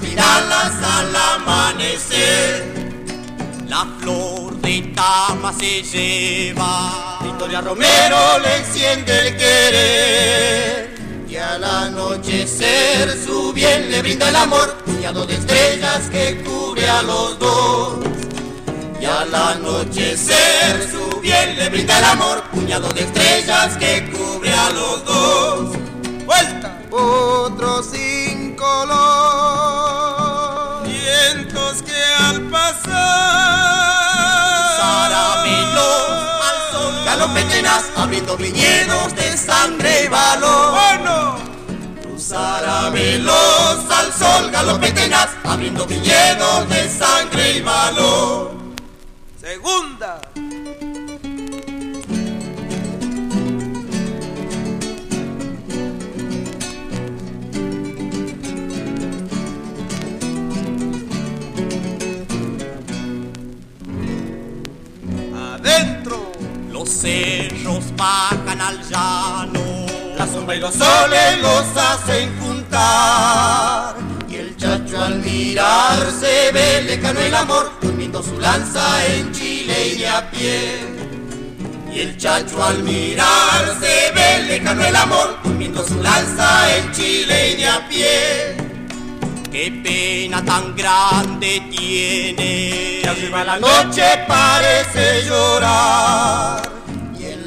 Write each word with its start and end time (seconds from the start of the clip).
Viralas 0.00 0.72
al 0.82 1.16
amanecer. 1.16 2.74
la 3.68 3.86
flor 4.00 4.56
de 4.60 4.92
Tama 4.94 5.52
se 5.52 5.82
lleva. 5.82 7.18
Victoria 7.22 7.60
Romero 7.60 8.38
le 8.42 8.56
enciende 8.56 9.28
el 9.28 9.36
querer 9.36 10.98
y 11.28 11.36
al 11.36 11.62
anochecer 11.62 13.16
su 13.24 13.52
bien 13.52 13.90
le 13.90 14.00
brinda 14.00 14.30
el 14.30 14.36
amor, 14.36 14.74
puñado 14.84 15.26
de 15.26 15.34
estrellas 15.34 16.08
que 16.10 16.42
cubre 16.42 16.88
a 16.88 17.02
los 17.02 17.38
dos. 17.38 17.98
Y 19.00 19.04
al 19.04 19.34
anochecer 19.34 20.90
su 20.90 21.20
bien 21.20 21.56
le 21.58 21.68
brinda 21.68 21.98
el 21.98 22.04
amor, 22.04 22.42
puñado 22.50 22.88
de 22.88 23.02
estrellas 23.02 23.76
que 23.76 24.10
cubre 24.10 24.52
a 24.52 24.70
los 24.70 25.04
dos. 25.04 25.76
Vuelta, 26.24 26.80
Otro 26.90 27.82
sin 27.82 28.56
color, 28.56 29.27
abriendo 37.96 38.36
viñedos 38.36 39.14
de 39.14 39.36
sangre 39.36 40.04
y 40.04 40.08
valor. 40.08 40.72
Bueno, 40.72 41.48
Caramelos 42.28 43.90
al 43.90 44.12
sol, 44.12 44.50
galope 44.50 44.92
tenaz, 44.92 45.30
abriendo 45.44 45.86
viñedos 45.86 46.68
de 46.68 46.88
sangre 46.88 47.52
y 47.52 47.60
valor. 47.62 48.52
segunda. 49.40 49.97
Los 66.88 66.96
cerros 66.96 67.84
bajan 67.96 68.60
al 68.60 68.80
llano. 68.88 69.86
La 70.16 70.26
sombra 70.26 70.56
y 70.56 70.60
los 70.60 70.74
soles 70.74 71.38
los 71.42 71.76
hacen 71.76 72.30
juntar. 72.40 73.94
Y 74.28 74.36
el 74.36 74.56
chacho 74.56 75.02
al 75.02 75.18
mirarse 75.18 76.50
ve 76.52 76.82
lejano 76.84 77.20
el 77.20 77.34
amor, 77.34 77.72
durmiendo 77.82 78.22
su 78.22 78.40
lanza 78.40 79.06
en 79.06 79.30
Chile 79.32 79.88
y 79.88 79.98
de 79.98 80.08
a 80.08 80.30
pie. 80.30 80.78
Y 81.92 82.00
el 82.00 82.16
chacho 82.16 82.62
al 82.62 82.82
mirarse 82.82 84.12
ve 84.14 84.44
lejano 84.48 84.82
el 84.82 84.96
amor, 84.96 85.38
durmiendo 85.44 85.86
su 85.86 86.02
lanza 86.02 86.74
en 86.74 86.92
Chile 86.92 87.50
y 87.50 87.56
de 87.56 87.68
a 87.68 87.88
pie. 87.88 88.56
Qué 89.52 89.80
pena 89.84 90.42
tan 90.42 90.74
grande 90.74 91.62
tiene. 91.70 93.00
Que 93.02 93.08
arriba 93.08 93.44
la 93.44 93.58
noche 93.58 94.04
parece 94.26 95.24
llorar. 95.26 96.77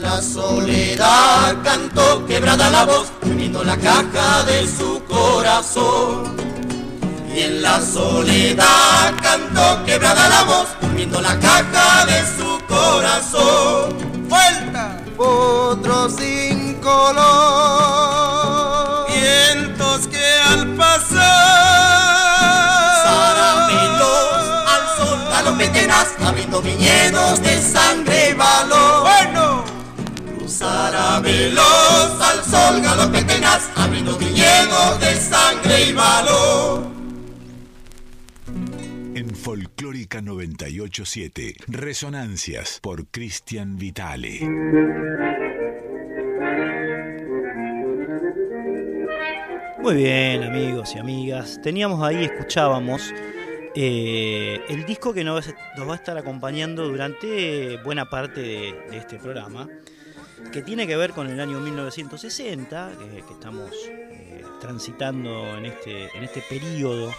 La 0.02 0.20
soledad 0.22 1.56
cantó 1.64 2.26
quebrada 2.26 2.70
la 2.72 2.86
voz, 2.86 3.12
uniendo 3.22 3.64
la 3.64 3.78
caja 3.78 4.44
de 4.44 4.68
su 4.68 5.04
corazón. 5.06 6.36
Y 7.34 7.42
en 7.42 7.62
la 7.62 7.80
soledad 7.80 9.14
cantó 9.22 9.84
quebrada 9.86 10.28
la 10.28 10.44
voz, 10.44 10.68
uniendo 10.82 11.22
la 11.22 11.40
caja 11.40 12.06
de 12.08 12.24
su 12.36 12.60
corazón. 12.68 14.28
Vuelta, 14.28 14.98
Otro 15.18 16.10
sin 16.10 16.76
color. 16.82 17.22
vientos 19.08 20.08
que 20.08 20.40
al 20.50 20.68
pasar. 20.76 21.22
Caramelos 23.04 24.34
al 24.68 24.98
sol, 24.98 25.20
galope 25.30 25.68
tenaz, 25.70 26.08
abriendo 26.26 26.60
viñedos 26.62 27.40
de 27.44 27.62
sangre 27.62 28.30
y 28.32 28.34
valor. 28.34 29.11
Caramelos 31.32 32.22
al 32.22 32.44
sol, 32.44 32.82
galope 32.82 33.24
tenaz, 33.24 33.72
abriendo 33.78 34.18
viñedos 34.18 35.00
de 35.00 35.16
sangre 35.16 35.86
y 35.90 35.94
valor. 35.94 36.88
En 39.16 39.34
Folclórica 39.34 40.22
987, 40.22 41.56
Resonancias 41.68 42.80
por 42.82 43.08
Cristian 43.08 43.78
Vitale. 43.78 44.42
Muy 49.80 49.96
bien, 49.96 50.44
amigos 50.44 50.94
y 50.96 51.00
amigas. 51.00 51.62
Teníamos 51.64 52.04
ahí, 52.04 52.26
escuchábamos 52.26 53.14
eh, 53.74 54.60
el 54.68 54.86
disco 54.86 55.14
que 55.14 55.24
nos, 55.24 55.48
nos 55.78 55.88
va 55.88 55.94
a 55.94 55.96
estar 55.96 56.18
acompañando 56.18 56.88
durante 56.88 57.78
buena 57.78 58.10
parte 58.10 58.42
de, 58.42 58.76
de 58.92 58.98
este 58.98 59.18
programa, 59.18 59.68
que 60.52 60.62
tiene 60.62 60.88
que 60.88 60.96
ver 60.96 61.12
con 61.12 61.30
el 61.30 61.40
año 61.40 61.60
1960, 61.60 62.92
que, 63.00 63.34
estamos 63.34 63.72
eh, 63.88 64.44
transitando 64.60 65.58
en 65.58 65.66
este, 65.66 66.16
en 66.18 66.24
este 66.24 66.42
periodo 66.50 67.12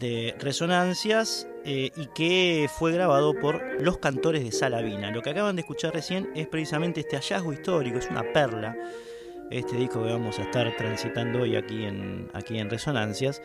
de 0.00 0.34
resonancias 0.38 1.46
eh, 1.64 1.90
y 1.96 2.06
que 2.14 2.68
fue 2.78 2.92
grabado 2.92 3.34
por 3.34 3.62
los 3.80 3.98
cantores 3.98 4.44
de 4.44 4.52
Salavina. 4.52 5.10
Lo 5.10 5.22
que 5.22 5.30
acaban 5.30 5.56
de 5.56 5.60
escuchar 5.60 5.94
recién 5.94 6.30
es 6.34 6.46
precisamente 6.46 7.00
este 7.00 7.16
hallazgo 7.16 7.52
histórico, 7.52 7.98
es 7.98 8.10
una 8.10 8.22
perla 8.32 8.76
este 9.50 9.76
disco 9.76 10.02
que 10.02 10.12
vamos 10.12 10.38
a 10.38 10.42
estar 10.42 10.76
transitando 10.76 11.42
hoy 11.42 11.56
aquí 11.56 11.84
en, 11.84 12.28
aquí 12.32 12.58
en 12.58 12.68
Resonancias, 12.68 13.40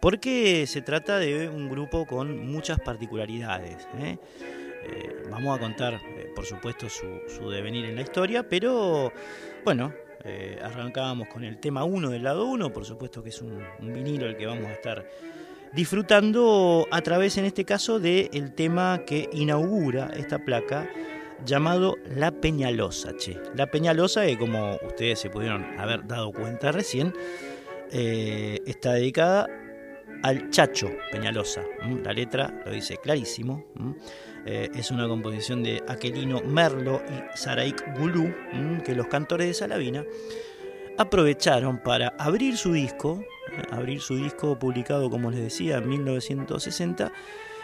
porque 0.00 0.66
se 0.66 0.82
trata 0.82 1.18
de 1.18 1.48
un 1.48 1.68
grupo 1.68 2.06
con 2.06 2.46
muchas 2.46 2.78
particularidades. 2.80 3.88
¿eh? 3.98 4.18
Eh, 4.88 5.24
vamos 5.30 5.56
a 5.56 5.60
contar, 5.60 5.94
eh, 5.94 6.30
por 6.34 6.46
supuesto, 6.46 6.88
su, 6.88 7.50
devenir 7.50 7.84
en 7.84 7.96
la 7.96 8.02
historia, 8.02 8.48
pero 8.48 9.12
bueno, 9.64 9.92
eh, 10.24 10.58
arrancábamos 10.62 11.28
con 11.28 11.44
el 11.44 11.58
tema 11.58 11.84
1 11.84 12.10
del 12.10 12.22
lado 12.22 12.46
1, 12.46 12.72
por 12.72 12.84
supuesto 12.84 13.22
que 13.22 13.28
es 13.30 13.42
un, 13.42 13.62
vinilo 13.80 14.26
el 14.26 14.36
que 14.36 14.46
vamos 14.46 14.66
a 14.66 14.72
estar 14.72 15.06
disfrutando 15.72 16.86
a 16.90 17.00
través, 17.02 17.36
en 17.36 17.44
este 17.44 17.64
caso, 17.64 18.00
del 18.00 18.54
tema 18.54 19.02
que 19.06 19.28
inaugura 19.32 20.10
esta 20.16 20.38
placa 20.38 20.88
llamado 21.44 21.96
La 22.16 22.32
Peñalosa, 22.32 23.16
che. 23.16 23.38
La 23.54 23.70
Peñalosa, 23.70 24.24
que 24.24 24.38
como 24.38 24.76
ustedes 24.86 25.20
se 25.20 25.30
pudieron 25.30 25.78
haber 25.78 26.06
dado 26.06 26.32
cuenta 26.32 26.72
recién, 26.72 27.12
está 27.90 28.94
dedicada 28.94 29.46
al 30.22 30.50
Chacho 30.50 30.90
Peñalosa. 31.12 31.62
La 32.02 32.12
letra 32.12 32.62
lo 32.64 32.72
dice 32.72 32.96
clarísimo. 32.96 33.64
Eh, 34.50 34.70
es 34.74 34.90
una 34.90 35.06
composición 35.06 35.62
de 35.62 35.82
Aquelino 35.88 36.40
Merlo 36.40 37.02
y 37.06 37.36
Saraik 37.36 37.98
Gulú, 37.98 38.34
¿m? 38.50 38.82
que 38.82 38.94
los 38.94 39.06
cantores 39.06 39.46
de 39.46 39.52
Salavina 39.52 40.06
aprovecharon 40.96 41.82
para 41.82 42.14
abrir 42.18 42.56
su 42.56 42.72
disco, 42.72 43.22
eh, 43.52 43.62
abrir 43.70 44.00
su 44.00 44.16
disco 44.16 44.58
publicado, 44.58 45.10
como 45.10 45.30
les 45.30 45.40
decía, 45.40 45.76
en 45.76 45.90
1960 45.90 47.12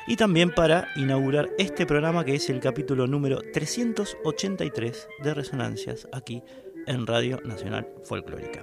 y 0.07 0.17
también 0.17 0.51
para 0.51 0.89
inaugurar 0.97 1.49
este 1.57 1.87
programa 1.87 2.23
que 2.23 2.35
es 2.35 2.51
el 2.51 2.61
capítulo 2.61 3.07
número 3.07 3.41
383 3.55 5.09
de 5.23 5.33
Resonancias 5.33 6.07
aquí 6.13 6.43
en 6.87 7.07
Radio 7.07 7.41
Nacional 7.45 7.89
Folclórica. 8.03 8.63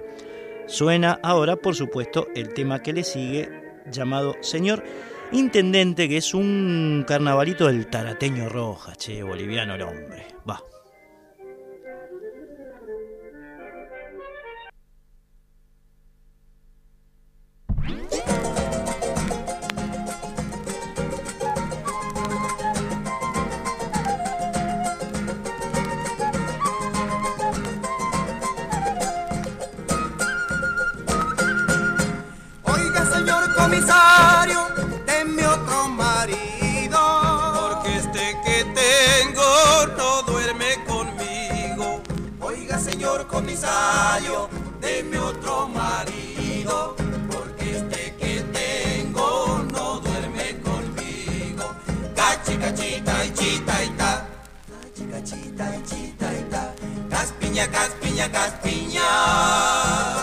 Suena 0.68 1.18
ahora, 1.24 1.56
por 1.56 1.74
supuesto, 1.74 2.28
el 2.36 2.54
tema 2.54 2.84
que 2.84 2.92
le 2.92 3.02
sigue 3.02 3.50
llamado 3.90 4.36
Señor 4.42 4.84
Intendente, 5.32 6.08
que 6.08 6.18
es 6.18 6.34
un 6.34 7.04
carnavalito 7.06 7.66
del 7.66 7.86
tarateño 7.86 8.50
roja, 8.50 8.94
che, 8.96 9.22
boliviano 9.22 9.74
el 9.74 9.82
hombre. 9.82 10.26
Va. 10.48 10.62
empresario, 43.62 44.48
deme 44.80 45.18
otro 45.18 45.68
marido, 45.68 46.96
porque 47.30 47.76
este 47.76 48.14
que 48.16 48.40
tengo 48.52 49.64
no 49.72 50.00
duerme 50.00 50.58
conmigo. 50.60 51.74
Cachi, 52.16 52.56
cachita 52.56 53.24
y 53.24 53.32
chita 53.34 53.84
y 53.84 53.88
ta, 53.90 54.26
cachi, 54.82 55.04
cachita 55.04 55.76
y 55.76 55.82
chita 55.84 56.32
y 56.32 56.42
ta, 56.50 56.74
caspiña, 57.10 57.68
caspiña, 57.68 58.32
caspiña. 58.32 60.21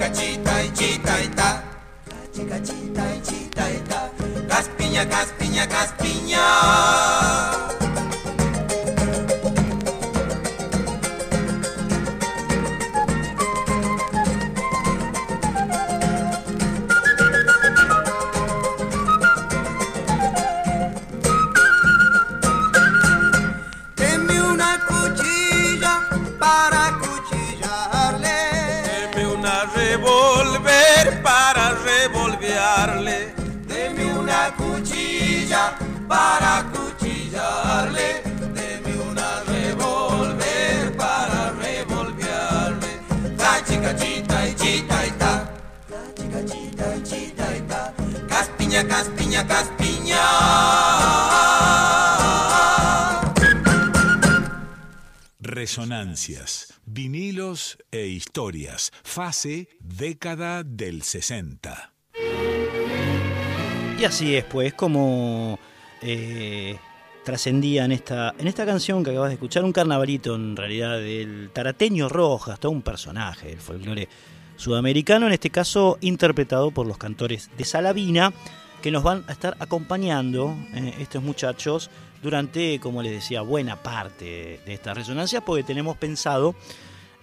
Catiga, 0.00 0.16
tita, 0.16 0.64
tita, 0.72 1.20
ita. 1.20 1.60
e 2.32 2.32
tita, 2.32 2.56
tá. 2.94 3.04
tita, 3.20 3.64
ita. 3.68 4.00
Caspinha, 4.48 5.04
tá. 5.04 5.16
caspinha, 5.16 5.66
caspinha. 5.66 6.40
Vinilos 56.84 57.78
e 57.92 58.06
historias, 58.06 58.92
fase 59.04 59.68
década 59.78 60.64
del 60.64 61.02
60. 61.02 61.92
Y 63.98 64.04
así 64.04 64.34
es, 64.34 64.44
pues, 64.44 64.74
como 64.74 65.58
eh, 66.02 66.76
trascendía 67.24 67.84
en 67.84 67.92
esta, 67.92 68.34
en 68.38 68.48
esta 68.48 68.66
canción 68.66 69.04
que 69.04 69.10
acabas 69.10 69.28
de 69.28 69.34
escuchar, 69.34 69.62
un 69.62 69.72
carnavalito 69.72 70.34
en 70.34 70.56
realidad 70.56 70.98
del 70.98 71.50
tarateño 71.52 72.08
Rojas, 72.08 72.58
todo 72.58 72.72
un 72.72 72.82
personaje 72.82 73.48
del 73.48 73.60
folclore 73.60 74.08
sudamericano, 74.56 75.26
en 75.26 75.32
este 75.32 75.50
caso 75.50 75.98
interpretado 76.00 76.70
por 76.70 76.86
los 76.86 76.98
cantores 76.98 77.50
de 77.56 77.64
Salavina, 77.64 78.32
que 78.80 78.90
nos 78.90 79.02
van 79.02 79.24
a 79.28 79.32
estar 79.32 79.56
acompañando 79.60 80.56
eh, 80.74 80.94
estos 81.00 81.22
muchachos 81.22 81.90
durante, 82.22 82.80
como 82.80 83.02
les 83.02 83.12
decía, 83.12 83.42
buena 83.42 83.76
parte 83.76 84.60
de 84.64 84.74
esta 84.74 84.94
resonancia, 84.94 85.40
porque 85.40 85.62
tenemos 85.62 85.96
pensado 85.96 86.54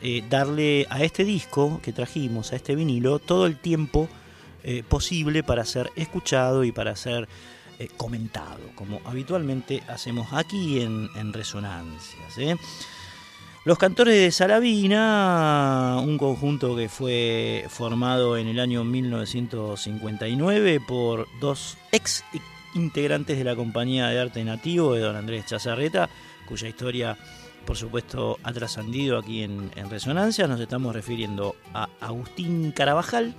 eh, 0.01 0.23
darle 0.29 0.85
a 0.89 1.03
este 1.03 1.23
disco 1.23 1.79
que 1.81 1.93
trajimos, 1.93 2.53
a 2.53 2.55
este 2.55 2.75
vinilo, 2.75 3.19
todo 3.19 3.45
el 3.45 3.57
tiempo 3.57 4.07
eh, 4.63 4.83
posible 4.87 5.43
para 5.43 5.65
ser 5.65 5.91
escuchado 5.95 6.63
y 6.63 6.71
para 6.71 6.95
ser 6.95 7.27
comentado, 7.95 8.57
como 8.73 8.99
habitualmente 9.05 9.83
hacemos 9.87 10.33
aquí 10.33 10.81
en, 10.81 11.09
en 11.15 11.31
Resonancias. 11.31 12.57
Los 13.67 13.77
Cantores 13.77 14.15
de 14.15 14.31
Salavina, 14.31 15.97
un 16.01 16.17
conjunto 16.17 16.73
que 16.73 16.87
fue 16.87 17.65
formado 17.67 18.37
en 18.37 18.47
el 18.47 18.61
año 18.61 18.85
1959 18.85 20.79
por 20.87 21.27
dos 21.41 21.77
ex 21.91 22.23
integrantes 22.75 23.37
de 23.37 23.43
la 23.43 23.57
compañía 23.57 24.07
de 24.07 24.21
arte 24.21 24.41
nativo 24.45 24.93
de 24.93 25.01
don 25.01 25.17
Andrés 25.17 25.47
Chazarreta, 25.47 26.09
cuya 26.47 26.69
historia 26.69 27.17
por 27.65 27.75
supuesto 27.75 28.39
ha 28.41 28.53
trascendido 28.53 29.17
aquí 29.17 29.43
en, 29.43 29.69
Resonancia. 29.89 30.47
Nos 30.47 30.61
estamos 30.61 30.95
refiriendo 30.95 31.57
a 31.73 31.89
Agustín 31.99 32.71
Carabajal, 32.71 33.35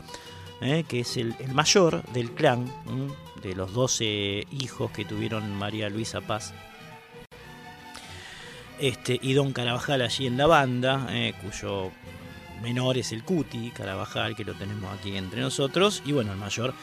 eh, 0.60 0.84
que 0.86 1.00
es 1.00 1.16
el, 1.16 1.34
mayor 1.54 2.02
del 2.12 2.32
clan, 2.32 2.70
de 3.42 3.54
los 3.54 3.72
12 3.72 4.46
hijos 4.50 4.90
que 4.90 5.06
tuvieron 5.06 5.54
María 5.54 5.88
Luisa 5.88 6.20
Paz 6.20 6.52
este, 8.78 9.18
y 9.20 9.32
Don 9.32 9.52
Carabajal 9.52 10.02
allí 10.02 10.26
en 10.26 10.36
la 10.36 10.46
banda, 10.46 11.06
eh, 11.10 11.34
cuyo 11.42 11.90
menor 12.62 12.98
es 12.98 13.12
el 13.12 13.24
Cuti 13.24 13.70
Carabajal, 13.70 14.34
que 14.36 14.44
lo 14.44 14.54
tenemos 14.54 14.92
aquí 14.96 15.16
entre 15.16 15.40
nosotros, 15.40 16.02
y 16.04 16.12
bueno, 16.12 16.32
el 16.32 16.38
mayor 16.38 16.74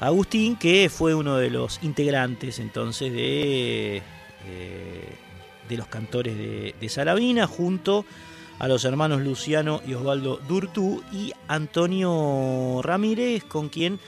Agustín, 0.00 0.56
que 0.56 0.88
fue 0.88 1.14
uno 1.14 1.36
de 1.36 1.50
los 1.50 1.78
integrantes 1.82 2.58
entonces 2.58 3.12
de, 3.12 4.02
eh, 4.46 5.14
de 5.68 5.76
los 5.76 5.86
cantores 5.88 6.36
de, 6.36 6.74
de 6.80 7.46
junto 7.46 8.04
a 8.58 8.68
los 8.68 8.84
hermanos 8.84 9.22
Luciano 9.22 9.80
y 9.86 9.94
Osvaldo 9.94 10.38
Durtú 10.48 11.02
y 11.12 11.32
Antonio 11.48 12.80
Ramírez, 12.82 13.44
con 13.44 13.68
quien 13.68 13.98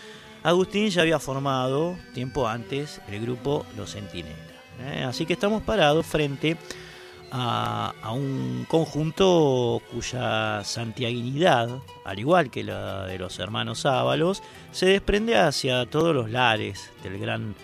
Agustín 0.42 0.88
ya 0.90 1.02
había 1.02 1.18
formado 1.18 1.96
tiempo 2.14 2.48
antes 2.48 3.00
el 3.08 3.22
grupo 3.22 3.64
Los 3.76 3.92
Centinelas. 3.92 4.38
¿eh? 4.84 5.04
Así 5.04 5.24
que 5.24 5.34
estamos 5.34 5.62
parados 5.62 6.04
frente 6.04 6.52
a, 6.52 6.56
un 7.32 8.66
conjunto 8.68 9.80
cuya 9.90 10.62
santiaguinidad, 10.64 11.70
al 12.04 12.18
igual 12.18 12.50
que 12.50 12.62
la 12.62 13.06
de 13.06 13.18
los 13.18 13.38
hermanos 13.38 13.86
Ábalos, 13.86 14.42
se 14.70 14.86
desprende 14.86 15.38
hacia 15.38 15.86
todos 15.86 16.14
los 16.14 16.30
lares 16.30 16.90
del 17.02 17.18
gran 17.18 17.54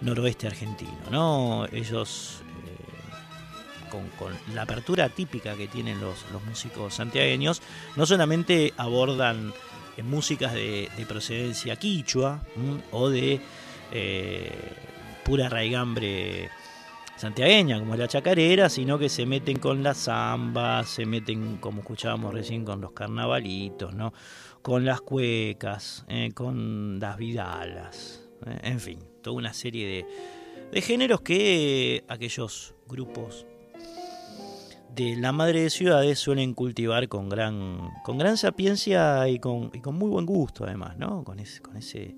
noroeste 0.00 0.46
argentino. 0.46 0.90
¿no? 1.10 1.66
Ellos, 1.70 2.40
eh, 2.66 3.90
con, 4.18 4.32
la 4.54 4.62
apertura 4.62 5.08
típica 5.10 5.54
que 5.54 5.68
tienen 5.68 6.00
los, 6.00 6.24
músicos 6.46 6.94
santiagueños, 6.94 7.60
no 7.96 8.06
solamente 8.06 8.72
abordan 8.78 9.52
eh, 9.98 10.02
músicas 10.02 10.54
de, 10.54 10.88
procedencia 11.06 11.76
quichua 11.76 12.40
o 12.90 13.10
de 13.10 13.40
eh, 13.92 14.52
pura 15.24 15.50
raigambre 15.50 16.48
santiagueña, 17.20 17.78
como 17.78 17.96
la 17.96 18.08
chacarera, 18.08 18.70
sino 18.70 18.98
que 18.98 19.10
se 19.10 19.26
meten 19.26 19.58
con 19.58 19.82
la 19.82 19.92
zamba, 19.92 20.82
se 20.84 21.04
meten, 21.04 21.58
como 21.58 21.82
escuchábamos 21.82 22.32
recién, 22.32 22.64
con 22.64 22.80
los 22.80 22.92
carnavalitos, 22.92 23.94
¿no? 23.94 24.14
con 24.62 24.86
las 24.86 25.02
cuecas, 25.02 26.04
eh, 26.08 26.30
con 26.34 26.98
las 26.98 27.18
vidalas, 27.18 28.26
eh, 28.46 28.58
en 28.62 28.80
fin, 28.80 28.98
toda 29.22 29.36
una 29.36 29.52
serie 29.52 30.06
de, 30.72 30.80
géneros 30.80 31.20
que 31.20 32.04
aquellos 32.08 32.74
grupos 32.86 33.44
de 34.94 35.16
la 35.16 35.32
madre 35.32 35.62
de 35.62 35.70
ciudades 35.70 36.18
suelen 36.18 36.54
cultivar 36.54 37.08
con 37.08 37.28
gran, 37.28 37.90
con 38.02 38.16
gran 38.16 38.38
sapiencia 38.38 39.28
y 39.28 39.38
con, 39.38 39.68
con 39.70 39.94
muy 39.94 40.08
buen 40.08 40.24
gusto 40.24 40.64
además, 40.64 40.96
¿no? 40.96 41.22
Con 41.22 41.38
ese, 41.38 41.60
con 41.60 41.76
ese, 41.76 42.16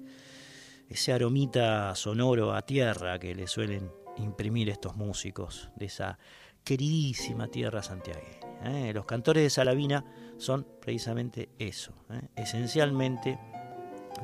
ese 0.89 1.13
aromita 1.13 1.95
sonoro 1.95 2.55
a 2.55 2.63
tierra 2.63 3.19
que 3.19 3.35
le 3.35 3.47
suelen 3.47 3.91
imprimir 4.19 4.69
estos 4.69 4.97
músicos 4.97 5.71
de 5.77 5.87
esa 5.87 6.19
queridísima 6.65 7.49
tierra 7.49 7.83
santiagueña. 7.83 8.39
¿eh? 8.65 8.93
Los 8.95 9.05
cantores 9.05 9.43
de 9.43 9.51
Salavina 9.51 10.05
son 10.39 10.67
precisamente 10.81 11.51
eso, 11.59 11.93
¿eh? 12.11 12.29
esencialmente 12.37 13.39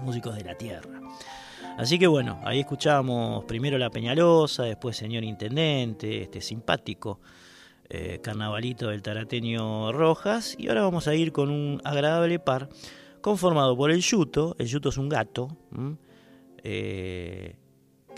músicos 0.02 0.36
de 0.36 0.44
la 0.44 0.56
tierra. 0.56 1.00
Así 1.76 1.98
que 1.98 2.06
bueno, 2.06 2.40
ahí 2.44 2.60
escuchábamos 2.60 3.44
primero 3.44 3.78
La 3.78 3.90
Peñalosa, 3.90 4.64
después 4.64 4.96
Señor 4.96 5.24
Intendente, 5.24 6.22
este 6.22 6.40
simpático 6.40 7.20
eh, 7.88 8.20
carnavalito 8.22 8.88
del 8.88 9.00
tarateño 9.00 9.92
Rojas, 9.92 10.56
y 10.58 10.68
ahora 10.68 10.82
vamos 10.82 11.08
a 11.08 11.14
ir 11.14 11.32
con 11.32 11.50
un 11.50 11.80
agradable 11.84 12.38
par 12.38 12.68
conformado 13.20 13.76
por 13.76 13.90
el 13.90 14.00
yuto, 14.00 14.56
el 14.58 14.66
yuto 14.66 14.88
es 14.88 14.96
un 14.98 15.08
gato, 15.08 15.56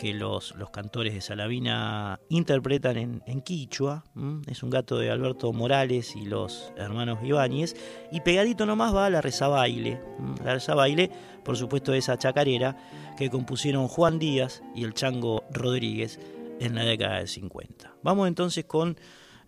que 0.01 0.15
los, 0.15 0.55
los 0.57 0.71
cantores 0.71 1.13
de 1.13 1.21
Salavina 1.21 2.21
interpretan 2.31 2.97
en, 2.97 3.23
en 3.27 3.43
quichua. 3.43 4.03
Es 4.47 4.63
un 4.63 4.71
gato 4.71 4.99
de 4.99 5.11
Alberto 5.11 5.53
Morales 5.53 6.17
y 6.17 6.25
los 6.25 6.73
hermanos 6.79 7.19
Ibáñez. 7.23 7.77
Y 8.11 8.23
pegadito 8.23 8.65
nomás 8.65 8.95
va 8.95 9.11
la 9.11 9.21
rezabaile. 9.21 10.01
La 10.43 10.55
rezabaile, 10.55 11.11
por 11.45 11.59
supuesto, 11.59 11.93
esa 11.93 12.17
chacarera 12.17 12.79
que 13.19 13.29
compusieron 13.29 13.89
Juan 13.89 14.19
Díaz 14.19 14.63
y 14.75 14.85
el 14.85 14.95
Chango 14.95 15.45
Rodríguez 15.51 16.19
en 16.61 16.77
la 16.77 16.85
década 16.87 17.19
del 17.19 17.29
50. 17.29 17.97
Vamos 18.03 18.27
entonces 18.27 18.65
con 18.65 18.97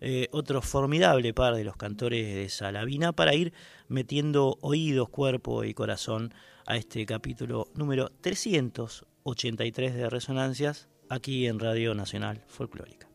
eh, 0.01 0.27
otro 0.33 0.61
formidable 0.61 1.33
par 1.33 1.55
de 1.55 1.63
los 1.63 1.77
cantores 1.77 2.31
de 2.35 2.47
Salavina 2.49 3.11
para 3.11 3.33
ir 3.33 3.53
metiendo 3.87 4.59
oídos, 4.61 5.09
cuerpo 5.09 5.63
y 5.63 5.73
corazón 5.73 6.31
a 6.67 6.77
este 6.77 7.07
capítulo 7.07 7.69
número 7.73 8.11
300 8.21 9.07
83 9.23 9.95
de 9.95 10.09
resonancias 10.09 10.87
aquí 11.09 11.47
en 11.47 11.59
Radio 11.59 11.95
Nacional 11.95 12.43
Folclórica. 12.47 13.07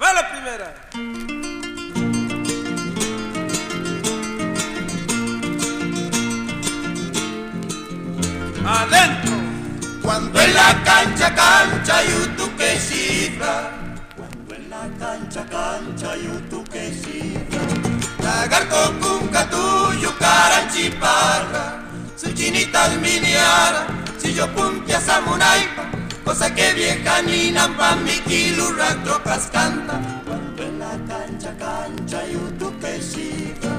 ¡Va 0.00 0.12
la 0.12 0.30
primera! 0.30 0.88
¡Adentro! 8.64 9.32
Cuando 10.02 10.40
en 10.40 10.54
la 10.54 10.82
cancha, 10.84 11.34
cancha, 11.34 12.02
YouTube 12.04 12.56
que 12.56 12.78
cifra. 12.78 13.70
Cuando 14.16 14.54
en 14.54 14.70
la 14.70 14.88
cancha, 14.98 15.44
cancha, 15.46 16.16
YouTube 16.16 16.68
que 16.68 16.90
cifra. 16.92 17.62
Lagarto, 18.22 18.94
cunca, 19.00 19.50
tuyo, 19.50 20.16
caranchiparra. 20.18 21.82
Su 22.16 22.32
chinita 22.32 22.88
miniara 23.00 24.02
yo 24.30 24.46
puntia 24.54 25.00
samunaipa, 25.00 25.90
cosa 26.24 26.54
que 26.54 26.72
vieja 26.74 27.22
ni 27.22 27.50
nampa 27.50 27.96
mi 27.96 28.20
kilurra 28.20 28.94
trocas 29.02 29.48
canta. 29.50 30.00
Cuando 30.24 30.62
en 30.62 30.78
la 30.78 30.92
cancha, 31.08 31.56
cancha 31.58 32.22
y 32.28 32.36
que 32.80 33.02
siga, 33.02 33.72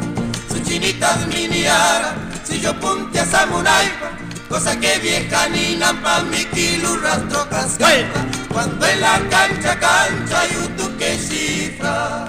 su 0.49 0.59
chinita 0.63 1.15
miniara, 1.27 2.15
si 2.43 2.59
yo 2.59 2.73
puntia 2.79 3.25
samunaipa, 3.25 4.09
cosa 4.49 4.77
que 4.79 4.99
vieja 4.99 5.47
ni 5.49 5.75
nampa 5.75 6.21
mi 6.23 6.43
kilurra 6.45 7.17
trocas 7.29 7.77
canta. 7.77 8.25
Cuando 8.51 8.85
en 8.85 9.01
la 9.01 9.19
cancha, 9.29 9.79
cancha 9.79 10.45
y 10.47 10.97
que 10.97 11.17
cifra. 11.17 12.25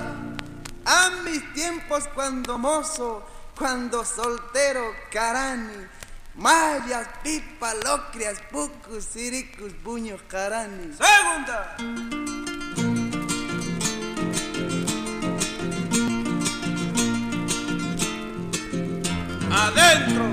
A 0.86 1.10
mis 1.24 1.52
tiempos 1.54 2.04
cuando 2.14 2.58
mozo, 2.58 3.26
cuando 3.56 4.04
soltero, 4.04 4.92
carani 5.10 5.93
Mayas, 6.36 7.06
pipa, 7.22 7.72
locrias, 7.84 8.40
pucus, 8.50 9.04
siricus, 9.04 9.72
buños, 9.84 10.20
caranis. 10.26 10.96
Segunda. 10.98 11.76
Adentro. 19.52 20.24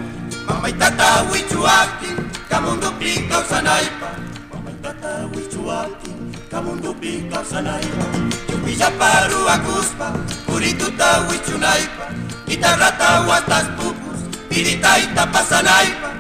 Mamá 0.48 0.70
y 0.70 0.74
tata 0.74 1.24
huichuaki, 1.30 2.08
camundo 2.50 2.92
pica 2.98 3.40
usanaipa. 3.40 4.18
Mamá 4.52 4.72
y 4.72 4.82
tata 4.82 5.28
huichuaki, 5.28 6.12
camundo 6.50 6.96
pica 7.00 7.42
usanaipa. 7.42 8.06
Chupilla 8.50 8.90
paru 8.98 9.48
acuspa, 9.48 10.14
purituta 10.48 11.28
huichunaipa. 11.30 12.10
Guitarrata 12.48 13.22
huatas 13.28 13.68
pupu. 13.78 14.11
Piritaita 14.52 15.32
pasanaipa, 15.32 16.12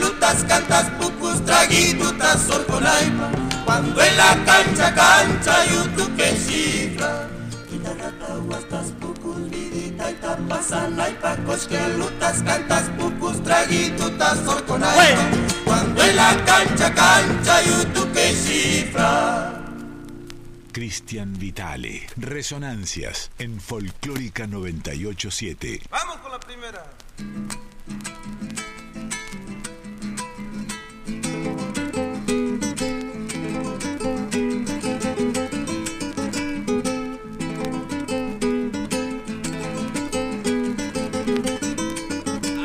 lutas 0.00 0.42
cantas 0.48 0.88
pucus 0.98 1.44
traguitutas 1.44 2.40
sorconaipa. 2.48 3.28
Cuando 3.66 4.00
en 4.00 4.16
la 4.16 4.34
cancha 4.46 4.94
cancha 4.94 5.66
yutu 5.66 6.16
que 6.16 6.34
cifra. 6.34 7.28
Guitarrata 7.70 8.38
huastas 8.46 8.86
pucus 8.98 9.50
viritaita 9.50 10.38
pasanaipa, 10.48 11.36
lutas 11.98 12.42
cantas 12.42 12.84
pucus 12.96 13.44
traguitutas 13.44 14.38
sorconaipa. 14.46 15.22
Cuando 15.66 16.02
en 16.02 16.16
la 16.16 16.42
cancha 16.46 16.94
cancha 16.94 17.60
yutu 17.64 18.10
que 18.14 18.32
cifra. 18.32 19.57
Cristian 20.78 21.36
Vitale. 21.36 22.06
Resonancias 22.16 23.32
en 23.40 23.60
Folclórica 23.60 24.46
987. 24.46 25.82
Vamos 25.90 26.18
con 26.18 26.30
la 26.30 26.38
primera. 26.38 26.84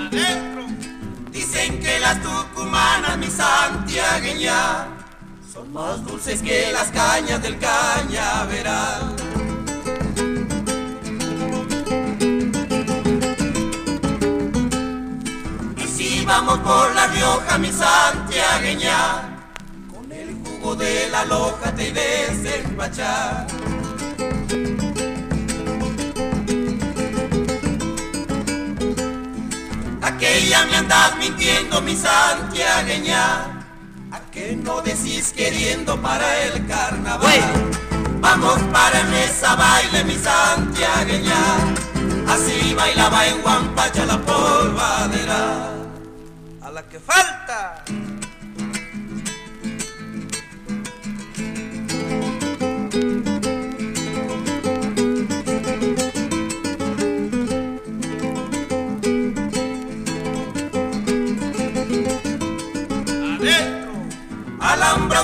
Adentro. 0.05 0.67
Dicen 1.31 1.79
que 1.79 1.99
las 1.99 2.21
tucumanas, 2.21 3.17
mi 3.17 3.25
santiagueña, 3.25 5.02
más 5.73 6.05
dulces 6.05 6.41
que 6.41 6.71
las 6.71 6.91
cañas 6.91 7.41
del 7.41 7.57
cañaveral. 7.57 9.15
vamos 16.25 16.59
por 16.59 16.95
la 16.95 17.07
Rioja, 17.07 17.57
mi 17.57 17.69
santiagueña, 17.69 19.45
con 19.93 20.09
el 20.11 20.35
jugo 20.41 20.75
de 20.75 21.09
la 21.09 21.25
loja 21.25 21.75
te 21.75 21.91
desempachar. 21.91 23.47
Aquella 30.01 30.65
me 30.65 30.75
andas 30.77 31.17
mintiendo, 31.17 31.81
mi 31.81 31.95
santiagueña, 31.95 33.62
a 34.43 34.47
que 34.47 34.55
no 34.55 34.81
decís 34.81 35.33
queriendo 35.35 35.99
para 36.01 36.43
el 36.43 36.65
carnaval. 36.67 37.39
Vamos 38.19 38.59
para 38.71 39.03
mesa 39.05 39.55
baile, 39.55 40.03
mi 40.05 40.15
santiagueña, 40.15 41.35
así 42.27 42.73
bailaba 42.73 43.27
en 43.27 43.41
Guampacha 43.41 44.05
la 44.05 44.17
polvadera 44.19 45.73
la 46.73 46.81
que 46.89 46.99
falta. 46.99 47.83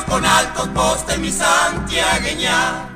Con 0.08 0.26
altos 0.26 0.68
postes, 0.70 1.20
mi 1.20 1.32
santiagueña. 1.32 2.90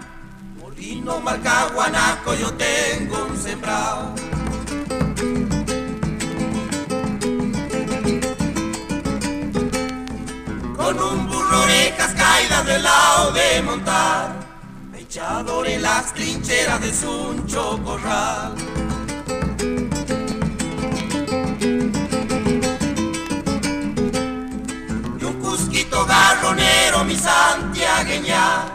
Molino, 0.60 1.20
marca, 1.20 1.68
guanaco, 1.74 2.34
yo 2.36 2.54
tengo 2.54 3.26
un 3.26 3.38
sembrado. 3.38 4.14
con 10.76 11.00
un 11.00 11.28
burro 11.28 11.62
orejas 11.62 12.14
caídas 12.14 12.66
del 12.66 12.84
lado 12.84 13.32
de 13.32 13.62
montar, 13.64 14.36
echador 14.98 15.68
en 15.68 15.82
las 15.82 16.14
trincheras 16.14 16.82
de 16.82 16.94
Suncho 16.94 17.80
Corral. 17.84 18.73
Garronero, 26.06 27.04
mi 27.04 27.16
santiagueña, 27.16 28.66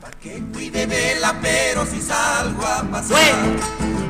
pa' 0.00 0.10
que 0.22 0.42
cuide 0.52 0.86
de 0.86 1.00
canela, 1.00 1.38
pero 1.40 1.86
si 1.86 2.00
salgo 2.00 2.66
a 2.66 2.82
pasar. 2.82 3.16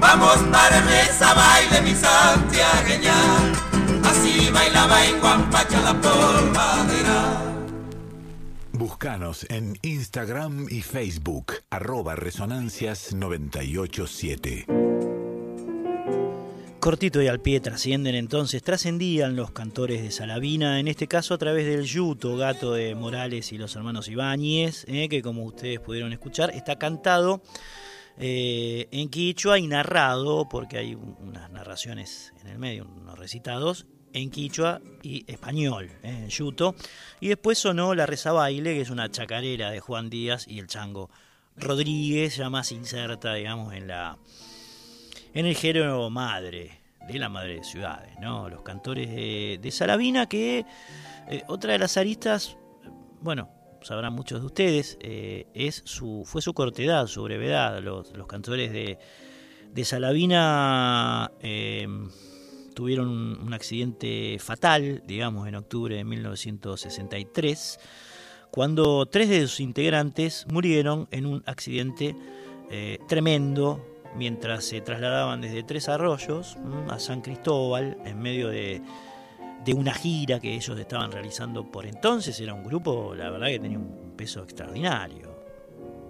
Vamos 0.01 0.39
para 0.51 0.81
mesa, 0.83 1.33
baile 1.35 1.83
mi 1.83 1.95
santiagueña, 1.95 3.15
así 4.05 4.51
bailaba 4.51 5.05
en 5.05 5.21
Guampacha 5.21 5.81
la 5.83 5.93
polvadera. 6.01 7.43
Búscanos 8.73 9.47
en 9.51 9.79
Instagram 9.83 10.67
y 10.71 10.81
Facebook, 10.83 11.53
arroba 11.71 12.17
resonancias987. 12.17 14.90
Cortito 16.81 17.21
y 17.21 17.29
al 17.29 17.41
pie 17.41 17.61
trascienden 17.61 18.15
entonces, 18.15 18.63
trascendían 18.63 19.37
los 19.37 19.51
cantores 19.51 20.03
de 20.03 20.11
Salavina, 20.11 20.81
en 20.81 20.89
este 20.89 21.07
caso 21.07 21.35
a 21.35 21.39
través 21.39 21.67
del 21.67 21.85
Yuto, 21.85 22.39
gato 22.39 22.73
de 22.73 22.95
Morales 22.95 23.53
y 23.53 23.59
los 23.59 23.77
hermanos 23.77 24.09
Ibáñez, 24.09 24.87
eh, 24.89 25.11
que 25.11 25.21
como 25.21 25.45
ustedes 25.45 25.79
pudieron 25.79 26.15
escuchar, 26.15 26.51
está 26.53 26.79
cantado 26.79 27.43
eh, 28.19 28.89
en 28.93 29.11
quichua 29.11 29.59
y 29.59 29.67
narrado, 29.67 30.49
porque 30.49 30.79
hay 30.79 30.95
unas 30.95 31.51
narraciones 31.51 32.33
en 32.41 32.49
el 32.49 32.59
medio, 32.59 32.87
unos 32.87 33.19
recitados, 33.19 33.87
en 34.15 34.31
quichua 34.31 34.81
y 35.03 35.31
español, 35.31 35.91
eh, 36.03 36.23
en 36.23 36.29
yuto. 36.31 36.75
Y 37.21 37.29
después 37.29 37.59
sonó 37.59 37.95
La 37.95 38.07
Reza 38.07 38.33
Baile, 38.33 38.73
que 38.73 38.81
es 38.81 38.91
una 38.91 39.11
chacarera 39.11 39.71
de 39.71 39.81
Juan 39.81 40.09
Díaz 40.09 40.49
y 40.49 40.59
el 40.59 40.67
chango 40.67 41.11
Rodríguez, 41.57 42.37
ya 42.37 42.49
más 42.49 42.73
inserta, 42.73 43.35
digamos, 43.35 43.75
en 43.75 43.87
la 43.87 44.17
en 45.35 45.47
el 45.47 45.55
género 45.55 46.11
madre, 46.11 46.81
de 47.07 47.19
la 47.19 47.29
madre 47.29 47.57
de 47.57 47.65
ciudades, 47.65 48.13
¿no? 48.21 48.49
Los 48.49 48.63
cantores 48.63 49.11
de, 49.11 49.71
Salavina, 49.71 50.27
que 50.27 50.65
eh, 51.29 51.43
otra 51.49 51.73
de 51.73 51.79
las 51.79 51.97
aristas, 51.97 52.57
bueno, 53.21 53.49
sabrán 53.83 54.13
muchos 54.13 54.41
de 54.41 54.47
ustedes, 54.47 54.99
eh, 55.01 55.47
es 55.55 55.83
su, 55.85 56.23
fue 56.27 56.43
su 56.43 56.53
cortedad, 56.53 57.07
su 57.07 57.23
brevedad. 57.23 57.81
Los, 57.81 58.13
cantores 58.27 58.73
de, 58.73 58.99
de 59.73 59.85
Salavina 59.85 61.33
eh, 61.41 61.89
tuvieron 62.75 63.09
un, 63.09 63.55
accidente 63.55 64.37
fatal, 64.39 65.03
digamos, 65.07 65.49
en 65.49 65.55
octubre 65.55 65.97
de 65.97 66.05
1963, 66.05 67.79
cuando 68.51 69.07
tres 69.07 69.29
de 69.29 69.43
sus 69.43 69.61
integrantes 69.61 70.47
murieron 70.51 71.09
en 71.11 71.27
un 71.27 71.43
accidente 71.47 72.15
tremendo 73.09 73.90
mientras 74.15 74.65
se 74.65 74.81
trasladaban 74.81 75.41
desde 75.41 75.63
Tres 75.63 75.89
Arroyos 75.89 76.57
a 76.89 76.99
San 76.99 77.21
Cristóbal 77.21 77.99
en 78.05 78.19
medio 78.19 78.49
de, 78.49 78.83
una 79.75 79.95
gira 79.95 80.41
que 80.41 80.55
ellos 80.55 80.79
estaban 80.79 81.13
realizando 81.13 81.71
por 81.71 81.87
entonces. 81.87 82.41
Era 82.41 82.55
un 82.55 82.65
grupo, 82.65 83.15
la 83.15 83.31
verdad, 83.31 83.47
que 83.49 83.61
tenía 83.61 83.79
un 83.79 84.15
peso 84.17 84.43
extraordinario. 84.43 85.31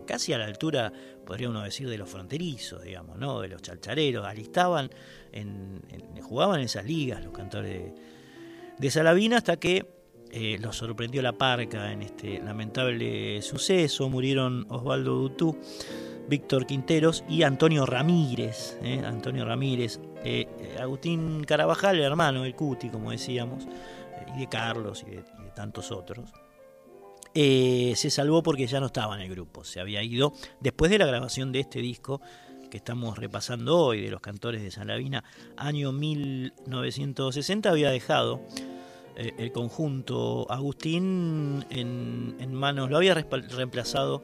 Casi 0.07 0.33
a 0.33 0.39
la 0.39 0.47
altura, 0.47 0.93
podría 1.25 1.51
uno 1.51 1.63
decir, 1.63 1.89
de 1.89 1.99
los 1.99 2.09
fronterizos, 2.09 2.83
digamos, 2.83 3.19
¿no? 3.19 3.41
De 3.41 3.49
los 3.49 3.61
chalchareros. 3.63 4.27
Alistaban, 4.27 4.91
en, 5.31 5.83
jugaban 6.23 6.61
en 6.61 6.67
esas 6.67 6.85
ligas 6.85 7.23
los 7.23 7.33
cantores 7.33 7.93
de, 8.79 8.91
Salavina 8.91 9.37
hasta 9.37 9.59
que 9.59 9.87
eh, 10.33 10.57
los 10.59 10.77
sorprendió 10.77 11.21
la 11.23 11.33
parca 11.33 11.93
en 11.93 12.03
este 12.03 12.41
lamentable 12.41 13.43
suceso. 13.43 14.09
Murieron 14.09 14.67
Osvaldo 14.71 15.17
Dutú 15.17 15.59
Víctor 16.31 16.65
Quinteros 16.65 17.25
y 17.29 17.43
Antonio 17.43 17.85
Ramírez. 17.85 18.79
¿eh? 18.85 19.03
Antonio 19.05 19.45
Ramírez, 19.45 19.99
eh, 20.25 20.47
Agustín 20.81 21.43
Carabajal, 21.43 21.97
el 21.97 22.05
hermano 22.05 22.45
del 22.45 22.55
Cuti, 22.55 22.89
como 22.89 23.11
decíamos, 23.11 23.65
eh, 23.65 24.27
y 24.37 24.41
de 24.41 24.49
Carlos 24.49 25.05
y 25.07 25.17
de, 25.17 25.25
tantos 25.57 25.91
otros. 25.91 26.31
se 27.35 28.11
salvó 28.11 28.45
porque 28.45 28.69
ya 28.69 28.79
no 28.79 28.87
estaba 28.87 29.17
en 29.17 29.23
el 29.23 29.31
grupo, 29.31 29.65
se 29.65 29.81
había 29.81 30.03
ido 30.05 30.33
después 30.61 30.91
de 30.91 30.99
la 30.99 31.07
grabación 31.07 31.51
de 31.51 31.61
este 31.61 31.81
disco 31.81 32.21
que 32.71 32.77
estamos 32.77 33.19
repasando 33.19 33.77
hoy 33.77 34.01
de 34.01 34.11
los 34.11 34.21
cantores 34.21 34.63
de 34.63 34.71
San 34.71 34.87
Lavina, 34.87 35.25
año 35.57 35.91
1960, 35.91 37.69
había 37.69 37.91
dejado 37.91 38.41
el 39.17 39.51
conjunto 39.51 40.47
Agustín 40.49 41.67
en, 41.69 42.37
en, 42.39 42.55
manos, 42.55 42.89
lo 42.89 42.97
había 42.97 43.15
reemplazado 43.15 44.23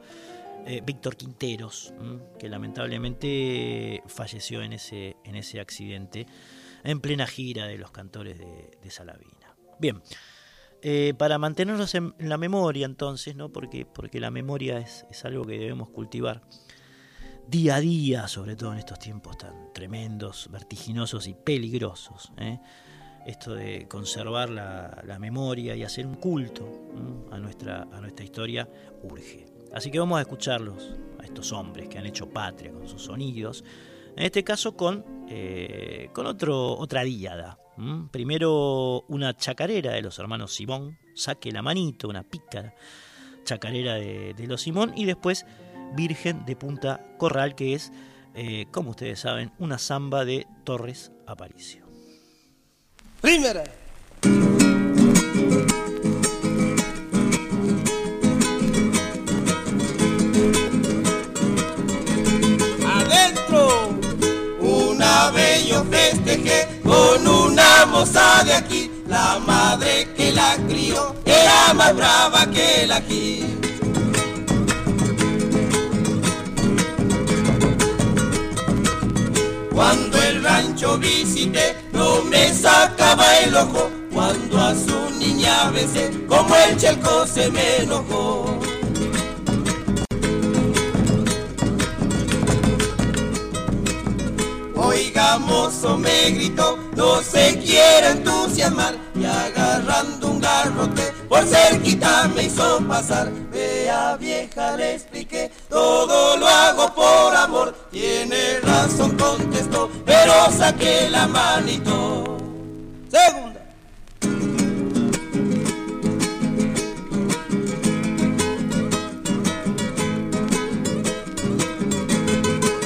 eh, 0.69 0.81
Víctor 0.85 1.15
Quinteros, 1.15 1.93
que 2.37 2.49
lamentablemente 2.49 4.03
falleció 4.07 4.61
en 4.61 4.73
ese, 4.73 5.15
en 5.23 5.35
ese 5.35 5.61
accidente 5.61 6.25
en 6.83 6.99
plena 6.99 7.25
gira 7.25 7.67
de 7.67 7.77
los 7.77 7.91
cantores 7.91 8.37
de, 8.37 8.91
Salavina. 8.91 9.55
Bien, 9.79 10.01
eh, 10.81 11.13
para 11.17 11.37
mantenernos 11.37 11.95
en, 11.95 12.13
la 12.19 12.37
memoria 12.37 12.85
entonces, 12.85 13.33
¿no? 13.33 13.49
porque, 13.49 13.85
porque 13.85 14.19
la 14.19 14.29
memoria 14.29 14.79
es, 14.79 15.05
algo 15.23 15.45
que 15.45 15.57
debemos 15.57 15.89
cultivar 15.89 16.41
día 17.47 17.75
a 17.75 17.79
día, 17.79 18.27
sobre 18.27 18.57
todo 18.57 18.73
en 18.73 18.79
estos 18.79 18.99
tiempos 18.99 19.37
tan 19.37 19.71
tremendos, 19.73 20.49
vertiginosos 20.51 21.27
y 21.27 21.33
peligrosos. 21.33 22.33
¿eh? 22.37 22.59
Esto 23.25 23.55
de 23.55 23.87
conservar 23.87 24.49
la, 24.49 25.17
memoria 25.17 25.77
y 25.77 25.83
hacer 25.83 26.05
un 26.05 26.15
culto 26.15 26.69
a, 27.31 27.37
nuestra, 27.37 27.83
a 27.83 28.01
nuestra 28.01 28.25
historia 28.25 28.67
urge. 29.01 29.56
Así 29.73 29.91
que 29.91 29.99
vamos 29.99 30.17
a 30.17 30.21
escucharlos, 30.21 30.93
a 31.19 31.23
estos 31.23 31.51
hombres 31.51 31.87
que 31.89 31.97
han 31.97 32.05
hecho 32.05 32.29
patria 32.29 32.71
con 32.71 32.87
sus 32.87 33.03
sonidos, 33.03 33.63
en 34.15 34.23
este 34.23 34.43
caso 34.43 34.75
con, 34.75 35.05
eh, 35.29 36.09
con 36.13 36.25
otro, 36.25 36.77
otra 36.77 37.03
díada. 37.03 37.59
Primero 38.11 39.03
una 39.07 39.35
chacarera 39.35 39.91
de 39.91 40.01
los 40.01 40.17
hermanos 40.17 40.55
Simón, 40.55 40.97
Saque 41.13 41.51
la 41.51 41.61
manito, 41.61 42.07
una 42.07 42.23
pícara 42.23 42.73
chacarera 43.43 43.95
de, 43.95 44.33
los 44.47 44.61
Simón, 44.61 44.93
y 44.95 45.05
después 45.05 45.45
Virgen 45.95 46.45
de 46.45 46.55
Punta 46.55 47.01
Corral, 47.17 47.55
que 47.55 47.73
es, 47.73 47.91
eh, 48.35 48.65
como 48.71 48.91
ustedes 48.91 49.19
saben, 49.19 49.51
una 49.57 49.77
samba 49.77 50.25
de 50.25 50.47
Torres 50.63 51.11
Aparicio. 51.25 51.87
Primera. 53.21 53.63
Yo 65.77 65.83
festejé 65.91 66.67
con 66.83 67.27
una 67.27 67.85
moza 67.85 68.43
de 68.43 68.53
aquí. 68.53 68.91
La 69.07 69.39
madre 69.39 70.07
que 70.15 70.31
la 70.31 70.57
crió 70.67 71.15
era 71.25 71.73
más 71.73 71.95
brava 71.95 72.45
que 72.47 72.87
la 72.87 72.97
aquí. 72.97 73.43
Cuando 79.73 80.21
el 80.21 80.43
rancho 80.43 80.97
visité, 80.97 81.75
no 81.93 82.23
me 82.23 82.53
sacaba 82.53 83.37
el 83.39 83.55
ojo. 83.55 83.89
Cuando 84.13 84.59
a 84.59 84.73
su 84.73 85.19
niña 85.19 85.69
besé, 85.69 86.09
como 86.27 86.55
el 86.55 86.75
chelco 86.77 87.27
se 87.27 87.51
me 87.51 87.83
enojó. 87.83 88.56
Oiga, 95.27 95.39
mozo, 95.39 95.97
me 95.97 96.31
gritó, 96.31 96.77
no 96.95 97.21
se 97.21 97.59
quiere 97.59 98.11
entusiasmar. 98.11 98.95
Y 99.13 99.25
agarrando 99.25 100.27
un 100.29 100.39
garrote, 100.39 101.01
por 101.27 101.43
cerquita 101.45 102.29
me 102.33 102.43
hizo 102.43 102.79
pasar. 102.87 103.29
Vea 103.51 104.15
vieja, 104.15 104.77
le 104.77 104.95
expliqué, 104.95 105.51
todo 105.69 106.37
lo 106.37 106.47
hago 106.47 106.93
por 106.93 107.35
amor. 107.35 107.75
Tiene 107.91 108.59
razón, 108.61 109.17
contestó, 109.17 109.89
pero 110.05 110.49
saqué 110.57 111.09
la 111.09 111.27
manito. 111.27 112.37
Segunda. 113.09 113.61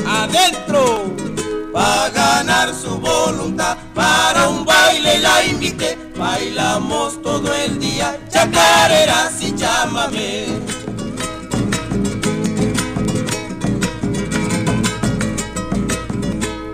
Adentro 0.08 1.01
a 1.76 2.10
ganar 2.10 2.74
su 2.74 2.98
voluntad. 2.98 3.78
Para 3.94 4.50
un 4.50 4.66
baile 4.66 5.20
la 5.20 5.44
invité, 5.46 5.98
bailamos 6.18 7.22
todo 7.22 7.54
el 7.54 7.80
día, 7.80 8.20
chacareras 8.30 9.42
y 9.42 9.56
llámame. 9.56 10.46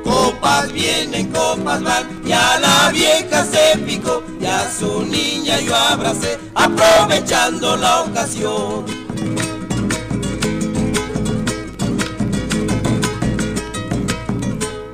Copas 0.04 0.72
vienen, 0.72 1.32
copas 1.32 1.84
van, 1.84 2.22
y 2.26 2.32
a 2.32 2.60
la 2.60 2.90
vieja 2.92 3.46
se 3.46 3.78
picó, 3.80 4.24
y 4.40 4.46
a 4.46 4.70
su 4.72 5.04
niña 5.04 5.60
yo 5.60 5.76
abracé, 5.76 6.40
aprovechando 6.56 7.76
la 7.78 8.02
ocasión. 8.02 9.07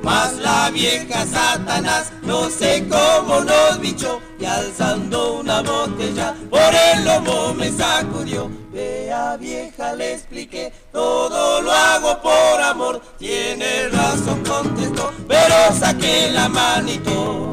Mas 0.04 0.34
la 0.34 0.70
vieja 0.70 1.24
Satanás 1.26 2.12
no 2.22 2.50
sé 2.50 2.86
cómo 2.88 3.40
nos 3.40 3.80
bichó 3.80 4.20
y 4.38 4.44
alzando 4.44 5.40
una 5.40 5.62
botella 5.62 6.34
por 6.50 6.64
por 6.64 6.74
el 6.74 7.04
lomo 7.04 7.54
me 7.54 7.70
sacudió. 7.70 8.50
Vea 8.72 9.36
vieja, 9.36 9.94
le 9.94 10.14
expliqué, 10.14 10.72
todo 10.92 11.60
lo 11.60 11.70
hago 11.70 12.22
por 12.22 12.62
amor. 12.62 13.02
Tiene 13.18 13.88
razón, 13.88 14.42
contestó, 14.44 15.12
pero 15.28 15.54
saqué 15.78 16.30
la 16.32 16.48
manito. 16.48 17.50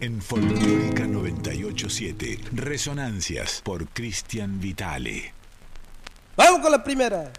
En 0.00 0.20
Folclórica 0.20 1.06
987, 1.06 2.40
Resonancias 2.52 3.62
por 3.64 3.86
Cristian 3.88 4.58
Vitale. 4.58 5.32
Vamos 6.36 6.60
con 6.60 6.72
la 6.72 6.82
primera. 6.82 7.32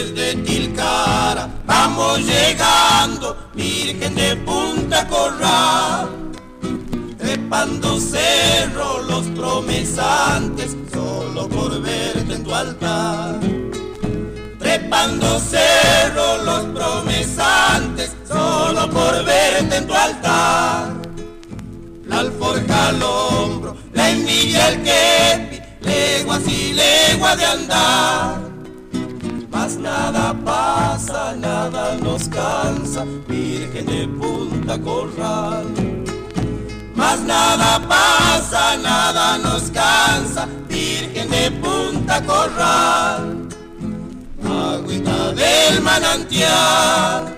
Desde 0.00 0.34
Tilcara, 0.36 1.48
vamos 1.66 2.20
llegando, 2.20 3.36
Virgen 3.54 4.14
de 4.14 4.34
Punta 4.36 5.06
Corral. 5.06 6.08
Trepando 7.18 8.00
cerro 8.00 9.02
los 9.02 9.26
promesantes, 9.38 10.74
solo 10.92 11.48
por 11.48 11.82
verte 11.82 12.34
en 12.34 12.44
tu 12.44 12.54
altar. 12.54 13.40
Trepando 14.58 15.38
cerro 15.38 16.44
los 16.44 16.64
promesantes, 16.76 18.16
solo 18.26 18.88
por 18.88 19.22
verte 19.24 19.76
en 19.76 19.86
tu 19.86 19.94
altar. 19.94 20.94
La 22.06 22.20
alforja 22.20 22.88
al 22.88 23.02
hombro, 23.02 23.76
la 23.92 24.10
envidia 24.10 24.68
el 24.68 24.82
kepi, 24.82 25.60
leguas 25.82 26.48
y 26.48 26.72
leguas 26.72 27.36
de 27.36 27.44
andar. 27.44 28.49
Mas 29.70 29.78
nada 29.78 30.34
pasa, 30.34 31.36
nada 31.36 31.94
nos 32.02 32.26
cansa, 32.26 33.04
Virgen 33.28 33.86
de 33.86 34.08
Punta 34.18 34.76
Corral. 34.76 35.64
Mas 36.96 37.20
nada 37.20 37.78
pasa, 37.86 38.76
nada 38.78 39.38
nos 39.38 39.70
cansa, 39.70 40.48
Virgen 40.68 41.30
de 41.30 41.52
Punta 41.62 42.20
Corral. 42.22 43.46
Agüita 44.42 45.32
del 45.34 45.80
manantial, 45.82 47.32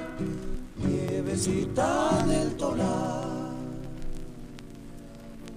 nievecita 0.79 2.25
del 2.27 2.57
tolar. 2.57 3.53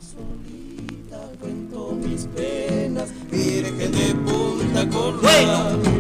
Solita 0.02 1.22
cuento 1.40 1.98
mis 2.04 2.26
penas, 2.36 3.12
Virgen 3.32 3.92
de 3.94 4.14
Punta 4.26 4.90
Corral. 4.90 5.95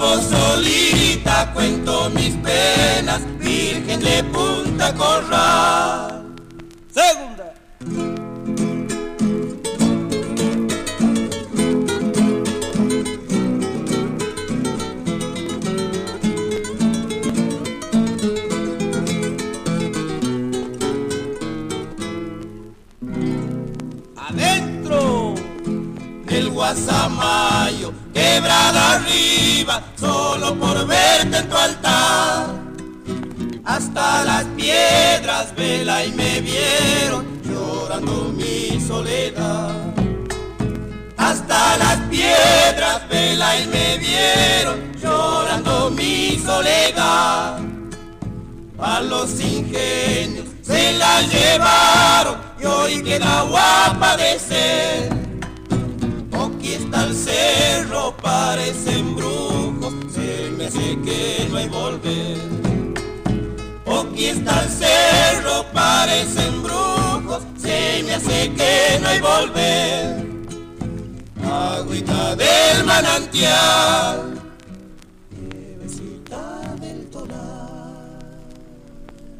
Vos 0.00 0.22
solita 0.24 1.52
cuento 1.52 2.10
mis 2.10 2.34
penas, 2.36 3.20
Virgen 3.38 4.00
de 4.00 4.24
Punta 4.24 4.94
Corral. 4.94 5.69
Hasta 33.92 34.24
las 34.24 34.44
piedras 34.56 35.52
vela 35.56 36.04
y 36.04 36.12
me 36.12 36.40
vieron 36.42 37.42
llorando 37.42 38.32
mi 38.36 38.80
soledad. 38.80 39.74
Hasta 41.16 41.76
las 41.76 41.96
piedras 42.08 43.08
vela 43.08 43.58
y 43.58 43.66
me 43.66 43.98
vieron 43.98 44.92
llorando 44.94 45.90
mi 45.90 46.38
soledad. 46.38 47.58
A 48.78 49.00
los 49.00 49.40
ingenios 49.40 50.46
se 50.62 50.92
la 50.92 51.22
llevaron 51.22 52.36
y 52.62 52.66
hoy 52.66 53.02
queda 53.02 53.42
guapa 53.42 54.16
de 54.16 54.38
ser. 54.38 55.12
Aquí 56.32 56.74
está 56.74 57.06
el 57.06 57.16
cerro, 57.16 58.16
parecen 58.22 59.16
brujos, 59.16 59.92
se 60.14 60.48
me 60.56 60.66
hace 60.66 60.96
que 61.04 61.48
no 61.50 61.56
hay 61.56 61.68
volver. 61.68 62.69
Está 64.22 64.62
el 64.62 64.68
cerro, 64.68 65.64
parecen 65.72 66.62
brujos, 66.62 67.42
se 67.58 68.02
me 68.04 68.14
hace 68.14 68.52
que 68.52 68.98
no 69.00 69.08
hay 69.08 69.20
volver. 69.20 70.26
Agüita 71.42 72.36
del 72.36 72.84
manantial, 72.84 74.34
nievecita 75.30 76.76
del 76.80 77.08
tolar, 77.10 78.18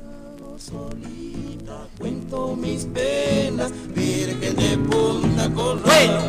hago 0.02 0.58
solita 0.58 1.86
cuento 1.98 2.56
mis 2.56 2.84
penas, 2.86 3.70
Virgen 3.94 4.56
de 4.56 4.78
Punta 4.78 5.48
Corral. 5.50 6.20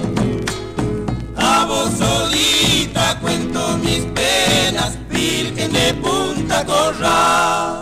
A 1.37 1.65
vos 1.65 1.89
solita 1.97 3.17
cuento 3.21 3.77
mis 3.77 4.05
penas, 4.13 4.97
Virgen 5.09 5.71
de 5.71 5.93
Punta 5.95 6.65
Corral. 6.65 7.80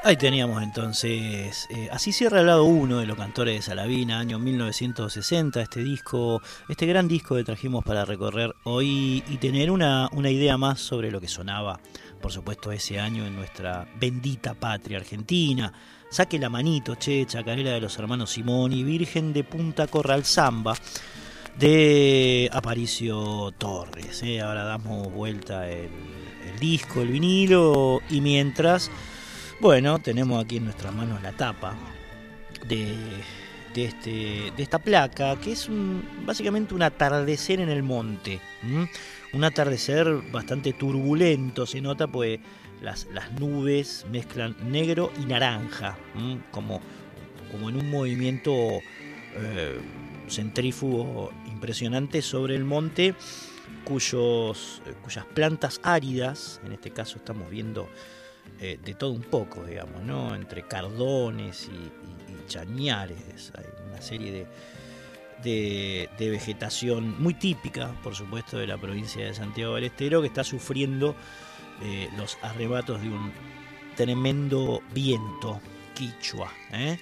Ahí 0.04 0.18
teníamos 0.18 0.64
entonces, 0.64 1.68
eh, 1.70 1.88
así 1.92 2.12
cierra 2.12 2.40
el 2.40 2.48
lado 2.48 2.64
1 2.64 2.98
de 2.98 3.06
los 3.06 3.16
cantores 3.16 3.54
de 3.54 3.62
Salavina, 3.62 4.18
año 4.18 4.40
1960, 4.40 5.62
este 5.62 5.84
disco, 5.84 6.42
este 6.68 6.88
gran 6.88 7.08
disco 7.08 7.36
que 7.36 7.44
trajimos 7.44 7.86
para 7.86 8.04
recorrer 8.04 8.56
hoy 8.64 9.24
y 9.28 9.38
tener 9.38 9.70
una, 9.70 10.10
una 10.14 10.32
idea 10.32 10.58
más 10.58 10.80
sobre 10.80 11.12
lo 11.12 11.22
que 11.22 11.28
sonaba, 11.28 11.80
por 12.22 12.32
supuesto, 12.32 12.72
ese 12.72 13.00
año 13.00 13.28
en 13.28 13.36
nuestra 13.36 13.88
bendita 14.00 14.56
patria 14.56 14.98
argentina. 14.98 15.72
Saque 16.16 16.40
la 16.40 16.48
manito, 16.48 16.96
che, 16.96 17.26
chacarera 17.26 17.72
de 17.72 17.82
los 17.82 18.00
hermanos 18.00 18.32
Simoni, 18.32 18.86
Virgen 18.86 19.34
de 19.34 19.44
Punta 19.44 19.86
Corral 19.88 20.24
Zamba, 20.24 20.74
de 21.60 22.50
Aparicio 22.54 23.52
Torres. 23.58 24.24
eh. 24.24 24.40
Ahora 24.40 24.64
damos 24.64 25.12
vuelta 25.12 25.70
el, 25.70 25.90
el 26.50 26.58
disco, 26.58 27.02
el 27.02 27.10
vinilo, 27.10 28.00
y 28.10 28.22
mientras, 28.22 28.90
bueno, 29.60 30.00
tenemos 30.00 30.42
aquí 30.42 30.56
en 30.56 30.64
nuestras 30.64 30.96
manos 30.96 31.22
la 31.22 31.34
tapa 31.34 31.76
de, 32.66 32.96
de, 33.74 33.84
este, 33.84 34.54
de 34.56 34.64
esta 34.64 34.80
placa, 34.80 35.36
que 35.36 35.52
es 35.52 35.68
un, 35.68 36.02
básicamente 36.26 36.74
un 36.74 36.84
atardecer 36.84 37.60
en 37.60 37.68
el 37.68 37.84
monte. 37.84 38.40
Un 39.34 39.44
atardecer 39.44 40.08
bastante 40.32 40.72
turbulento, 40.72 41.66
se 41.66 41.82
nota, 41.82 42.08
pues 42.08 42.40
las, 42.86 43.08
nubes 43.40 44.06
mezclan 44.12 44.56
negro 44.72 45.12
y 45.22 45.26
naranja, 45.26 45.98
como, 46.52 46.82
como 47.52 47.70
en 47.70 47.78
un 47.78 47.90
movimiento 47.90 48.54
eh, 49.36 49.80
centrífugo 50.30 51.32
impresionante 51.48 52.22
sobre 52.22 52.56
el 52.56 52.64
monte, 52.64 53.16
cuyos, 53.84 54.82
eh, 54.86 54.94
cuyas 55.04 55.26
plantas 55.26 55.80
áridas, 55.84 56.62
en 56.66 56.72
este 56.74 56.92
caso 56.92 57.18
estamos 57.18 57.50
viendo 57.50 57.90
eh, 58.62 58.80
de 58.84 58.94
todo 58.94 59.12
un 59.12 59.22
poco, 59.24 59.66
digamos, 59.66 60.02
¿no? 60.04 60.36
entre 60.36 60.64
cardones 60.64 61.70
y, 61.72 62.32
y- 62.32 62.34
y 62.44 62.48
chañares, 62.48 63.52
hay 63.58 63.66
una 63.90 64.02
serie 64.02 64.32
de, 64.32 64.48
de, 65.44 66.10
de 66.18 66.30
vegetación 66.30 67.22
muy 67.22 67.34
típica, 67.34 67.92
por 68.04 68.16
supuesto, 68.16 68.58
de 68.58 68.68
la 68.68 68.78
provincia 68.78 69.26
de 69.26 69.34
Santiago 69.34 69.76
del 69.76 69.86
Estero, 69.86 70.22
que 70.22 70.28
está 70.28 70.44
sufriendo 70.44 71.16
eh, 71.82 72.10
los 72.18 72.38
arrebatos 72.42 73.02
de 73.02 73.10
un 73.10 73.32
tremendo 73.96 74.82
viento 74.94 75.60
quichua. 75.94 76.52
¿eh? 76.72 76.98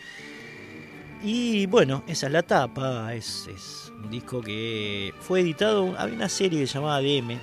Y 1.23 1.65
bueno, 1.67 2.03
esa 2.07 2.27
es 2.27 2.33
la 2.33 2.43
tapa, 2.43 3.13
es, 3.13 3.91
un 4.03 4.09
disco 4.09 4.41
que 4.41 5.13
fue 5.19 5.41
editado, 5.41 5.95
había 5.97 6.15
una 6.15 6.29
serie 6.29 6.65
llamaba 6.65 7.01
DM, 7.01 7.39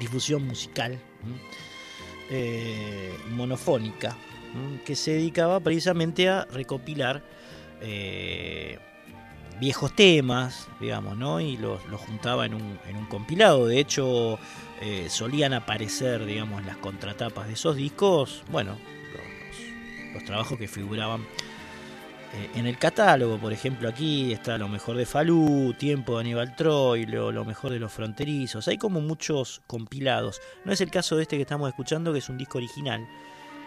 Difusión 0.00 0.46
Musical, 0.46 0.98
eh, 2.30 3.14
monofónica, 3.30 4.16
que 4.84 4.96
se 4.96 5.12
dedicaba 5.12 5.60
precisamente 5.60 6.28
a 6.28 6.44
recopilar 6.46 7.22
viejos 9.60 9.94
temas, 9.94 10.68
digamos, 10.80 11.16
¿no? 11.16 11.40
Y 11.40 11.56
los, 11.56 11.80
juntaba 12.06 12.46
en 12.46 12.54
un, 12.54 12.78
en 12.88 12.96
un, 12.96 13.06
compilado. 13.06 13.66
De 13.66 13.78
hecho, 13.78 14.38
eh, 14.80 15.06
solían 15.08 15.52
aparecer, 15.52 16.24
digamos, 16.24 16.64
las 16.64 16.76
contratapas 16.76 17.46
de 17.46 17.54
esos 17.54 17.76
discos, 17.76 18.42
bueno, 18.50 18.76
los, 20.12 20.24
trabajos 20.24 20.58
que 20.58 20.68
figuraban 20.68 21.22
eh, 22.34 22.50
en 22.54 22.66
el 22.66 22.78
catálogo. 22.78 23.38
Por 23.38 23.52
ejemplo, 23.52 23.88
aquí 23.88 24.32
está 24.32 24.58
lo 24.58 24.68
mejor 24.68 24.96
de 24.96 25.06
Falú, 25.06 25.74
Tiempo 25.78 26.14
de 26.14 26.20
Aníbal 26.20 26.56
Troilo, 26.56 27.32
lo 27.32 27.44
mejor 27.44 27.72
de 27.72 27.78
los 27.78 27.92
fronterizos. 27.92 28.68
Hay 28.68 28.78
como 28.78 29.00
muchos 29.00 29.62
compilados. 29.66 30.40
No 30.64 30.72
es 30.72 30.80
el 30.80 30.90
caso 30.90 31.16
de 31.16 31.22
este 31.22 31.36
que 31.36 31.42
estamos 31.42 31.68
escuchando, 31.68 32.12
que 32.12 32.18
es 32.18 32.28
un 32.28 32.38
disco 32.38 32.58
original 32.58 33.06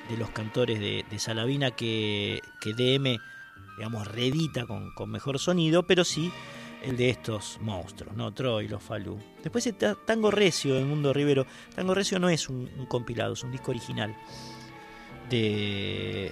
de 0.09 0.17
los 0.17 0.29
cantores 0.31 0.79
de, 0.79 1.05
Salavina 1.19 1.71
que, 1.71 2.41
que 2.59 2.73
DM 2.73 3.19
digamos, 3.81 4.07
reedita 4.07 4.67
con, 4.67 5.09
mejor 5.09 5.39
sonido, 5.39 5.87
pero 5.87 6.03
sí 6.03 6.31
el 6.83 6.97
de 6.97 7.09
estos 7.09 7.57
monstruos, 7.61 8.15
¿no? 8.15 8.31
Troy, 8.31 8.67
los 8.67 8.83
Falú. 8.83 9.17
Después 9.41 9.65
está 9.65 9.95
Tango 9.95 10.29
Recio 10.29 10.75
del 10.75 10.85
Mundo 10.85 11.11
Rivero. 11.11 11.47
Tango 11.73 11.95
Recio 11.95 12.19
no 12.19 12.29
es 12.29 12.47
un, 12.47 12.67
compilado, 12.87 13.33
es 13.33 13.41
un 13.43 13.51
disco 13.51 13.71
original 13.71 14.15
de, 15.31 16.31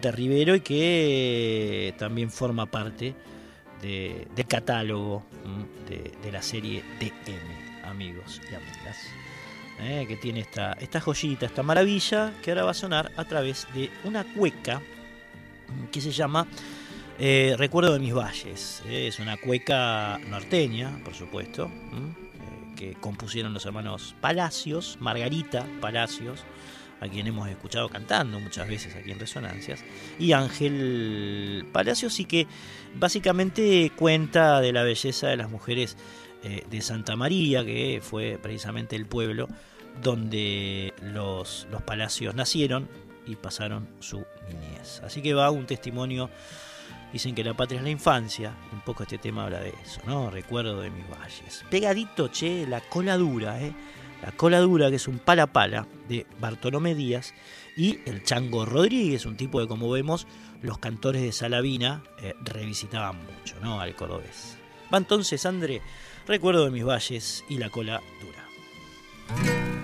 de 0.00 0.10
Rivero 0.10 0.54
y 0.54 0.60
que 0.60 1.94
también 1.98 2.30
forma 2.30 2.64
parte 2.64 3.14
de, 3.82 4.26
del 4.34 4.46
catálogo 4.46 5.22
de, 5.86 6.32
la 6.32 6.40
serie 6.40 6.82
DM, 6.98 7.84
amigos 7.84 8.40
y 8.50 8.54
amigas. 8.54 8.96
¿eh? 9.80 10.06
que 10.08 10.16
tiene 10.16 10.40
esta, 10.40 10.72
esta 10.80 11.02
joyita, 11.02 11.44
esta 11.44 11.62
maravilla, 11.62 12.32
que 12.42 12.52
ahora 12.52 12.64
va 12.64 12.70
a 12.70 12.74
sonar 12.74 13.12
a 13.18 13.24
través 13.26 13.66
de 13.74 13.90
una 14.04 14.24
cueca 14.24 14.80
que 15.92 16.00
se 16.00 16.10
llama 16.10 16.46
eh, 17.18 17.54
Recuerdo 17.58 17.92
de 17.92 18.00
mis 18.00 18.14
valles. 18.14 18.82
Eh, 18.86 19.08
es 19.08 19.18
una 19.18 19.36
cueca 19.36 20.18
norteña, 20.28 21.00
por 21.04 21.14
supuesto, 21.14 21.66
eh, 21.66 22.74
que 22.76 22.94
compusieron 22.94 23.54
los 23.54 23.66
hermanos 23.66 24.14
Palacios, 24.20 24.98
Margarita 25.00 25.66
Palacios, 25.80 26.44
a 27.00 27.08
quien 27.08 27.26
hemos 27.26 27.48
escuchado 27.48 27.88
cantando 27.88 28.40
muchas 28.40 28.68
veces 28.68 28.94
aquí 28.96 29.10
en 29.10 29.18
Resonancias, 29.18 29.84
y 30.18 30.32
Ángel 30.32 31.66
Palacios, 31.72 32.18
y 32.20 32.24
que 32.24 32.46
básicamente 32.94 33.92
cuenta 33.96 34.60
de 34.60 34.72
la 34.72 34.82
belleza 34.82 35.28
de 35.28 35.36
las 35.36 35.50
mujeres 35.50 35.96
de 36.70 36.80
Santa 36.80 37.16
María, 37.16 37.64
que 37.64 38.00
fue 38.00 38.38
precisamente 38.40 38.94
el 38.94 39.06
pueblo 39.06 39.48
donde 40.00 40.94
los, 41.02 41.66
los 41.70 41.82
Palacios 41.82 42.34
nacieron 42.34 42.88
y 43.26 43.36
pasaron 43.36 43.88
su 44.00 44.24
niñez. 44.48 45.02
Así 45.02 45.22
que 45.22 45.34
va 45.34 45.50
un 45.50 45.66
testimonio 45.66 46.30
Dicen 47.12 47.34
que 47.34 47.44
la 47.44 47.54
patria 47.54 47.78
es 47.78 47.84
la 47.84 47.90
infancia, 47.90 48.54
un 48.72 48.80
poco 48.80 49.04
este 49.04 49.18
tema 49.18 49.44
habla 49.44 49.60
de 49.60 49.72
eso, 49.82 50.00
¿no? 50.06 50.30
Recuerdo 50.30 50.80
de 50.80 50.90
mis 50.90 51.08
valles. 51.08 51.64
Pegadito, 51.70 52.28
che, 52.28 52.66
la 52.66 52.80
cola 52.80 53.16
dura, 53.16 53.60
¿eh? 53.60 53.72
La 54.22 54.32
cola 54.32 54.60
dura, 54.60 54.90
que 54.90 54.96
es 54.96 55.08
un 55.08 55.18
pala 55.18 55.46
pala 55.46 55.86
de 56.08 56.26
Bartolomé 56.40 56.94
Díaz, 56.94 57.34
y 57.76 58.00
el 58.06 58.22
Chango 58.24 58.64
Rodríguez, 58.64 59.26
un 59.26 59.36
tipo 59.36 59.60
que, 59.60 59.68
como 59.68 59.90
vemos, 59.90 60.26
los 60.62 60.78
cantores 60.78 61.22
de 61.22 61.32
Salavina 61.32 62.02
eh, 62.20 62.34
revisitaban 62.42 63.18
mucho, 63.24 63.56
¿no? 63.60 63.80
Al 63.80 63.94
cordobés. 63.94 64.58
Va 64.92 64.98
entonces, 64.98 65.44
André, 65.46 65.82
recuerdo 66.26 66.64
de 66.64 66.70
mis 66.70 66.84
valles 66.84 67.44
y 67.48 67.58
la 67.58 67.70
cola 67.70 68.00
dura. 68.20 69.75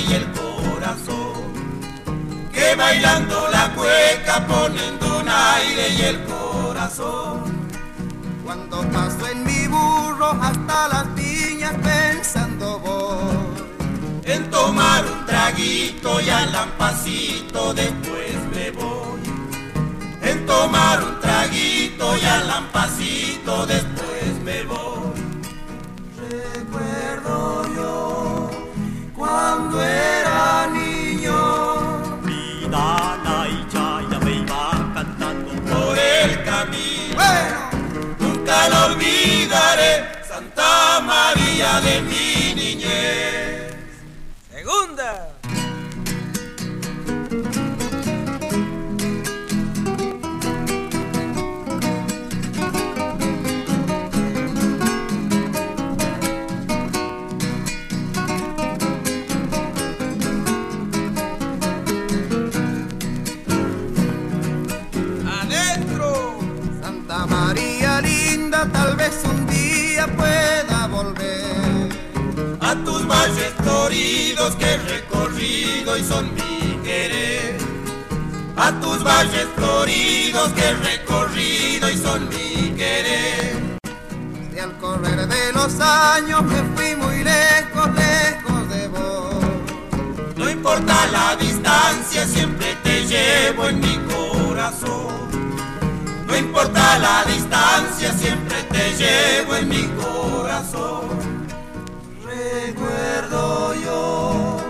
Y 0.00 0.12
el 0.14 0.26
corazón. 0.32 1.44
Que 2.52 2.74
bailando 2.74 3.48
la 3.50 3.72
cueca 3.74 4.46
ponen 4.46 4.98
aire 5.28 5.88
y 5.90 6.02
el 6.02 6.24
corazón. 6.24 7.68
Cuando 8.44 8.82
paso 8.90 9.26
en 9.28 9.44
mi 9.44 9.66
burro 9.66 10.30
hasta 10.40 10.88
las 10.88 11.14
viñas 11.14 11.74
pensando 11.82 12.78
voy. 12.80 13.54
En 14.24 14.50
tomar 14.50 15.04
un 15.04 15.26
traguito 15.26 16.20
y 16.20 16.28
al 16.28 16.52
lampacito 16.52 17.74
después 17.74 18.34
me 18.54 18.70
voy. 18.70 19.20
En 20.22 20.46
tomar 20.46 21.02
un 21.02 21.20
traguito 21.20 22.16
y 22.16 22.24
al 22.24 22.46
lampacito 22.46 23.66
después 23.66 23.93
cuando 29.74 29.82
era 29.82 30.68
niño. 30.68 32.20
Vida 32.22 33.18
la 33.24 33.46
ya 34.10 34.18
me 34.20 34.32
iba 34.32 34.90
cantando 34.94 35.50
por 35.70 35.98
el 35.98 36.44
camino. 36.44 37.14
Bueno, 37.14 37.58
nunca 38.18 38.68
lo 38.68 38.86
olvidaré, 38.86 40.04
Santa 40.26 41.00
María 41.00 41.80
de 41.80 42.00
mi 42.02 42.54
niñez. 42.54 43.53
Tal 68.72 68.96
vez 68.96 69.22
un 69.24 69.46
día 69.46 70.06
pueda 70.16 70.86
volver 70.88 71.88
a 72.60 72.74
tus 72.84 73.06
valles 73.06 73.52
floridos 73.62 74.56
que 74.56 74.64
he 74.64 74.78
recorrido 74.78 75.96
y 75.96 76.04
son 76.04 76.34
mi 76.34 76.78
querer. 76.82 77.58
A 78.56 78.72
tus 78.80 79.02
valles 79.02 79.46
floridos 79.56 80.52
que 80.52 80.64
he 80.64 80.74
recorrido 80.74 81.90
y 81.90 81.96
son 81.98 82.28
mi 82.28 82.70
querer. 82.76 83.78
Y 84.54 84.58
al 84.58 84.76
correr 84.78 85.26
de 85.26 85.52
los 85.52 85.80
años 85.80 86.42
me 86.44 86.62
fui 86.74 86.96
muy 86.96 87.24
lejos, 87.24 87.88
lejos 87.94 88.68
de 88.70 88.88
vos. 88.88 89.34
No 90.36 90.48
importa 90.48 91.06
la 91.12 91.36
distancia, 91.36 92.26
siempre 92.26 92.76
te 92.82 93.04
llevo 93.06 93.68
en 93.68 93.80
mi 93.80 93.98
corazón. 94.12 95.43
No 96.54 96.60
importa 96.60 96.98
la 97.00 97.24
distancia, 97.24 98.12
siempre 98.12 98.62
te 98.70 98.94
llevo 98.94 99.56
en 99.56 99.68
mi 99.68 99.88
corazón. 100.00 101.18
Recuerdo 102.22 103.74
yo 103.74 104.60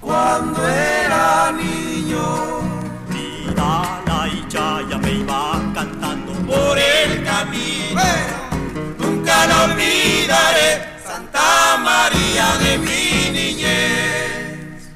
cuando 0.00 0.66
era 0.66 1.52
niño. 1.52 2.58
Vida 3.10 4.02
la 4.06 4.28
ya 4.90 4.98
me 4.98 5.12
iba 5.12 5.72
cantando 5.72 6.32
por 6.52 6.76
el 6.76 7.22
camino. 7.22 8.02
Nunca 8.98 9.46
la 9.46 9.64
olvidaré, 9.66 10.98
Santa 11.04 11.78
María 11.78 12.56
de 12.58 12.78
mi 12.78 13.30
niñez. 13.30 14.90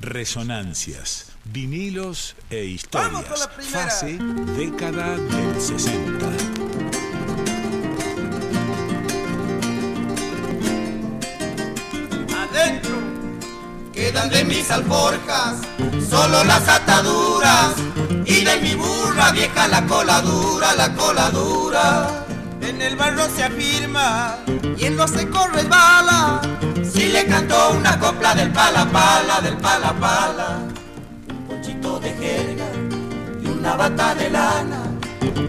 Resonancias 0.00 1.31
Vinilos 1.44 2.36
e 2.50 2.64
historias. 2.64 3.48
Fase 3.70 4.16
década 4.56 5.16
del 5.16 5.60
60. 5.60 6.26
Adentro 12.42 12.96
quedan 13.92 14.30
de 14.30 14.44
mis 14.44 14.70
alforjas 14.70 15.56
solo 16.08 16.44
las 16.44 16.68
ataduras 16.68 17.74
y 18.24 18.44
de 18.44 18.60
mi 18.60 18.74
burra 18.74 19.32
vieja 19.32 19.66
la 19.66 19.84
coladura, 19.86 20.74
la 20.74 20.94
coladura. 20.94 22.24
En 22.60 22.80
el 22.80 22.94
barro 22.94 23.28
se 23.34 23.42
afirma 23.42 24.36
y 24.78 24.84
en 24.84 24.96
los 24.96 25.10
secos 25.10 25.52
resbala. 25.52 26.40
Si 26.84 27.08
le 27.08 27.26
cantó 27.26 27.72
una 27.72 27.98
copla 27.98 28.32
del 28.36 28.52
pala 28.52 28.86
pala, 28.92 29.40
del 29.40 29.56
pala 29.56 29.92
pala 29.94 30.71
de 32.02 32.10
jerga 32.14 32.66
y 33.42 33.46
una 33.46 33.76
bata 33.76 34.14
de 34.14 34.30
lana 34.30 34.82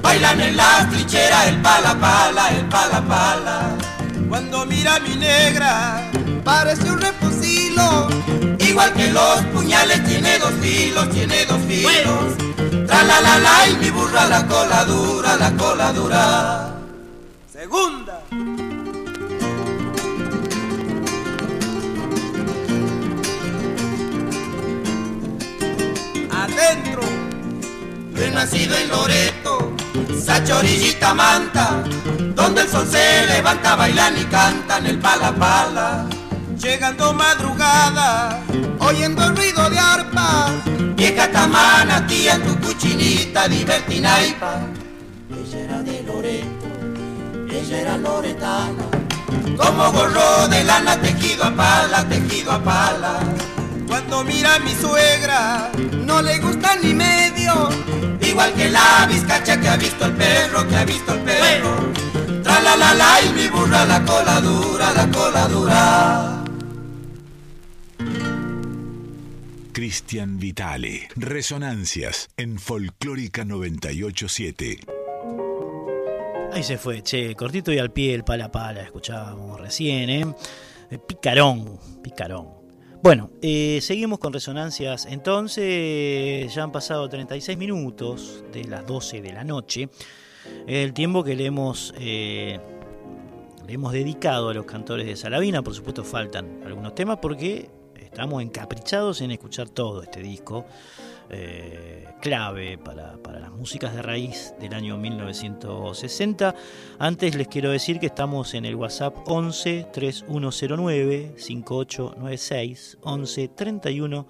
bailan 0.01 0.41
en 0.41 0.57
la 0.57 0.87
trinchera 0.89 1.47
el 1.47 1.61
pala 1.61 1.95
pala, 1.99 2.49
el 2.49 2.65
pala 2.65 3.01
pala. 3.01 3.77
Cuando 4.29 4.65
mira 4.65 4.99
mi 4.99 5.15
negra, 5.15 6.09
parece 6.43 6.89
un 6.91 6.99
reposilo. 6.99 8.07
Igual 8.59 8.93
que 8.93 9.11
los 9.11 9.41
puñales 9.53 10.03
tiene 10.05 10.39
dos 10.39 10.53
filos, 10.61 11.09
tiene 11.09 11.45
dos 11.45 11.61
filos. 11.67 12.87
Tra 12.87 13.03
la 13.03 13.21
la 13.21 13.39
la 13.39 13.67
y 13.67 13.75
mi 13.77 13.89
burra 13.89 14.25
la 14.27 14.45
cola 14.47 14.85
dura, 14.85 15.35
la 15.35 15.51
cola 15.51 15.93
dura. 15.93 16.75
Segunda. 17.51 18.22
Adentro. 26.53 27.01
Renacido 28.13 28.75
en 28.77 28.89
Loreto, 28.89 29.73
Sacha 30.23 30.57
orillita 30.57 31.13
manta, 31.13 31.83
donde 32.35 32.61
el 32.61 32.69
sol 32.69 32.87
se 32.87 33.25
levanta, 33.27 33.75
bailan 33.75 34.17
y 34.19 34.25
cantan 34.25 34.85
el 34.85 34.99
pala 34.99 35.33
pala. 35.33 36.05
Llegando 36.57 37.13
madrugada, 37.13 38.39
oyendo 38.79 39.23
el 39.25 39.35
ruido 39.35 39.69
de 39.69 39.79
arpa. 39.79 40.51
Vieja 40.95 41.29
tamana, 41.31 42.05
tía, 42.07 42.39
tu 42.41 42.55
cuchinita, 42.59 43.47
divertinaipa. 43.47 44.61
Ella 45.31 45.59
era 45.59 45.81
de 45.81 46.03
Loreto, 46.03 46.67
ella 47.49 47.81
era 47.81 47.97
loretana. 47.97 48.85
Como 49.57 49.91
gorro 49.91 50.47
de 50.47 50.63
lana, 50.63 51.01
tejido 51.01 51.45
a 51.45 51.51
pala, 51.51 52.07
tejido 52.07 52.51
a 52.51 52.63
pala. 52.63 53.19
Cuando 53.87 54.23
mira 54.23 54.55
a 54.55 54.59
mi 54.59 54.73
suegra, 54.73 55.71
no 56.05 56.21
le 56.21 56.39
gusta 56.39 56.75
ni 56.81 56.93
medio. 56.93 57.69
Igual 58.21 58.53
que 58.53 58.69
la 58.69 59.05
vizcacha 59.07 59.59
que 59.59 59.67
ha 59.67 59.77
visto 59.77 60.05
el 60.05 60.13
perro, 60.13 60.67
que 60.67 60.75
ha 60.75 60.85
visto 60.85 61.13
el 61.13 61.19
perro. 61.21 61.91
Tra 62.43 62.61
la 62.61 62.75
la 62.75 62.93
la 62.93 63.21
y 63.21 63.29
mi 63.33 63.47
burra 63.47 63.85
la 63.85 64.03
cola 64.03 64.41
dura, 64.41 64.93
la 64.93 65.09
cola 65.11 65.47
dura. 65.47 66.43
Cristian 69.73 70.37
Vitale. 70.37 71.09
Resonancias 71.15 72.29
en 72.37 72.59
Folclórica 72.59 73.43
987. 73.43 74.79
Ahí 76.53 76.61
se 76.61 76.77
fue, 76.77 77.01
che, 77.01 77.33
cortito 77.35 77.73
y 77.73 77.79
al 77.79 77.91
pie 77.91 78.13
el 78.13 78.23
pala 78.23 78.51
pala, 78.51 78.81
escuchábamos 78.81 79.59
recién, 79.59 80.09
¿eh? 80.11 80.25
Eh, 80.91 80.99
Picarón, 80.99 81.79
picarón. 82.03 82.52
Bueno, 83.03 83.31
eh, 83.41 83.79
seguimos 83.81 84.17
con 84.17 84.31
resonancias. 84.31 85.05
Entonces, 85.07 86.55
ya 86.55 86.63
han 86.63 86.71
pasado 86.71 87.09
36 87.09 87.57
minutos 87.57 88.45
de 88.53 88.63
las 88.63 88.87
12 88.87 89.21
de 89.21 89.33
la 89.33 89.43
noche, 89.43 89.89
el 90.67 90.93
tiempo 90.93 91.21
que 91.21 91.35
le 91.35 91.47
hemos, 91.47 91.93
eh, 91.99 92.61
le 93.67 93.73
hemos 93.73 93.91
dedicado 93.91 94.47
a 94.47 94.53
los 94.53 94.65
cantores 94.65 95.05
de 95.05 95.17
Salavina, 95.17 95.61
por 95.61 95.75
supuesto 95.75 96.05
faltan 96.05 96.61
algunos 96.65 96.95
temas 96.95 97.17
porque 97.21 97.69
estamos 97.99 98.41
encaprichados 98.41 99.19
en 99.19 99.31
escuchar 99.31 99.67
todo 99.67 100.01
este 100.01 100.21
disco. 100.21 100.65
Eh, 101.29 102.07
clave 102.21 102.77
para, 102.77 103.17
para 103.17 103.39
las 103.39 103.51
músicas 103.51 103.93
de 103.93 104.01
raíz 104.01 104.53
del 104.59 104.73
año 104.73 104.97
1960. 104.97 106.55
Antes 106.99 107.35
les 107.35 107.47
quiero 107.47 107.71
decir 107.71 107.99
que 107.99 108.07
estamos 108.07 108.53
en 108.53 108.65
el 108.65 108.75
WhatsApp 108.75 109.15
11 109.25 109.87
3109 109.91 111.33
5896 111.37 112.97
11 113.01 113.47
31 113.49 114.27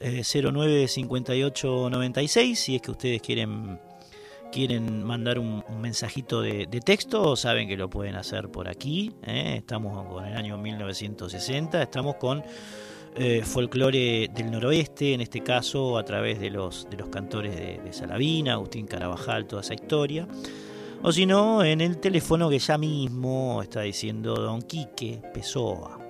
eh, 0.00 0.22
09 0.24 0.88
58 0.88 1.90
96 1.90 2.58
si 2.58 2.76
es 2.76 2.82
que 2.82 2.90
ustedes 2.90 3.22
quieren 3.22 3.78
quieren 4.50 5.02
mandar 5.02 5.38
un, 5.38 5.64
mensajito 5.80 6.40
de, 6.40 6.66
de 6.66 6.80
texto 6.80 7.36
saben 7.36 7.68
que 7.68 7.76
lo 7.76 7.88
pueden 7.88 8.14
hacer 8.14 8.48
por 8.48 8.68
aquí 8.68 9.12
¿eh? 9.22 9.54
estamos 9.58 10.06
con 10.08 10.24
el 10.26 10.36
año 10.36 10.58
1960 10.58 11.82
estamos 11.82 12.16
con 12.16 12.42
eh, 13.16 13.42
folclore 13.44 14.28
del 14.34 14.50
noroeste, 14.50 15.14
en 15.14 15.20
este 15.20 15.42
caso 15.42 15.98
a 15.98 16.04
través 16.04 16.40
de 16.40 16.50
los, 16.50 16.88
de 16.90 16.96
los 16.96 17.08
cantores 17.08 17.54
de, 17.54 17.78
de 17.78 17.92
Salavina, 17.92 18.54
Agustín 18.54 18.86
Carabajal, 18.86 19.46
toda 19.46 19.62
esa 19.62 19.74
historia. 19.74 20.26
O 21.02 21.12
si 21.12 21.26
no, 21.26 21.62
en 21.62 21.82
el 21.82 21.98
teléfono 21.98 22.48
que 22.48 22.58
ya 22.58 22.78
mismo 22.78 23.60
está 23.62 23.82
diciendo 23.82 24.34
Don 24.34 24.62
Quique 24.62 25.20
Pessoa. 25.34 26.04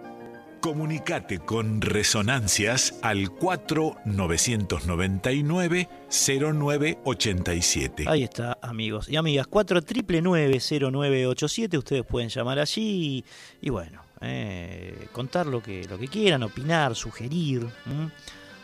Comunicate 0.64 1.40
con 1.40 1.83
Resonancias 1.83 2.95
al 3.03 3.29
4999 3.29 5.88
0987. 6.09 8.05
Ahí 8.07 8.23
está, 8.23 8.57
amigos 8.62 9.11
y 9.11 9.17
amigas. 9.17 9.47
4999-0987. 9.51 11.77
Ustedes 11.77 12.07
pueden 12.07 12.31
llamar 12.31 12.61
allí 12.61 12.81
y, 12.81 13.23
y 13.67 13.71
bueno, 13.71 14.04
eh, 14.20 15.09
contar 15.12 15.46
lo 15.46 15.62
que, 15.62 15.85
lo 15.85 15.98
que 15.98 16.09
quieran, 16.09 16.42
opinar, 16.42 16.94
sugerir. 16.94 17.66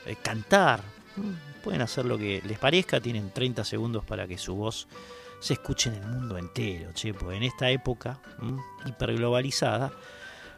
Eh, 0.07 0.17
cantar. 0.23 0.81
¿m? 1.17 1.35
Pueden 1.63 1.83
hacer 1.83 2.05
lo 2.05 2.17
que 2.17 2.43
les 2.47 2.59
parezca. 2.59 3.01
Tienen 3.01 3.31
30 3.31 3.65
segundos 3.65 4.05
para 4.05 4.27
que 4.27 4.39
su 4.39 4.55
voz 4.55 4.87
se 5.41 5.55
escuche 5.55 5.91
en 5.91 5.97
el 5.97 6.07
mundo 6.07 6.39
entero. 6.39 6.93
Che, 6.95 7.13
pues 7.15 7.37
en 7.37 7.43
esta 7.43 7.69
época 7.71 8.21
hiperglobalizada, 8.87 9.93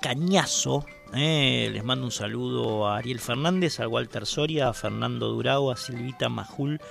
cañazo. 0.02 0.86
eh, 1.14 1.70
les 1.72 1.84
mando 1.84 2.06
un 2.06 2.12
saludo 2.12 2.88
a 2.88 2.98
Ariel 2.98 3.20
Fernández, 3.20 3.80
a 3.80 3.88
Walter 3.88 4.26
Soria, 4.26 4.70
a 4.70 4.74
Fernando 4.74 5.30
Durao, 5.30 5.72
a 5.72 5.78
Silvita 5.78 6.28
Majul, 6.28 6.82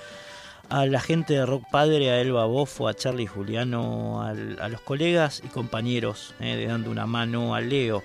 a 0.69 0.87
la 0.87 1.01
gente 1.01 1.35
de 1.35 1.45
Rock 1.45 1.65
Padre, 1.71 2.11
a 2.11 2.21
Elba 2.21 2.47
Bofo, 2.47 2.87
a 2.87 2.95
Charlie 2.95 3.27
Juliano, 3.27 4.23
a, 4.23 4.33
los 4.69 4.81
colegas 4.83 5.43
y 5.45 5.49
compañeros 5.49 6.35
eh, 6.39 6.57
de 6.57 6.67
Dando 6.67 6.91
una 6.91 7.07
Mano, 7.07 7.55
a 7.55 7.61
Leo, 7.61 8.03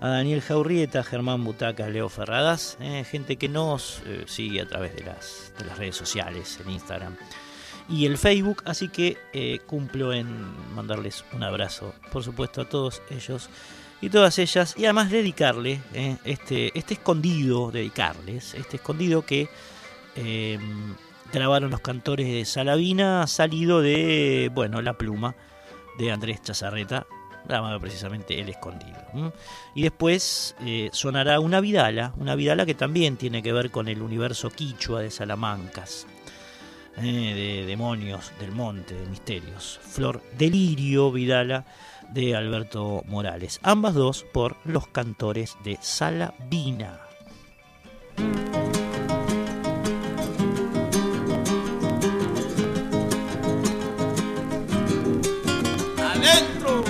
a 0.00 0.08
Daniel 0.08 0.42
Jaurrieta, 0.42 1.00
a 1.00 1.04
Germán 1.04 1.44
Butaca, 1.44 1.86
a 1.86 1.88
Leo 1.88 2.08
Ferradas, 2.08 2.76
eh, 2.80 3.04
gente 3.08 3.36
que 3.36 3.48
nos 3.48 4.02
eh, 4.06 4.24
sigue 4.26 4.60
a 4.60 4.66
través 4.66 4.96
de 4.96 5.04
las, 5.04 5.52
de 5.56 5.64
las 5.66 5.78
redes 5.78 5.94
sociales, 5.94 6.58
en 6.64 6.70
Instagram 6.72 7.16
y 7.90 8.06
el 8.06 8.18
Facebook, 8.18 8.62
así 8.66 8.88
que 8.88 9.18
eh, 9.32 9.58
cumplo 9.66 10.12
en 10.12 10.26
mandarles 10.74 11.24
un 11.32 11.42
abrazo, 11.42 11.92
por 12.12 12.22
supuesto, 12.22 12.62
a 12.62 12.68
todos 12.68 13.02
ellos 13.10 13.50
y 14.00 14.08
todas 14.08 14.38
ellas, 14.38 14.74
y 14.78 14.84
además 14.84 15.10
dedicarle 15.10 15.80
eh, 15.92 16.16
este, 16.24 16.76
este 16.78 16.94
escondido, 16.94 17.70
dedicarles 17.70 18.54
este 18.54 18.76
escondido 18.76 19.26
que 19.26 19.48
eh, 20.16 20.58
grabaron 21.32 21.70
los 21.70 21.80
cantores 21.80 22.28
de 22.28 22.44
Salavina, 22.44 23.26
salido 23.26 23.82
de, 23.82 24.50
bueno, 24.54 24.80
la 24.80 24.94
pluma 24.94 25.34
de 25.98 26.12
Andrés 26.12 26.42
Chazarreta, 26.42 27.06
llamado 27.48 27.80
precisamente 27.80 28.40
El 28.40 28.48
Escondido. 28.48 29.32
Y 29.74 29.82
después 29.82 30.54
eh, 30.60 30.90
sonará 30.92 31.40
una 31.40 31.60
Vidala, 31.60 32.12
una 32.16 32.34
Vidala 32.34 32.64
que 32.64 32.74
también 32.74 33.16
tiene 33.16 33.42
que 33.42 33.52
ver 33.52 33.70
con 33.70 33.88
el 33.88 34.02
universo 34.02 34.50
quichua 34.50 35.00
de 35.00 35.10
Salamancas 35.10 36.06
eh, 36.96 37.02
de 37.62 37.66
demonios 37.66 38.32
del 38.38 38.52
monte, 38.52 38.94
de 38.94 39.06
misterios. 39.06 39.80
Flor 39.82 40.22
Delirio 40.36 41.12
Vidala 41.12 41.64
de 42.10 42.36
Alberto 42.36 43.02
Morales. 43.06 43.60
Ambas 43.62 43.94
dos 43.94 44.24
por 44.32 44.56
los 44.64 44.86
cantores 44.88 45.56
de 45.64 45.78
Salavina. 45.80 47.00
Adentro. 55.98 56.84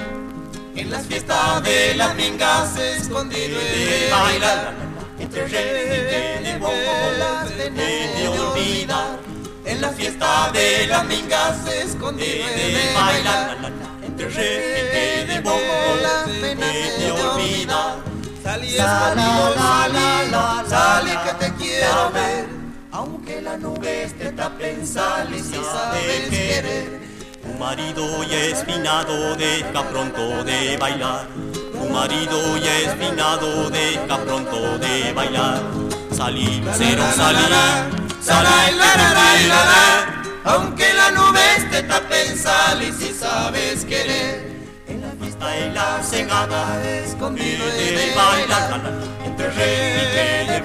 En 0.74 0.90
las 0.90 1.06
fiestas 1.06 1.62
de 1.62 1.94
las 1.94 2.14
mingas 2.16 2.74
se 2.74 2.96
escondido 2.96 3.58
de 3.58 4.08
bailar 4.10 4.74
Entre 5.18 5.44
de 5.44 6.58
bolas 6.58 7.56
de 7.56 7.70
de 7.70 8.28
olvidar 8.28 9.29
En 9.70 9.80
la 9.80 9.90
fiesta 9.90 10.50
de 10.52 10.88
las 10.88 11.04
mingas 11.06 11.58
se 11.64 11.82
escondido 11.82 12.44
de 12.44 12.92
bailar. 12.92 13.56
Entre 14.04 14.26
repique 14.26 15.32
de 15.32 15.40
bolas 15.42 16.26
de 16.26 16.56
de 16.56 17.12
olvidar. 17.12 17.98
Salí 18.42 18.74
escondido, 18.74 19.54
salí. 19.54 20.32
la, 20.68 21.10
que 21.24 21.34
te 21.38 21.54
quiero 21.54 22.10
ver. 22.10 22.46
Aunque 22.90 23.40
la 23.40 23.56
nube 23.58 24.02
esté 24.02 24.32
tapen 24.32 24.84
sal 24.84 25.32
y 25.32 25.38
si 25.38 25.54
sabes 25.54 26.28
querer. 26.30 27.00
Tu 27.40 27.52
marido 27.56 28.24
ya 28.24 28.38
es 28.38 28.64
finado, 28.64 29.36
deja 29.36 29.88
pronto 29.88 30.42
de 30.42 30.76
bailar. 30.78 31.28
Tu 31.72 31.88
marido 31.88 32.56
ya 32.56 32.76
es 32.76 32.94
finado, 32.96 33.70
deja 33.70 34.18
pronto 34.18 34.78
de 34.78 35.12
bailar. 35.12 35.62
Salí, 36.10 36.60
cero 36.76 37.04
salí, 37.14 38.09
sala, 38.22 38.70
la, 38.72 38.96
la, 38.96 39.12
la, 39.14 39.64
la, 39.64 40.22
aunque 40.44 40.92
la 40.94 41.10
nube 41.10 41.40
esté 41.56 41.82
tapen, 41.82 42.36
sal 42.36 42.82
y 42.82 42.92
si 42.92 43.12
sabes 43.12 43.84
querer. 43.84 44.50
En 44.86 45.00
la 45.02 45.12
fiesta 45.20 45.58
y 45.58 45.70
la 45.70 46.02
cegada, 46.02 46.82
escondido 47.04 47.64
de 47.66 48.12
bailar, 48.16 48.80
entre 49.24 49.50
repique 49.50 50.50
de 50.50 50.60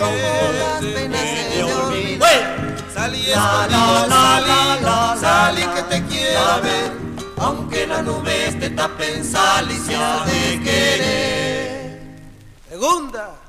las 0.60 0.82
penas 0.82 1.22
se 1.54 1.64
olvidan. 1.64 2.76
Salí 2.94 3.30
escondido, 3.30 4.08
salí, 4.10 5.20
salí 5.20 5.62
que 5.62 5.82
te 5.84 6.04
quiero 6.08 6.62
ver, 6.64 6.92
aunque 7.38 7.88
la 7.88 8.02
nube 8.02 8.48
esté 8.48 8.70
tapen, 8.72 9.24
sal 9.24 9.70
y 9.70 9.78
si 9.78 9.92
de 9.92 10.62
querer. 10.64 12.02
Segunda. 12.70 13.45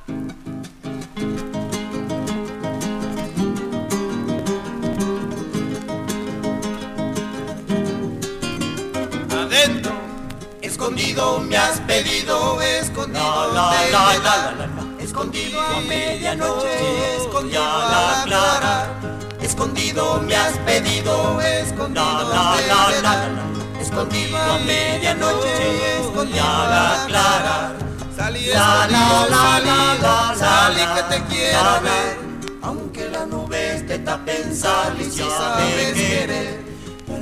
Escondido 10.86 11.40
me 11.40 11.56
has 11.56 11.80
pedido, 11.80 12.60
escondido 12.62 13.52
La, 13.52 13.72
la, 13.72 13.90
la, 13.90 14.18
la, 14.18 14.52
la, 14.52 14.66
la. 14.66 15.02
Escondido 15.02 15.60
a 15.60 15.80
medianoche, 15.80 17.16
escondido 17.16 17.62
a 17.62 18.22
aclarar. 18.22 19.00
Escondido 19.40 20.22
me 20.22 20.36
has 20.36 20.56
pedido, 20.58 21.40
escondido 21.40 22.04
La, 22.04 22.22
la, 22.22 22.60
la, 22.68 23.00
la, 23.02 23.28
la, 23.28 23.80
Escondido 23.80 24.36
a 24.38 24.58
medianoche, 24.60 26.00
escondido 26.02 26.44
la, 26.44 27.04
a 27.04 27.08
La, 27.08 27.08
la, 27.08 27.38
la, 27.46 28.16
salí, 28.16 28.46
la, 28.46 28.86
la, 28.88 30.34
salí 30.38 30.80
la, 30.80 30.94
que 30.94 31.02
te 31.02 31.18
la, 31.18 31.26
quiero 31.26 31.62
la, 31.62 31.80
ver. 31.80 32.18
Aunque 32.62 33.08
la 33.08 33.26
nube 33.26 33.74
esté 33.74 33.98
tapen, 33.98 34.54
salí 34.54 35.04
si 35.10 35.18
sabes 35.18 35.94
querer. 35.94 36.65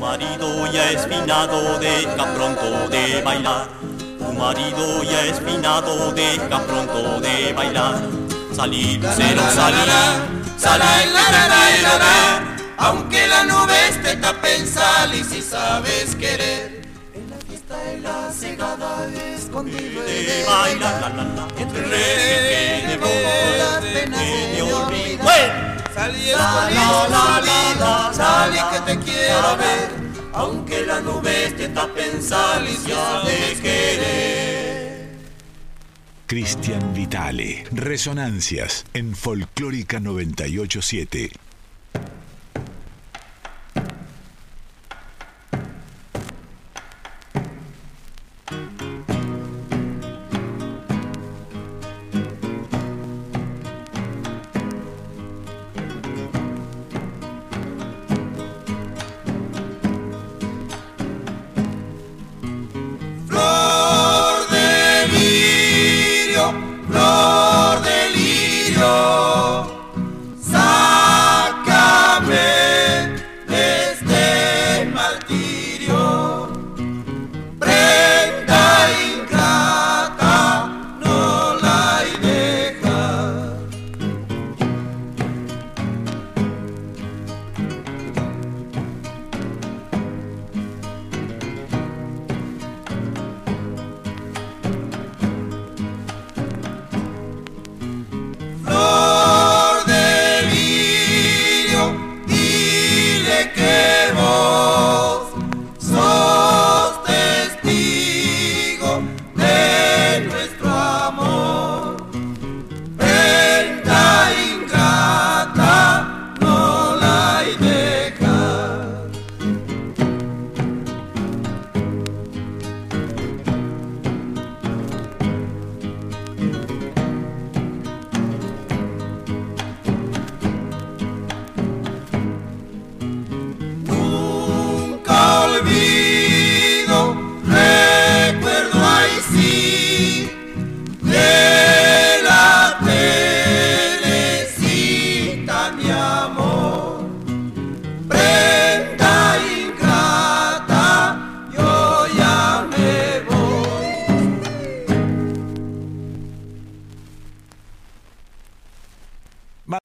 Marido 0.04 0.70
ya 0.70 0.90
es 0.90 1.06
finado, 1.06 1.78
deja 1.78 2.34
pronto 2.34 2.88
de 2.90 3.22
bailar. 3.22 3.68
Tu 4.18 4.32
marido 4.34 5.02
ya 5.02 5.22
es 5.22 5.40
finado, 5.40 6.12
deja 6.12 6.60
pronto 6.66 7.20
de 7.22 7.54
bailar. 7.54 8.02
Salir, 8.54 9.02
lucero, 9.02 9.40
la, 9.56 9.70
la. 11.98 12.56
Aunque 12.76 13.26
la 13.26 13.44
nube 13.44 13.88
esté 13.88 14.16
tapen, 14.16 14.66
salí 14.66 15.24
si 15.24 15.40
sabes 15.40 16.14
querer. 16.16 16.82
En 17.14 17.30
la 17.30 17.36
fiesta 17.48 17.74
y 17.96 18.00
la 18.00 18.30
cegada, 18.30 19.08
escondido 19.34 20.02
de 20.02 20.22
de 20.22 20.44
bailar, 20.44 21.00
la, 21.00 21.08
bailar. 21.08 21.16
la, 21.16 21.46
la. 21.46 21.62
Entre 21.62 21.80
repique 21.80 22.98
de 22.98 23.56
las 23.58 23.80
voz, 23.80 23.92
penas 23.94 24.20
olvido. 24.20 24.86
olvidan. 24.86 25.73
Salí 25.94 26.28
escondido, 26.28 27.08
salí, 27.08 28.16
salí 28.16 28.58
que 28.72 28.80
te 28.92 28.98
quiero 29.04 29.56
ver. 29.56 29.88
Aunque 30.32 30.84
la 30.84 31.00
nube 31.00 31.46
esté 31.46 31.68
tapen, 31.68 32.20
salí 32.20 32.74
si 32.74 32.90
sabes 32.90 33.60
querer. 33.60 35.08
Cristian 36.26 36.92
Vitale. 36.94 37.64
Resonancias 37.70 38.84
en 38.92 39.14
Folclórica 39.14 40.00
987. 40.00 41.30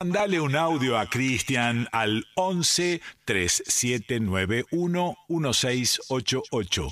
Mandale 0.10 0.42
un 0.42 0.56
audio 0.56 0.98
a 0.98 1.06
Cristian 1.06 1.88
al 1.92 2.26
11 2.34 3.00
3791 3.26 5.18
1688. 5.28 6.88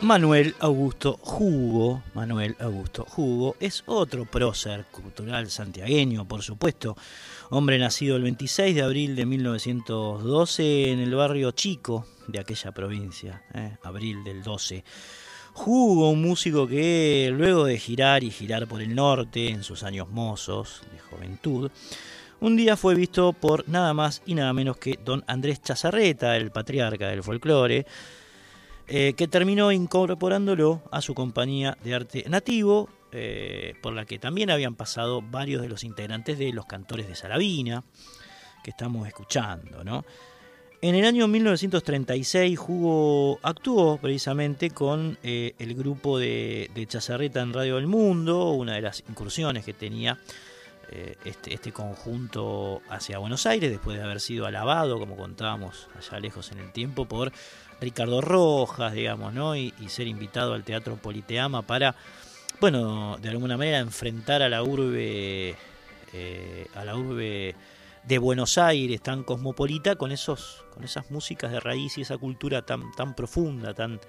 Manuel 0.00 0.54
Augusto 0.60 1.18
Jugo, 1.20 2.04
Manuel 2.14 2.54
Augusto 2.60 3.04
Jugo, 3.04 3.56
es 3.58 3.82
otro 3.86 4.26
prócer 4.26 4.84
cultural 4.92 5.50
santiagueño, 5.50 6.28
por 6.28 6.42
supuesto. 6.42 6.96
Hombre 7.50 7.80
nacido 7.80 8.14
el 8.14 8.22
26 8.22 8.76
de 8.76 8.82
abril 8.82 9.16
de 9.16 9.26
1912 9.26 10.92
en 10.92 11.00
el 11.00 11.12
barrio 11.16 11.50
Chico 11.50 12.06
de 12.28 12.38
aquella 12.38 12.70
provincia, 12.70 13.42
¿eh? 13.54 13.76
abril 13.82 14.22
del 14.22 14.44
12. 14.44 14.84
Jugo, 15.54 16.10
un 16.10 16.20
músico 16.20 16.66
que 16.66 17.30
luego 17.32 17.64
de 17.64 17.78
girar 17.78 18.24
y 18.24 18.30
girar 18.32 18.66
por 18.66 18.82
el 18.82 18.92
norte 18.92 19.48
en 19.48 19.62
sus 19.62 19.84
años 19.84 20.08
mozos 20.08 20.82
de 20.92 20.98
juventud, 20.98 21.70
un 22.40 22.56
día 22.56 22.76
fue 22.76 22.96
visto 22.96 23.32
por 23.32 23.66
nada 23.68 23.94
más 23.94 24.20
y 24.26 24.34
nada 24.34 24.52
menos 24.52 24.76
que 24.78 24.98
don 25.04 25.22
Andrés 25.28 25.62
Chazarreta, 25.62 26.36
el 26.36 26.50
patriarca 26.50 27.06
del 27.06 27.22
folclore, 27.22 27.86
eh, 28.88 29.14
que 29.16 29.28
terminó 29.28 29.70
incorporándolo 29.70 30.82
a 30.90 31.00
su 31.00 31.14
compañía 31.14 31.78
de 31.84 31.94
arte 31.94 32.24
nativo, 32.28 32.88
eh, 33.12 33.74
por 33.80 33.94
la 33.94 34.04
que 34.06 34.18
también 34.18 34.50
habían 34.50 34.74
pasado 34.74 35.22
varios 35.22 35.62
de 35.62 35.68
los 35.68 35.84
integrantes 35.84 36.36
de 36.36 36.52
los 36.52 36.66
cantores 36.66 37.06
de 37.06 37.14
Salavina, 37.14 37.84
que 38.64 38.70
estamos 38.70 39.06
escuchando. 39.06 39.84
¿no? 39.84 40.04
En 40.84 40.94
el 40.94 41.06
año 41.06 41.26
1936 41.26 42.58
Hugo 42.58 43.38
actuó 43.40 43.96
precisamente 43.96 44.68
con 44.68 45.16
eh, 45.22 45.54
el 45.58 45.74
grupo 45.74 46.18
de, 46.18 46.70
de 46.74 46.86
Chazarreta 46.86 47.40
en 47.40 47.54
Radio 47.54 47.76
del 47.76 47.86
Mundo, 47.86 48.50
una 48.50 48.74
de 48.74 48.82
las 48.82 49.02
incursiones 49.08 49.64
que 49.64 49.72
tenía 49.72 50.18
eh, 50.90 51.16
este, 51.24 51.54
este 51.54 51.72
conjunto 51.72 52.82
hacia 52.90 53.16
Buenos 53.16 53.46
Aires, 53.46 53.70
después 53.70 53.96
de 53.96 54.04
haber 54.04 54.20
sido 54.20 54.44
alabado, 54.44 54.98
como 54.98 55.16
contábamos 55.16 55.88
allá 55.96 56.20
lejos 56.20 56.52
en 56.52 56.58
el 56.58 56.70
tiempo, 56.70 57.06
por 57.06 57.32
Ricardo 57.80 58.20
Rojas, 58.20 58.92
digamos, 58.92 59.32
¿no? 59.32 59.56
Y, 59.56 59.72
y 59.80 59.88
ser 59.88 60.06
invitado 60.06 60.52
al 60.52 60.64
Teatro 60.64 60.96
Politeama 60.96 61.62
para 61.62 61.96
bueno, 62.60 63.16
de 63.22 63.30
alguna 63.30 63.56
manera 63.56 63.78
enfrentar 63.78 64.42
a 64.42 64.50
la 64.50 64.62
urbe, 64.62 65.56
eh, 66.12 66.66
a 66.74 66.84
la 66.84 66.94
urbe 66.94 67.54
de 68.06 68.18
Buenos 68.18 68.58
Aires 68.58 69.00
tan 69.00 69.24
cosmopolita 69.24 69.96
con 69.96 70.12
esos, 70.12 70.64
con 70.74 70.84
esas 70.84 71.10
músicas 71.10 71.50
de 71.52 71.60
raíz 71.60 71.96
y 71.98 72.02
esa 72.02 72.18
cultura 72.18 72.62
tan, 72.62 72.92
tan 72.92 73.14
profunda, 73.14 73.74
tan, 73.74 74.00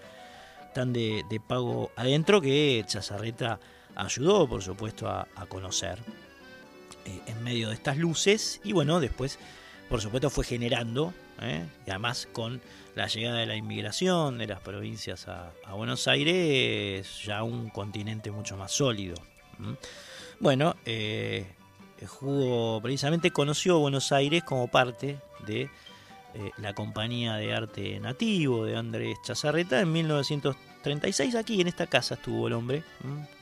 tan 0.73 0.91
de, 0.91 1.23
pago 1.47 1.91
adentro 1.95 2.41
que 2.41 2.83
Chazarreta 2.85 3.59
ayudó, 3.95 4.47
por 4.47 4.61
supuesto, 4.61 5.07
a, 5.07 5.27
conocer 5.47 5.99
eh, 7.05 7.21
en 7.27 7.43
medio 7.43 7.69
de 7.69 7.75
estas 7.75 7.97
luces 7.97 8.59
y 8.63 8.73
bueno, 8.73 8.99
después, 8.99 9.39
por 9.89 10.01
supuesto, 10.01 10.29
fue 10.29 10.43
generando, 10.43 11.13
eh, 11.41 11.65
y 11.87 11.89
además 11.89 12.27
con 12.33 12.61
la 12.95 13.07
llegada 13.07 13.39
de 13.39 13.45
la 13.45 13.55
inmigración 13.55 14.37
de 14.37 14.47
las 14.47 14.59
provincias 14.59 15.27
a, 15.29 15.53
Buenos 15.73 16.07
Aires, 16.09 17.23
ya 17.23 17.43
un 17.43 17.69
continente 17.69 18.31
mucho 18.31 18.57
más 18.57 18.73
sólido. 18.73 19.15
Bueno, 20.39 20.75
eh, 20.85 21.54
Jugo 22.07 22.81
precisamente 22.81 23.31
conoció 23.31 23.79
Buenos 23.79 24.11
Aires 24.11 24.43
como 24.43 24.67
parte 24.67 25.17
de 25.45 25.61
eh, 25.61 26.51
la 26.57 26.73
compañía 26.73 27.35
de 27.35 27.53
arte 27.53 27.99
nativo 27.99 28.65
de 28.65 28.75
Andrés 28.75 29.17
Chazarreta 29.23 29.79
en 29.79 29.91
1936. 29.91 31.35
Aquí 31.35 31.61
en 31.61 31.67
esta 31.67 31.87
casa 31.87 32.15
estuvo 32.15 32.47
el 32.47 32.53
hombre, 32.53 32.83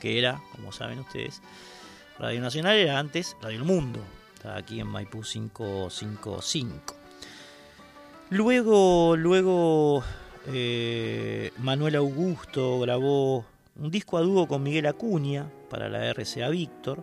que 0.00 0.18
era, 0.18 0.40
como 0.52 0.70
saben 0.70 1.00
ustedes, 1.00 1.42
Radio 2.18 2.40
Nacional 2.40 2.76
era 2.76 2.98
antes 3.00 3.36
Radio 3.42 3.58
El 3.58 3.64
Mundo, 3.64 3.98
estaba 4.34 4.56
aquí 4.56 4.78
en 4.78 4.86
Maipú 4.86 5.22
555. 5.22 6.94
Luego, 8.30 9.16
luego 9.16 10.04
eh, 10.46 11.50
Manuel 11.58 11.96
Augusto 11.96 12.78
grabó 12.78 13.44
un 13.76 13.90
disco 13.90 14.18
a 14.18 14.20
dúo 14.20 14.46
con 14.46 14.62
Miguel 14.62 14.86
Acuña 14.86 15.50
para 15.68 15.88
la 15.88 16.12
RCA 16.12 16.48
Víctor. 16.50 17.02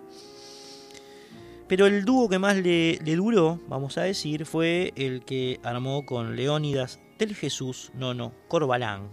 Pero 1.72 1.88
el 1.88 2.03
dúo 2.03 2.28
que 2.28 2.38
más 2.38 2.57
le, 2.57 2.97
duró, 2.97 3.61
vamos 3.69 3.97
a 3.97 4.01
decir, 4.01 4.45
fue 4.45 4.91
el 4.97 5.24
que 5.24 5.57
armó 5.63 6.05
con 6.05 6.36
Leónidas 6.36 6.99
del 7.17 7.34
Jesús 7.34 7.93
Nono 7.93 8.34
Corbalán, 8.49 9.07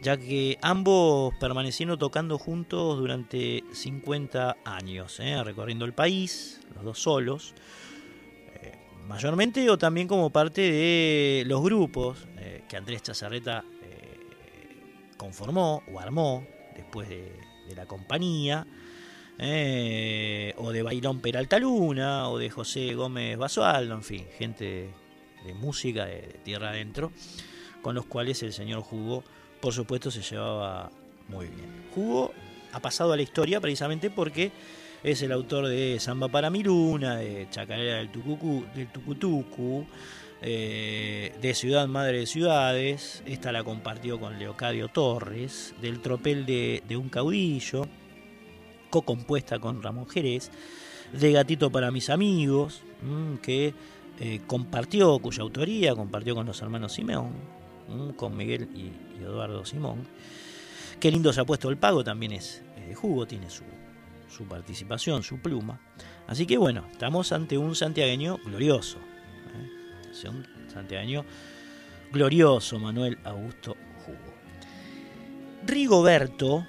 ya 0.00 0.16
que 0.16 0.58
ambos 0.62 1.34
permanecieron 1.40 1.98
tocando 1.98 2.38
juntos 2.38 2.98
durante 2.98 3.64
50 3.72 4.58
años, 4.64 5.18
¿eh? 5.18 5.42
recorriendo 5.42 5.86
el 5.86 5.92
país, 5.92 6.60
los 6.76 6.84
dos 6.84 7.02
solos 7.02 7.52
mayormente 9.08 9.68
o 9.70 9.76
también 9.76 10.06
como 10.06 10.30
parte 10.30 10.60
de 10.60 11.42
los 11.48 11.60
grupos 11.64 12.28
eh, 12.38 12.62
que 12.68 12.76
Andrés 12.76 13.02
Chazarreta 13.02 13.64
eh, 13.82 15.16
conformó 15.16 15.82
o 15.92 15.98
armó 15.98 16.46
después 16.76 17.08
de, 17.08 17.50
la 17.74 17.86
compañía, 17.86 18.66
eh, 19.42 20.54
o 20.58 20.70
de 20.70 20.82
Bailón 20.82 21.20
Peralta 21.20 21.58
Luna, 21.58 22.28
o 22.28 22.38
de 22.38 22.50
José 22.50 22.94
Gómez 22.94 23.38
Basualdo, 23.38 23.94
en 23.94 24.02
fin, 24.02 24.26
gente 24.38 24.90
de, 25.44 25.54
música 25.54 26.04
de, 26.04 26.36
tierra 26.44 26.70
adentro, 26.70 27.10
con 27.80 27.94
los 27.94 28.04
cuales 28.04 28.42
el 28.42 28.52
señor 28.52 28.82
Jugo, 28.82 29.24
por 29.60 29.72
supuesto, 29.72 30.10
se 30.10 30.20
llevaba 30.20 30.90
muy 31.28 31.46
bien. 31.46 31.86
Jugo 31.94 32.34
ha 32.72 32.80
pasado 32.80 33.14
a 33.14 33.16
la 33.16 33.22
historia 33.22 33.60
precisamente 33.60 34.10
porque 34.10 34.52
es 35.02 35.22
el 35.22 35.32
autor 35.32 35.68
de 35.68 35.98
Samba 35.98 36.28
para 36.28 36.50
mi 36.50 36.62
luna, 36.62 37.16
de 37.16 37.48
Chacarera 37.50 37.96
del, 37.96 38.10
Tucucu, 38.10 38.66
del 38.74 38.88
Tucutucu, 38.88 39.86
eh, 40.42 41.34
de 41.40 41.54
Ciudad 41.54 41.86
Madre 41.86 42.20
de 42.20 42.26
Ciudades, 42.26 43.22
esta 43.26 43.52
la 43.52 43.64
compartió 43.64 44.20
con 44.20 44.38
Leocadio 44.38 44.88
Torres, 44.88 45.74
del 45.80 46.00
Tropel 46.00 46.44
de, 46.44 46.96
un 46.96 47.08
Caudillo, 47.08 47.86
co-compuesta 48.90 49.58
con 49.58 49.82
Ramón 49.82 50.08
Jerez, 50.08 50.50
de 51.12 51.32
Gatito 51.32 51.70
para 51.70 51.90
mis 51.90 52.10
amigos, 52.10 52.82
mm, 53.02 53.36
que 53.36 53.74
eh, 54.18 54.40
compartió, 54.46 55.18
cuya 55.18 55.42
autoría 55.42 55.94
compartió 55.94 56.34
con 56.34 56.46
los 56.46 56.60
hermanos 56.60 56.92
Simeón, 56.92 57.32
mm, 57.88 58.10
con 58.10 58.36
Miguel 58.36 58.68
y, 58.74 58.92
Eduardo 59.22 59.64
Simón. 59.64 60.06
Qué 60.98 61.10
lindo 61.10 61.32
se 61.32 61.40
ha 61.40 61.44
puesto 61.44 61.70
el 61.70 61.78
pago, 61.78 62.04
también 62.04 62.32
es 62.32 62.62
de 62.76 62.94
jugo, 62.94 63.26
tiene 63.26 63.48
su, 63.48 63.64
su 64.28 64.44
participación, 64.44 65.22
su 65.22 65.38
pluma. 65.38 65.80
Así 66.26 66.46
que 66.46 66.58
bueno, 66.58 66.84
estamos 66.90 67.32
ante 67.32 67.58
un 67.58 67.74
santiagueño 67.74 68.38
glorioso. 68.44 68.98
¿eh? 68.98 70.28
Un 70.28 70.46
santiagueño 70.70 71.24
glorioso, 72.12 72.78
Manuel 72.78 73.18
Augusto 73.24 73.76
Jugo. 74.04 74.34
Rigoberto 75.66 76.66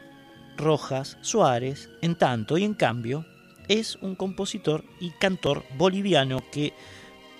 Rojas 0.62 1.18
Suárez, 1.22 1.90
en 2.02 2.16
tanto 2.16 2.58
y 2.58 2.64
en 2.64 2.76
cambio, 2.76 3.26
es 3.68 3.96
un 3.98 4.16
compositor 4.16 4.86
y 5.00 5.10
cantor 5.12 5.64
boliviano 5.78 6.42
que, 6.52 6.74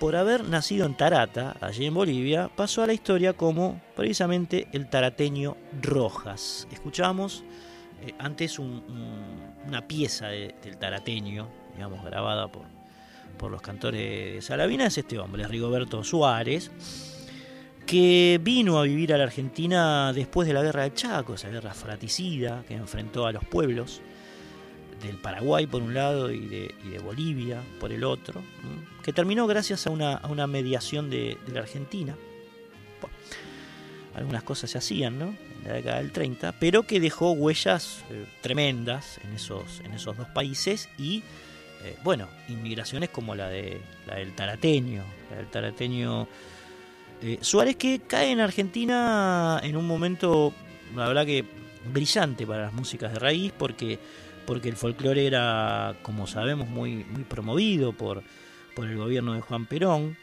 por 0.00 0.16
haber 0.16 0.44
nacido 0.48 0.86
en 0.86 0.96
Tarata, 0.96 1.56
allí 1.60 1.86
en 1.86 1.94
Bolivia, 1.94 2.50
pasó 2.54 2.82
a 2.82 2.86
la 2.86 2.92
historia 2.92 3.34
como 3.34 3.80
precisamente 3.94 4.66
el 4.72 4.90
tarateño 4.90 5.56
Rojas. 5.80 6.66
Escuchamos 6.72 7.44
eh, 8.02 8.12
antes 8.18 8.58
una 8.58 9.86
pieza 9.86 10.28
del 10.28 10.76
tarateño, 10.78 11.48
digamos, 11.74 12.04
grabada 12.04 12.50
por, 12.50 12.64
por 13.38 13.52
los 13.52 13.62
cantores 13.62 14.34
de 14.34 14.42
Salavina, 14.42 14.86
es 14.86 14.98
este 14.98 15.18
hombre, 15.18 15.46
Rigoberto 15.46 16.02
Suárez, 16.02 16.72
que 17.86 18.40
vino 18.42 18.78
a 18.78 18.82
vivir 18.84 19.12
a 19.12 19.18
la 19.18 19.24
Argentina 19.24 20.12
después 20.12 20.48
de 20.48 20.54
la 20.54 20.62
guerra 20.62 20.84
de 20.84 20.94
Chaco, 20.94 21.34
esa 21.34 21.48
guerra 21.48 21.74
fratricida 21.74 22.64
que 22.66 22.74
enfrentó 22.74 23.26
a 23.26 23.32
los 23.32 23.44
pueblos 23.44 24.00
del 25.02 25.16
Paraguay 25.16 25.66
por 25.66 25.82
un 25.82 25.94
lado 25.94 26.30
y 26.30 26.46
de, 26.46 26.98
Bolivia 27.02 27.60
por 27.80 27.92
el 27.92 28.04
otro, 28.04 28.42
que 29.02 29.12
terminó 29.12 29.46
gracias 29.46 29.86
a 29.86 29.90
una, 29.90 30.46
mediación 30.46 31.10
de, 31.10 31.36
la 31.52 31.60
Argentina. 31.60 32.16
algunas 34.14 34.42
cosas 34.42 34.70
se 34.70 34.78
hacían, 34.78 35.18
¿no? 35.18 35.34
la 35.64 35.74
década 35.74 35.98
del 35.98 36.12
30, 36.12 36.52
pero 36.58 36.84
que 36.84 37.00
dejó 37.00 37.32
huellas 37.32 38.04
eh, 38.10 38.26
tremendas 38.40 39.18
en 39.24 39.34
esos, 39.34 39.80
en 39.84 39.92
esos 39.92 40.16
dos 40.16 40.28
países 40.28 40.88
y, 40.98 41.22
eh, 41.84 41.96
bueno, 42.02 42.28
inmigraciones 42.48 43.10
como 43.10 43.34
la, 43.34 43.48
de, 43.48 43.80
la 44.06 44.16
del 44.16 44.34
tarateño, 44.34 45.02
la 45.30 45.36
del 45.36 45.46
tarateño 45.46 46.26
eh, 47.22 47.38
Suárez, 47.40 47.76
que 47.76 48.00
cae 48.00 48.30
en 48.32 48.40
Argentina 48.40 49.60
en 49.62 49.76
un 49.76 49.86
momento, 49.86 50.52
la 50.96 51.06
verdad 51.06 51.24
que 51.24 51.44
brillante 51.92 52.46
para 52.46 52.62
las 52.62 52.72
músicas 52.72 53.12
de 53.12 53.18
raíz, 53.18 53.52
porque, 53.56 53.98
porque 54.44 54.68
el 54.68 54.76
folclore 54.76 55.26
era, 55.26 55.96
como 56.02 56.26
sabemos, 56.26 56.68
muy, 56.68 57.04
muy 57.04 57.22
promovido 57.22 57.92
por, 57.92 58.22
por 58.74 58.88
el 58.88 58.96
gobierno 58.96 59.34
de 59.34 59.40
Juan 59.40 59.66
Perón. 59.66 60.16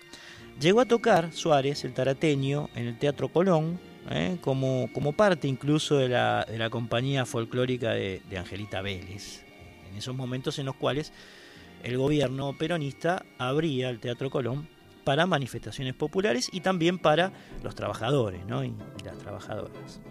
Llegó 0.59 0.81
a 0.81 0.85
tocar 0.85 1.31
Suárez, 1.31 1.85
el 1.85 1.93
tarateño, 1.93 2.69
en 2.75 2.87
el 2.87 2.99
Teatro 2.99 3.29
Colón, 3.29 3.79
¿eh? 4.09 4.37
como, 4.41 4.89
como, 4.91 5.13
parte 5.13 5.47
incluso 5.47 5.97
de 5.97 6.09
la, 6.09 6.45
de 6.49 6.57
la 6.57 6.69
compañía 6.69 7.25
folclórica 7.25 7.91
de, 7.91 8.21
Angelita 8.37 8.81
Vélez, 8.81 9.45
en 9.89 9.97
esos 9.97 10.15
momentos 10.15 10.59
en 10.59 10.65
los 10.65 10.75
cuales 10.75 11.13
el 11.83 11.97
gobierno 11.97 12.57
peronista 12.57 13.23
abría 13.37 13.89
el 13.89 13.99
Teatro 13.99 14.29
Colón 14.29 14.67
para 15.03 15.25
manifestaciones 15.25 15.93
populares 15.93 16.49
y 16.51 16.61
también 16.61 16.99
para 16.99 17.31
los 17.63 17.75
trabajadores 17.75 18.41
y, 18.43 19.03
las 19.03 19.17
trabajadoras. 19.17 20.01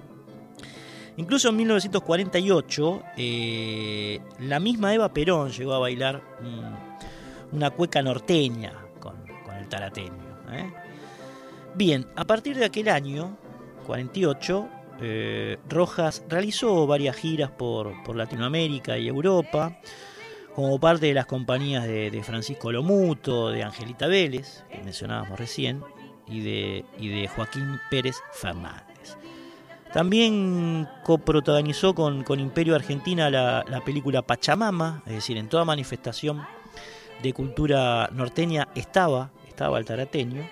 Incluso 1.17 1.49
en 1.49 1.57
1948, 1.57 3.03
eh, 3.17 4.21
la 4.41 4.61
misma 4.61 4.95
Eva 4.95 5.13
Perón 5.13 5.51
llegó 5.51 5.75
a 5.75 5.81
bailar 5.81 6.23
una 7.51 7.71
cueca 7.71 8.03
norteña 8.03 8.73
con, 9.01 9.17
el 9.59 9.69
tarateño. 9.69 10.13
¿eh? 10.53 10.71
Bien, 11.75 12.07
a 12.15 12.25
partir 12.25 12.57
de 12.57 12.67
aquel 12.67 12.89
año, 12.89 13.37
48, 13.87 14.69
eh, 15.01 15.59
Rojas 15.69 16.25
realizó 16.29 16.87
varias 16.87 17.17
giras 17.17 17.51
por, 17.51 17.95
Latinoamérica 18.15 18.99
y 18.99 19.09
Europa, 19.09 19.79
como 20.59 20.81
parte 20.81 21.07
de 21.07 21.15
las 21.15 21.27
compañías 21.27 21.87
de, 21.87 22.21
Francisco 22.25 22.73
Lomuto, 22.73 23.51
de 23.51 23.63
Angelita 23.63 24.09
Vélez, 24.09 24.65
que 24.69 24.83
mencionábamos 24.83 25.39
recién, 25.39 25.85
y 26.27 26.41
de, 26.41 27.31
Joaquín 27.33 27.79
Pérez 27.93 28.17
Fernández. 28.33 29.17
También 29.93 30.89
coprotagonizó 31.05 31.95
con, 31.95 32.25
con 32.25 32.41
Imperio 32.41 32.75
Argentina 32.75 33.31
la, 33.31 33.65
la 33.69 33.85
película 33.85 34.23
Pachamama, 34.23 35.05
es 35.07 35.13
decir, 35.13 35.37
en 35.37 35.49
toda 35.49 35.65
manifestación 35.65 36.45
de 37.23 37.33
cultura 37.33 38.11
norteña 38.13 38.67
estaba, 38.75 39.31
estaba 39.47 39.79
el 39.79 39.85
tarateño 39.85 40.43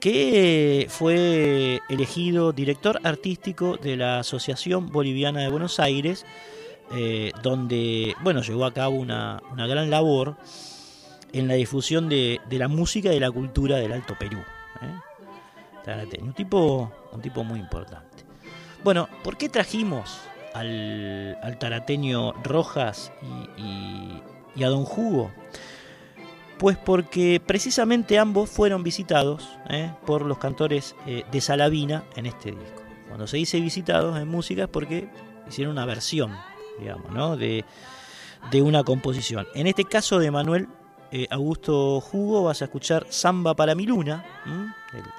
que 0.00 0.86
fue 0.88 1.80
elegido 1.90 2.52
director 2.52 3.00
artístico 3.04 3.76
de 3.76 3.96
la 3.96 4.20
Asociación 4.20 4.90
Boliviana 4.90 5.40
de 5.40 5.50
Buenos 5.50 5.78
Aires, 5.78 6.24
eh, 6.92 7.32
donde 7.42 8.14
bueno, 8.22 8.42
llevó 8.42 8.64
a 8.64 8.72
cabo 8.72 8.96
una, 8.96 9.40
gran 9.56 9.90
labor 9.90 10.36
en 11.32 11.48
la 11.48 11.54
difusión 11.54 12.08
de, 12.08 12.40
la 12.50 12.68
música 12.68 13.10
y 13.10 13.14
de 13.14 13.20
la 13.20 13.30
cultura 13.30 13.76
del 13.76 13.92
Alto 13.92 14.14
Perú. 14.18 14.38
¿eh? 14.82 16.20
Un, 16.20 16.32
tipo, 16.32 16.92
un 17.12 17.20
tipo 17.20 17.44
muy 17.44 17.60
importante. 17.60 18.24
Bueno, 18.82 19.08
¿por 19.22 19.36
qué 19.36 19.48
trajimos 19.48 20.18
al, 20.54 21.56
tarateño 21.58 22.32
Rojas 22.42 23.12
y, 23.56 24.62
a 24.62 24.68
Don 24.68 24.84
Jugo? 24.84 25.30
Pues 26.58 26.76
porque 26.76 27.40
precisamente 27.44 28.18
ambos 28.18 28.48
fueron 28.48 28.82
visitados 28.82 29.48
¿eh? 29.68 29.92
por 30.06 30.22
los 30.22 30.38
cantores 30.38 30.96
eh, 31.06 31.24
de 31.30 31.40
Salavina 31.40 32.04
en 32.16 32.26
este 32.26 32.52
disco. 32.52 32.82
Cuando 33.08 33.26
se 33.26 33.36
dice 33.36 33.60
visitados 33.60 34.18
en 34.18 34.28
música 34.28 34.62
es 34.62 34.68
porque 34.68 35.08
hicieron 35.48 35.72
una 35.72 35.84
versión, 35.84 36.32
digamos, 36.78 37.10
¿no? 37.12 37.36
de, 37.36 37.64
una 38.62 38.84
composición. 38.84 39.46
En 39.54 39.66
este 39.66 39.84
caso 39.84 40.18
de 40.18 40.30
Manuel 40.30 40.68
eh, 41.10 41.26
Augusto 41.30 42.00
Jugo 42.00 42.44
vas 42.44 42.62
a 42.62 42.66
escuchar 42.66 43.06
Samba 43.10 43.54
para 43.54 43.74
mi 43.74 43.86
luna, 43.86 44.24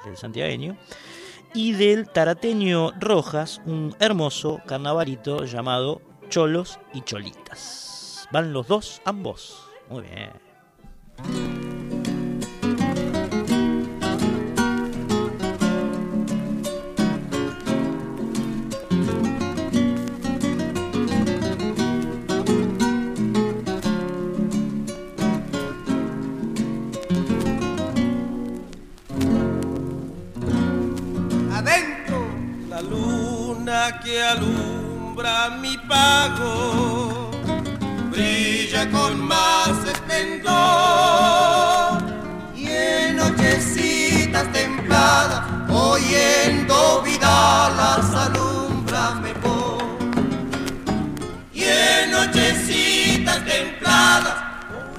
del 0.05 0.17
santiagueño, 0.17 0.75
y 1.53 1.73
del 1.73 2.09
tarateño 2.09 2.91
Rojas, 2.99 3.61
un 3.65 3.95
hermoso 3.99 4.61
carnavalito 4.65 5.45
llamado 5.45 6.01
Cholos 6.29 6.79
y 6.93 7.01
Cholitas. 7.01 8.27
Van 8.31 8.53
los 8.53 8.67
dos, 8.67 9.01
ambos. 9.05 9.63
Muy 9.89 10.03
bien. 10.03 11.46
Alumbra 34.21 35.49
mi 35.61 35.77
pago. 35.77 37.31
Brilla 38.11 38.89
con 38.89 39.19
más 39.21 39.85
esplendor. 39.85 40.57
Y 42.55 42.67
en 42.69 43.17
nochecitas 43.17 44.51
templadas 44.51 45.43
oyendo 45.69 47.01
vida 47.03 47.69
las 47.77 48.13
alumbra 48.15 49.15
mejor. 49.15 49.83
Y 51.53 51.63
en 51.63 52.11
nochecitas 52.11 53.43
templadas 53.45 54.35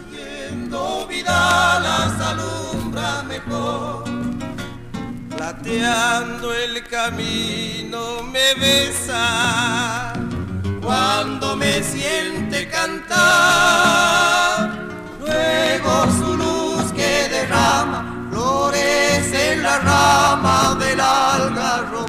oyendo 0.06 1.06
vida 1.08 1.80
las 1.80 2.17
el 5.70 6.82
camino 6.88 8.22
me 8.22 8.54
besa 8.54 10.14
cuando 10.80 11.56
me 11.56 11.82
siente 11.82 12.68
cantar. 12.68 13.18
Luego 15.20 16.06
su 16.18 16.36
luz 16.36 16.90
que 16.92 17.28
derrama 17.28 18.28
florece 18.30 19.52
en 19.52 19.62
la 19.62 19.78
rama 19.80 20.76
del 20.80 21.00
algarroba. 21.00 22.07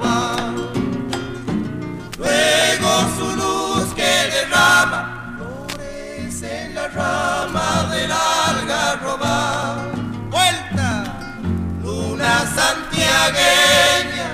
Santiagueña 13.30 14.30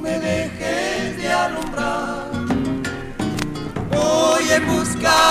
me 0.00 0.18
dejes 0.18 1.16
de 1.18 1.32
alumbrar. 1.32 2.30
Voy 3.90 4.50
en 4.50 4.66
busca 4.66 5.21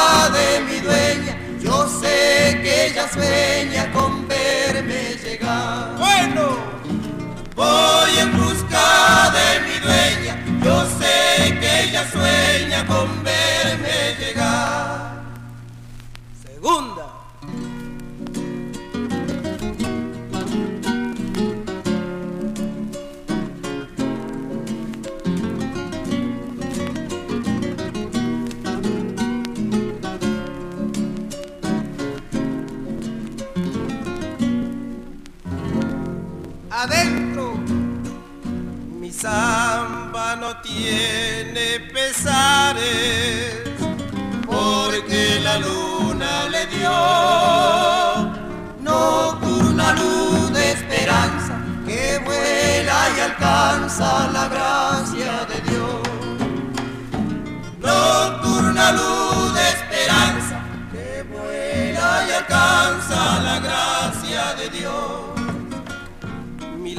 Luz 58.93 59.53
de 59.53 59.69
esperanza 59.69 60.59
que 60.91 61.23
vuela 61.23 62.25
y 62.27 62.31
alcanza 62.31 63.39
la 63.39 63.59
gracia 63.59 64.53
de 64.55 64.69
Dios 64.69 65.31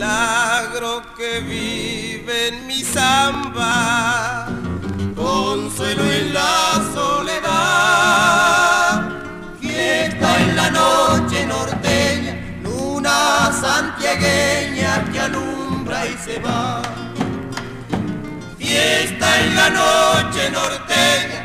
milagro 0.02 1.02
que 1.16 1.40
vive 1.40 2.48
en 2.48 2.66
mi 2.66 2.82
samba, 2.82 4.48
consuelo 5.14 6.02
en 6.10 6.32
la 6.32 6.82
soledad, 6.94 8.32
fiesta 9.60 10.40
en 10.40 10.56
la 10.56 10.70
noche 10.70 11.46
norteña, 11.46 12.34
luna 12.62 13.52
santiagueña 13.60 15.04
que 15.12 15.20
alumbra 15.20 16.06
y 16.06 16.16
se 16.16 16.38
va. 16.40 16.82
Fiesta 18.58 19.40
en 19.40 19.54
la 19.54 19.70
noche 19.70 20.50
norteña, 20.50 21.41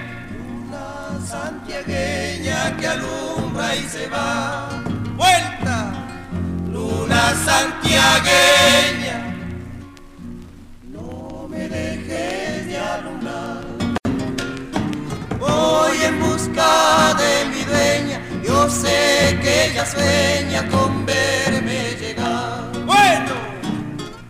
que 2.87 2.93
alumbra 2.93 3.75
y 3.75 3.83
se 3.83 4.07
va. 4.07 4.69
Vuelta 5.17 5.91
luna 6.71 7.33
santiagueña, 7.45 9.17
no 10.93 11.47
me 11.49 11.67
dejes 11.67 12.67
de 12.67 12.77
alumbrar. 12.77 13.65
Voy 15.39 15.97
en 16.09 16.19
busca 16.19 17.13
de 17.23 17.33
mi 17.51 17.63
dueña, 17.71 18.21
yo 18.43 18.69
sé 18.69 19.37
que 19.41 19.65
ella 19.65 19.85
sueña 19.85 20.67
con 20.69 21.05
verme 21.05 21.95
llegar. 21.99 22.71
Bueno, 22.85 23.33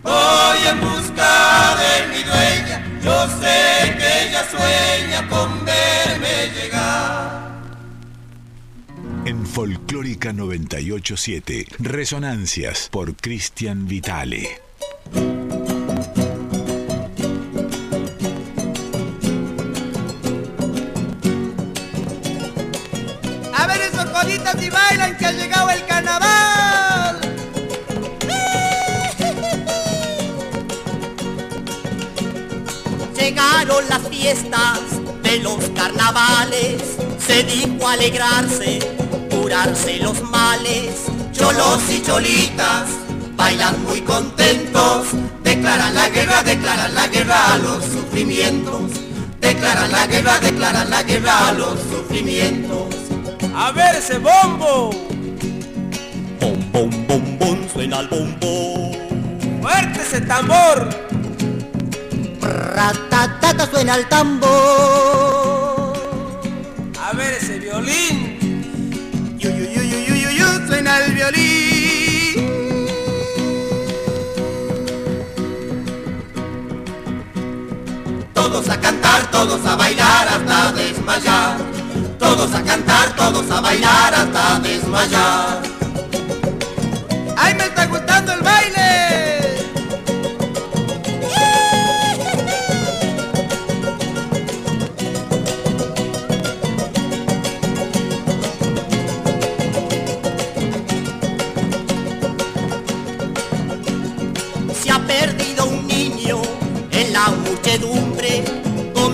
voy 0.02 0.60
en 0.72 0.80
busca 0.82 1.76
de 1.84 1.94
mi 2.12 2.24
dueña, 2.24 2.78
yo 3.04 3.28
sé 3.40 3.96
que 3.98 4.08
ella 4.24 4.44
sueña 4.50 5.28
con 5.30 5.64
verme 5.66 6.50
llegar. 6.56 7.27
En 9.28 9.46
Folclórica 9.46 10.32
987, 10.32 11.68
Resonancias 11.80 12.88
por 12.90 13.14
Cristian 13.18 13.86
Vitale. 13.86 14.62
A 23.54 23.68
ver 23.68 23.82
esos 23.82 24.06
coditos 24.06 24.64
y 24.64 24.70
bailan 24.70 25.18
que 25.18 25.26
ha 25.26 25.32
llegado 25.34 25.72
el 25.72 25.86
carnaval. 25.86 27.20
Llegaron 33.14 33.90
las 33.90 34.08
fiestas 34.08 34.80
de 35.22 35.40
los 35.40 35.70
carnavales, 35.72 36.82
se 37.20 37.44
dijo 37.44 37.90
alegrarse 37.90 38.97
curarse 39.48 39.98
los 40.00 40.22
males. 40.24 41.06
Cholos 41.32 41.82
y 41.90 42.02
cholitas 42.02 42.90
bailan 43.38 43.82
muy 43.84 44.02
contentos, 44.02 45.08
declaran 45.42 45.96
la 45.96 46.10
guerra, 46.10 46.44
declaran 46.44 46.94
la 46.94 47.08
guerra 47.08 47.54
a 47.54 47.58
los 47.58 47.86
sufrimientos. 47.86 48.92
Declaran 49.40 49.90
la 49.90 50.06
guerra, 50.08 50.40
declaran 50.40 50.90
la 50.90 51.02
guerra 51.04 51.48
a 51.48 51.54
los 51.54 51.80
sufrimientos. 51.80 52.94
A 53.56 53.72
ver 53.72 53.96
ese 53.96 54.18
bombo. 54.18 54.90
Bom, 56.42 56.72
bom, 56.74 56.90
bom, 57.08 57.40
bom, 57.40 57.70
suena 57.72 58.02
el 58.02 58.08
bombo. 58.10 58.92
Fuerte 59.62 60.02
ese 60.02 60.20
tambor. 60.22 60.90
Ratatata 62.42 63.72
suena 63.72 63.96
el 63.96 64.10
tambor. 64.10 64.50
A 67.02 67.14
ver 67.14 67.34
ese 67.36 67.60
violín. 67.60 68.37
Todos 78.58 78.72
a 78.72 78.82
cantar, 78.82 79.30
todos 79.30 79.64
a 79.68 79.76
bailar 79.76 80.28
hasta 80.30 80.72
desmayar. 80.72 81.58
Todos 82.18 82.56
a 82.56 82.64
cantar, 82.64 83.16
todos 83.16 83.52
a 83.52 83.62
bailar 83.62 84.16
hasta 84.16 84.60
desmayar. 84.62 85.62
¡Ay, 87.38 87.54
me 87.54 87.66
está 87.66 87.86
gustando 87.86 88.17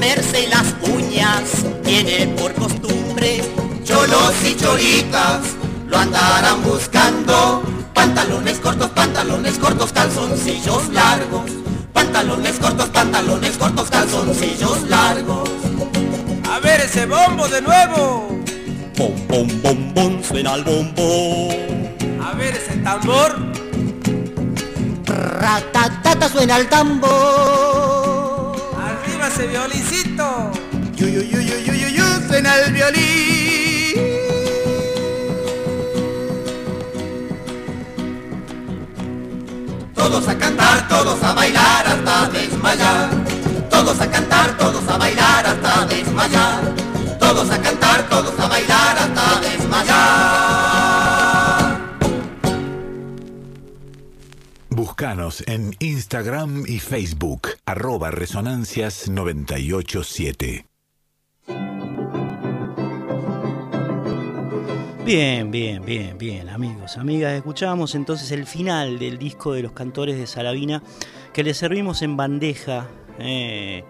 comerse 0.03 0.47
las 0.49 0.65
uñas 0.89 1.43
tiene 1.83 2.27
por 2.37 2.53
costumbre. 2.55 3.41
Cholos 3.85 4.33
y 4.43 4.55
choritas 4.57 5.39
lo 5.87 5.97
andarán 5.97 6.61
buscando, 6.61 7.63
pantalones 7.93 8.59
cortos, 8.59 8.89
pantalones 8.89 9.57
cortos, 9.57 9.93
calzoncillos 9.93 10.89
largos. 10.89 11.49
Pantalones 11.93 12.59
cortos, 12.59 12.89
pantalones 12.89 13.57
cortos, 13.57 13.89
calzoncillos 13.89 14.89
largos. 14.89 15.49
A 16.51 16.59
ver 16.59 16.81
ese 16.81 17.05
bombo 17.05 17.47
de 17.47 17.61
nuevo. 17.61 18.27
Bom, 18.97 19.15
bom, 19.29 19.47
bom, 19.61 19.93
bom, 19.93 20.23
suena 20.23 20.55
el 20.55 20.63
bombo. 20.65 21.49
A 22.21 22.33
ver 22.33 22.55
ese 22.55 22.75
tambor. 22.83 23.35
Ratatata 25.05 26.27
suena 26.27 26.57
el 26.57 26.67
tambor. 26.67 27.92
Ese 29.33 29.47
violincito. 29.47 30.51
Yu, 30.95 31.07
yu, 31.07 32.03
suena 32.27 32.55
el 32.59 32.71
violín. 32.71 33.97
Todos 39.95 40.27
a 40.27 40.37
cantar, 40.37 40.87
todos 40.87 41.23
a 41.23 41.33
bailar 41.33 41.87
hasta 41.87 42.29
desmayar. 42.29 43.09
Todos 43.71 44.01
a 44.01 44.11
cantar, 44.11 44.55
todos 44.55 44.87
a 44.87 44.97
bailar 44.99 45.47
hasta 45.47 45.85
desmayar. 45.87 46.75
Todos 47.19 47.49
a 47.49 47.59
cantar, 47.59 48.07
todos 48.09 48.39
a 48.39 48.47
bailar 48.47 48.97
hasta 48.99 49.39
desmayar. 49.39 50.13
Búscanos 54.69 55.43
en 55.47 55.75
Instagram 55.79 56.65
y 56.67 56.77
Facebook, 56.79 57.52
arroba 57.65 58.11
Resonancias 58.11 59.09
987. 59.09 60.65
Bien, 65.05 65.51
bien, 65.51 65.83
bien, 65.85 66.17
bien, 66.17 66.49
amigos, 66.49 66.97
amigas. 66.97 67.33
Escuchábamos 67.33 67.93
entonces 67.95 68.31
el 68.31 68.45
final 68.45 68.99
del 68.99 69.17
disco 69.17 69.53
de 69.53 69.61
los 69.61 69.73
cantores 69.73 70.17
de 70.17 70.27
Salavina 70.27 70.81
que 71.33 71.43
le 71.43 71.53
servimos 71.53 72.01
en 72.01 72.15
bandeja 72.15 72.87
eh, 73.19 73.83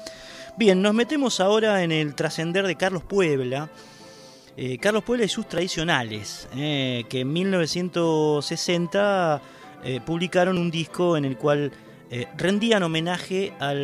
Bien, 0.56 0.80
nos 0.82 0.94
metemos 0.94 1.40
ahora 1.40 1.82
en 1.82 1.90
el 1.90 2.14
trascender 2.14 2.64
de 2.66 2.76
Carlos 2.76 3.02
Puebla. 3.02 3.70
Eh, 4.56 4.78
Carlos 4.78 5.02
Puebla 5.02 5.24
y 5.24 5.28
sus 5.28 5.48
tradicionales, 5.48 6.48
eh, 6.56 7.02
que 7.08 7.18
en 7.20 7.32
1960 7.32 9.42
eh, 9.82 10.00
publicaron 10.04 10.58
un 10.58 10.70
disco 10.70 11.16
en 11.16 11.24
el 11.24 11.36
cual 11.36 11.72
rendían 12.36 12.84
homenaje 12.84 13.52
a 13.58 13.74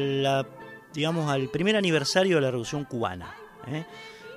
digamos, 0.95 1.29
al 1.29 1.49
primer 1.49 1.75
aniversario 1.75 2.37
de 2.37 2.43
la 2.43 2.53
Revolución 2.53 2.85
Cubana. 2.85 3.35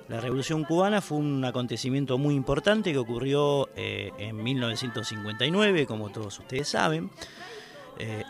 La 0.09 0.19
Revolución 0.19 0.63
Cubana 0.63 0.99
fue 0.99 1.19
un 1.19 1.45
acontecimiento 1.45 2.17
muy 2.17 2.33
importante 2.33 2.91
que 2.91 2.97
ocurrió 2.97 3.69
en 3.75 4.41
1959, 4.41 5.85
como 5.85 6.09
todos 6.09 6.39
ustedes 6.39 6.69
saben. 6.69 7.11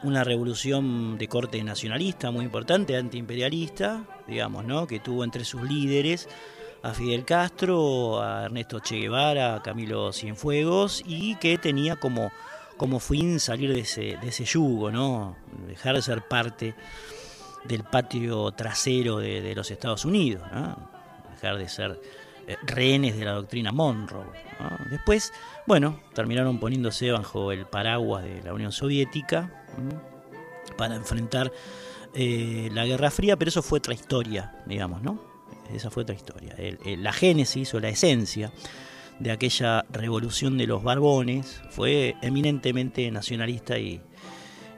Una 0.04 0.26
revolución 0.26 1.18
de 1.18 1.30
corte 1.30 1.64
nacionalista 1.64 2.30
muy 2.30 2.43
importante, 2.43 2.97
antiimperialista, 2.97 4.06
digamos, 4.28 4.66
¿no? 4.66 4.86
que 4.86 4.99
tuvo 4.99 5.24
entre 5.24 5.45
sus 5.45 5.62
líderes 5.62 6.28
a 6.84 6.94
Fidel 6.94 7.24
Castro, 7.24 8.22
a 8.22 8.44
Ernesto 8.44 8.82
Che 8.82 8.98
Guevara, 8.98 9.56
a 9.56 9.64
Camilo 9.64 10.12
Cienfuegos 10.12 11.02
y 11.08 11.36
que 11.38 11.58
tenía 11.58 11.96
como, 11.96 12.30
como 12.76 13.00
fin 13.00 13.40
salir 13.40 13.74
de 13.74 13.80
ese, 13.80 14.18
de 14.18 14.28
ese 14.28 14.44
yugo, 14.44 14.92
¿no? 14.92 15.38
dejar 15.66 15.96
de 15.96 16.02
ser 16.02 16.28
parte 16.28 16.76
del 17.64 17.86
patio 17.86 18.52
trasero 18.52 19.20
de, 19.20 19.56
los 19.56 19.72
Estados 19.72 20.04
Unidos, 20.04 20.44
¿no? 20.52 20.90
dejar 21.32 21.58
de 21.58 21.70
ser 21.70 22.02
eh, 22.48 22.58
rehenes 22.64 23.18
de 23.18 23.24
la 23.24 23.32
doctrina 23.32 23.72
Monroe. 23.72 24.26
¿no? 24.60 24.78
Después, 24.92 25.32
bueno, 25.66 26.02
terminaron 26.14 26.60
poniéndose 26.60 27.12
bajo 27.14 27.54
el 27.54 27.66
paraguas 27.66 28.26
de 28.26 28.44
la 28.44 28.54
Unión 28.54 28.74
Soviética 28.74 29.64
para 30.76 30.96
enfrentar 30.96 31.50
eh, 32.14 32.70
la 32.74 32.86
Guerra 32.86 33.10
Fría, 33.10 33.38
pero 33.38 33.48
eso 33.48 33.62
fue 33.62 33.80
otra 33.80 33.94
historia, 33.94 34.62
digamos, 34.66 35.02
¿no? 35.02 35.33
Esa 35.72 35.89
fue 35.89 36.03
otra 36.03 36.16
historia. 36.16 36.55
La 36.97 37.14
génesis 37.14 37.74
o 37.74 37.80
la 37.80 37.89
esencia 37.89 38.51
de 39.20 39.32
aquella 39.32 39.86
revolución 39.91 40.57
de 40.57 40.68
los 40.68 40.84
Barbones 40.84 41.61
fue 41.70 42.16
eminentemente 42.22 43.09
nacionalista 43.11 43.78
y, 43.78 44.01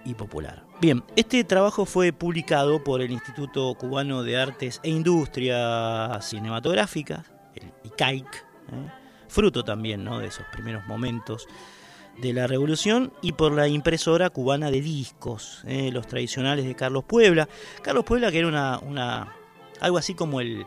y 0.05 0.13
popular. 0.13 0.63
Bien, 0.81 1.03
este 1.15 1.43
trabajo 1.43 1.85
fue 1.85 2.11
publicado 2.13 2.83
por 2.83 3.01
el 3.01 3.11
Instituto 3.11 3.73
Cubano 3.75 4.23
de 4.23 4.37
Artes 4.37 4.79
e 4.83 4.89
Industrias 4.89 6.29
Cinematográficas, 6.29 7.31
el 7.55 7.71
ICAIC, 7.85 8.25
¿eh? 8.25 8.91
fruto 9.27 9.63
también 9.63 10.03
¿no? 10.03 10.19
de 10.19 10.27
esos 10.27 10.45
primeros 10.51 10.85
momentos 10.85 11.47
de 12.21 12.33
la 12.33 12.47
revolución, 12.47 13.11
y 13.21 13.33
por 13.33 13.51
la 13.53 13.67
impresora 13.67 14.29
cubana 14.29 14.71
de 14.71 14.81
discos, 14.81 15.63
¿eh? 15.65 15.91
los 15.91 16.07
tradicionales 16.07 16.65
de 16.65 16.75
Carlos 16.75 17.03
Puebla. 17.05 17.49
Carlos 17.81 18.05
Puebla 18.05 18.31
que 18.31 18.39
era 18.39 18.79
una 18.79 19.33
algo 19.79 19.97
así 19.97 20.13
como 20.15 20.41
el, 20.41 20.65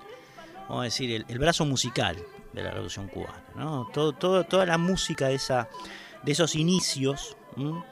vamos 0.69 0.81
a 0.83 0.85
decir, 0.85 1.25
el, 1.29 1.39
brazo 1.39 1.65
musical 1.65 2.17
de 2.53 2.63
la 2.63 2.71
revolución 2.71 3.09
cubana. 3.09 3.43
¿no? 3.55 3.89
Todo, 3.93 4.13
todo- 4.13 4.45
toda 4.45 4.67
la 4.67 4.79
música 4.79 5.29
de, 5.29 5.35
esa, 5.35 5.69
de 6.23 6.33
esos 6.33 6.55
inicios 6.55 7.37
¿m? 7.57 7.83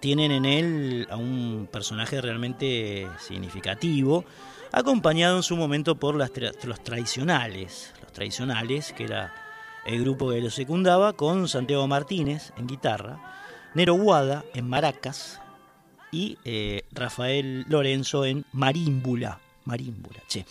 tienen 0.00 0.32
en 0.32 0.44
él 0.44 1.06
a 1.10 1.16
un 1.16 1.68
personaje 1.70 2.20
realmente 2.20 3.08
significativo, 3.18 4.24
acompañado 4.72 5.36
en 5.36 5.42
su 5.42 5.56
momento 5.56 5.94
por 5.94 6.16
las 6.16 6.30
los 6.64 6.82
tradicionales, 6.82 7.92
los 8.02 8.12
tradicionales, 8.12 8.92
que 8.92 9.04
era 9.04 9.32
el 9.86 10.00
grupo 10.00 10.30
que 10.30 10.40
lo 10.40 10.50
secundaba, 10.50 11.12
con 11.12 11.48
Santiago 11.48 11.86
Martínez 11.86 12.52
en 12.56 12.66
guitarra, 12.66 13.18
Nero 13.74 13.94
Guada 13.94 14.44
en 14.54 14.68
maracas 14.68 15.40
y 16.10 16.38
eh, 16.44 16.82
Rafael 16.92 17.64
Lorenzo 17.68 18.24
en 18.24 18.44
marímbula. 18.52 19.40
Marímbula, 19.64 20.20
che. 20.28 20.44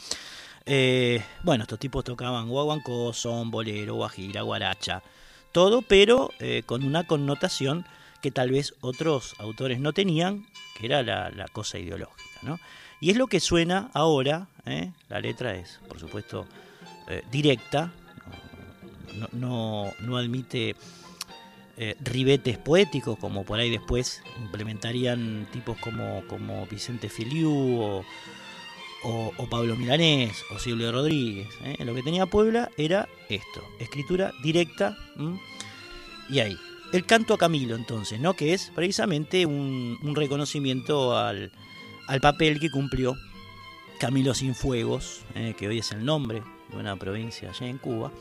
Eh, 0.66 1.22
bueno, 1.44 1.64
estos 1.64 1.80
tipos 1.80 2.04
tocaban 2.04 2.48
guaguancó, 2.48 3.12
son, 3.14 3.52
bolero, 3.52 3.96
guajira, 3.96 4.44
guaracha, 4.44 5.04
todo, 5.52 5.82
pero 5.82 6.32
eh, 6.40 6.64
con 6.66 6.84
una 6.84 7.06
connotación 7.06 7.86
que 8.22 8.32
tal 8.32 8.52
vez 8.52 8.74
otros 8.80 9.36
autores 9.40 9.80
no 9.80 9.92
tenían, 9.92 10.46
que 10.78 10.86
era 10.86 11.04
la, 11.04 11.48
cosa 11.52 11.78
ideológica. 11.78 12.24
¿no? 12.44 12.60
Y 13.02 13.12
es 13.12 13.18
lo 13.18 13.28
que 13.28 13.42
suena 13.42 13.90
ahora, 13.94 14.48
¿eh? 14.66 14.92
la 15.10 15.20
letra 15.20 15.54
es, 15.56 15.80
por 15.90 16.00
supuesto, 16.00 16.46
directa, 17.30 17.92
no, 19.34 19.92
no, 20.00 20.18
admite 20.18 20.78
ribetes 22.00 22.58
poéticos 22.58 23.20
como 23.20 23.44
por 23.44 23.60
ahí 23.60 23.70
después 23.70 24.24
implementarían 24.42 25.48
tipos 25.52 25.78
como, 25.80 26.24
como 26.28 26.66
Vicente 26.68 27.10
Filiu 27.10 27.52
o 27.52 28.06
o, 29.04 29.32
Pablo 29.50 29.76
Milanés 29.76 30.44
o 30.52 30.60
Silvio 30.60 30.92
Rodríguez. 30.92 31.48
¿eh? 31.64 31.84
Lo 31.84 31.94
que 31.94 32.04
tenía 32.04 32.26
Puebla 32.26 32.70
era 32.78 33.08
esto, 33.30 33.64
escritura 33.80 34.32
directa 34.44 34.98
y 36.30 36.40
ahí. 36.40 36.58
El 36.92 37.06
canto 37.06 37.34
a 37.34 37.38
Camilo 37.38 37.76
entonces, 37.76 38.20
¿no? 38.20 38.36
que 38.36 38.54
es 38.54 38.72
precisamente 38.76 39.46
un, 39.46 39.98
reconocimiento 40.16 41.18
al, 41.18 41.52
papel 42.22 42.60
que 42.60 42.70
cumplió 42.70 43.16
Camilo 44.00 44.34
Sinfuegos, 44.34 45.22
¿eh? 45.36 45.56
que 45.58 45.68
hoy 45.68 45.80
es 45.80 45.92
el 45.92 46.06
nombre 46.06 46.44
de 46.70 46.78
una 46.78 46.96
provincia 46.96 47.50
allá 47.50 47.68
en 47.68 47.80
Cuba, 47.80 48.12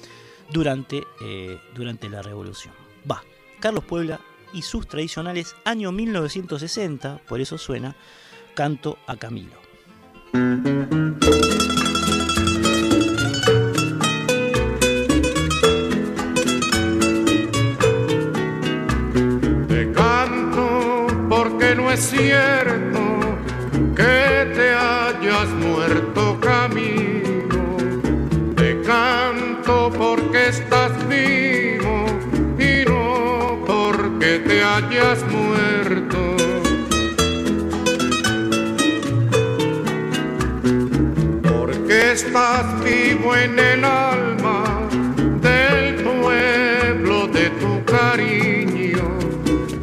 durante, 0.50 1.02
eh, 1.22 1.58
durante 1.74 2.08
la 2.08 2.22
revolución. 2.22 2.74
Va, 3.10 3.22
Carlos 3.60 3.84
Puebla 3.84 4.20
y 4.52 4.62
sus 4.62 4.86
tradicionales 4.86 5.54
año 5.64 5.92
1960, 5.92 7.20
por 7.28 7.40
eso 7.40 7.58
suena 7.58 7.96
Canto 8.54 8.98
a 9.06 9.16
Camilo. 9.16 9.61
Te 10.32 10.38
canto 19.92 21.06
porque 21.28 21.74
no 21.74 21.90
es 21.90 22.00
cierto 22.00 23.20
que 23.94 24.50
te 24.54 24.70
hayas 24.72 25.48
muerto 25.60 26.40
camino. 26.40 27.76
Te 28.56 28.80
canto 28.80 29.92
porque 29.98 30.48
estás 30.48 30.92
vivo 31.08 32.06
y 32.58 32.88
no 32.88 33.62
porque 33.66 34.38
te 34.38 34.62
hayas 34.64 35.22
muerto. 35.30 36.41
Estás 42.26 42.84
vivo 42.84 43.34
en 43.34 43.58
el 43.58 43.84
alma 43.84 44.88
del 45.40 45.96
pueblo 45.96 47.26
de 47.26 47.50
tu 47.60 47.84
cariño, 47.84 49.18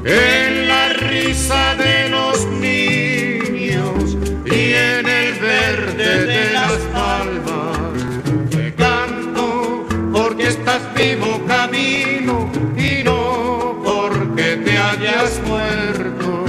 en 0.05 0.67
la 0.67 0.93
risa 0.93 1.75
de 1.75 2.09
los 2.09 2.45
niños 2.47 4.17
y 4.45 4.73
en 4.73 5.05
el 5.07 5.33
verde 5.39 6.25
de 6.33 6.53
las 6.53 6.77
palmas. 6.93 8.49
Te 8.49 8.73
canto 8.73 9.85
porque 10.13 10.47
estás 10.47 10.81
vivo 10.95 11.41
camino 11.45 12.49
y 12.77 13.03
no 13.03 13.81
porque 13.83 14.55
te 14.65 14.77
hayas 14.77 15.41
muerto. 15.45 16.45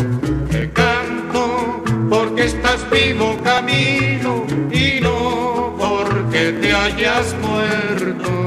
Te 0.51 0.71
canto 0.71 1.83
porque 2.09 2.45
estás 2.45 2.89
vivo 2.91 3.37
camino 3.43 4.41
hayas 6.81 7.35
muerto. 7.43 8.47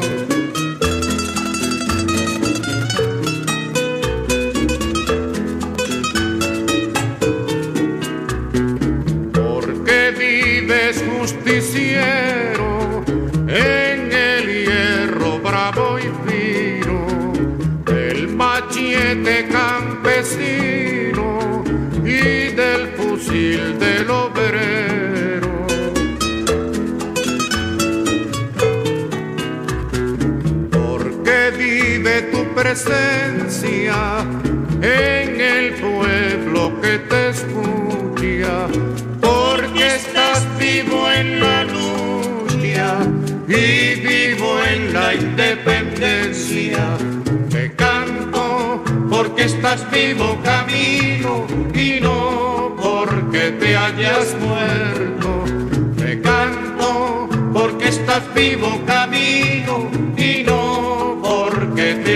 Porque 9.34 9.98
vives 10.18 11.04
justiciero 11.12 13.04
en 13.48 14.12
el 14.12 14.66
hierro 14.66 15.40
bravo 15.40 16.00
y 16.00 16.10
fino, 16.26 17.34
el 17.88 18.28
machete 18.30 19.48
campesino 19.48 21.30
y 22.04 22.50
del 22.56 22.88
fusil 22.98 23.78
del 23.78 24.10
obrero 24.10 25.03
presencia 32.74 34.26
en 34.82 35.40
el 35.40 35.74
pueblo 35.76 36.82
que 36.82 36.98
te 36.98 37.30
escucha, 37.30 38.68
porque 39.22 39.96
estás 39.96 40.48
vivo 40.58 41.12
en 41.12 41.40
la 41.40 41.64
lucha 41.66 42.98
y 43.48 44.00
vivo 44.00 44.58
en 44.64 44.92
la 44.92 45.14
independencia. 45.14 46.98
Te 47.52 47.72
canto 47.76 48.84
porque 49.08 49.44
estás 49.44 49.86
vivo 49.92 50.40
camino 50.44 51.46
y 51.76 52.00
no 52.02 52.76
porque 52.82 53.52
te 53.52 53.78
hayas 53.78 54.36
muerto. 54.40 55.44
Te 55.96 56.20
canto 56.22 57.30
porque 57.54 57.90
estás 57.90 58.24
vivo 58.34 58.82
camino 58.88 60.03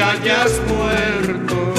hayas 0.07 0.61
muerto. 0.67 1.73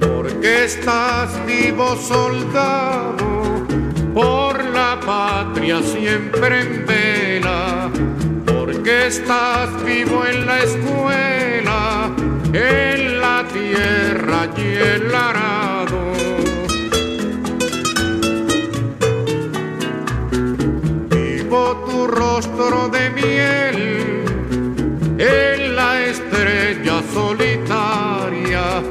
Porque 0.00 0.64
estás 0.64 1.30
vivo 1.46 1.96
soldado, 1.96 3.16
por 4.12 4.64
la 4.64 5.00
patria 5.00 5.80
siempre 5.82 6.60
en 6.60 6.86
vela. 6.86 7.90
Porque 8.44 9.06
estás 9.06 9.68
vivo 9.84 10.24
en 10.26 10.46
la 10.46 10.58
escuela, 10.58 12.10
en 12.52 13.20
la 13.20 13.44
tierra 13.52 14.48
y 14.56 14.60
el 14.60 15.14
arado 15.14 15.75
de 22.66 23.10
miel 23.10 24.24
en 25.18 25.76
la 25.76 26.04
estrella 26.04 27.00
solitaria. 27.14 28.82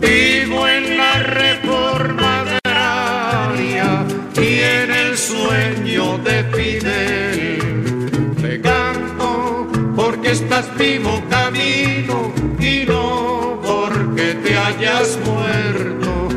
Vivo 0.00 0.66
en 0.66 0.96
la 0.96 1.12
reforma 1.22 2.40
agraria 2.40 4.04
y 4.34 4.58
en 4.58 4.90
el 4.90 5.16
sueño 5.16 6.18
de 6.18 6.42
Fidel. 6.52 8.34
Te 8.42 8.60
canto 8.60 9.68
porque 9.94 10.32
estás 10.32 10.76
vivo 10.76 11.22
camino 11.30 12.32
y 12.58 12.84
no 12.88 13.60
porque 13.64 14.34
te 14.42 14.56
hayas 14.56 15.16
muerto. 15.24 16.28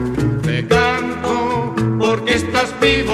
Te 0.43 0.67
canto 0.67 1.73
porque 1.97 2.35
estás 2.35 2.71
vivo 2.79 3.04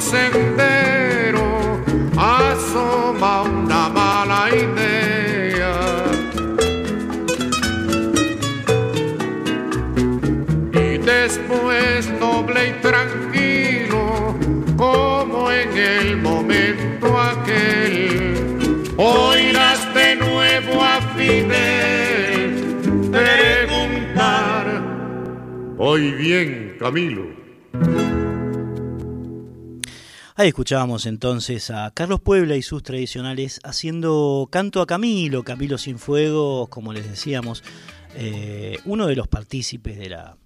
sendero 0.00 1.80
asoma 2.16 3.42
una 3.42 3.88
mala 3.88 4.48
idea 4.54 5.30
después 11.22 12.10
noble 12.18 12.68
y 12.68 12.72
tranquilo, 12.80 14.34
como 14.76 15.50
en 15.50 15.76
el 15.76 16.16
momento 16.16 17.18
aquel, 17.18 18.84
oirás 18.96 19.94
de 19.94 20.16
nuevo 20.16 20.82
a 20.82 21.00
Fidel 21.16 22.50
preguntar. 23.10 24.82
Hoy 25.78 26.12
bien, 26.12 26.76
Camilo. 26.78 27.39
Ahí 30.40 30.48
escuchábamos 30.48 31.04
entonces 31.04 31.70
a 31.70 31.90
Carlos 31.90 32.18
Puebla 32.18 32.56
y 32.56 32.62
sus 32.62 32.82
tradicionales 32.82 33.60
haciendo 33.62 34.48
canto 34.50 34.80
a 34.80 34.86
Camilo, 34.86 35.42
Camilo 35.42 35.76
sin 35.76 35.98
fuego, 35.98 36.66
como 36.68 36.94
les 36.94 37.06
decíamos, 37.06 37.62
eh, 38.16 38.78
uno 38.86 39.06
de 39.06 39.16
los 39.16 39.28
partícipes 39.28 39.98
de 39.98 40.08
la, 40.08 40.38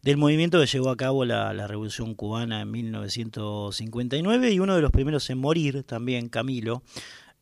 del 0.00 0.16
movimiento 0.16 0.58
que 0.58 0.64
llevó 0.64 0.88
a 0.88 0.96
cabo 0.96 1.26
la, 1.26 1.66
Revolución 1.66 2.14
Cubana 2.14 2.62
en 2.62 2.70
1959 2.70 4.50
y 4.50 4.60
uno 4.60 4.74
de 4.74 4.80
los 4.80 4.90
primeros 4.90 5.28
en 5.28 5.36
morir 5.36 5.82
también, 5.82 6.30
Camilo, 6.30 6.82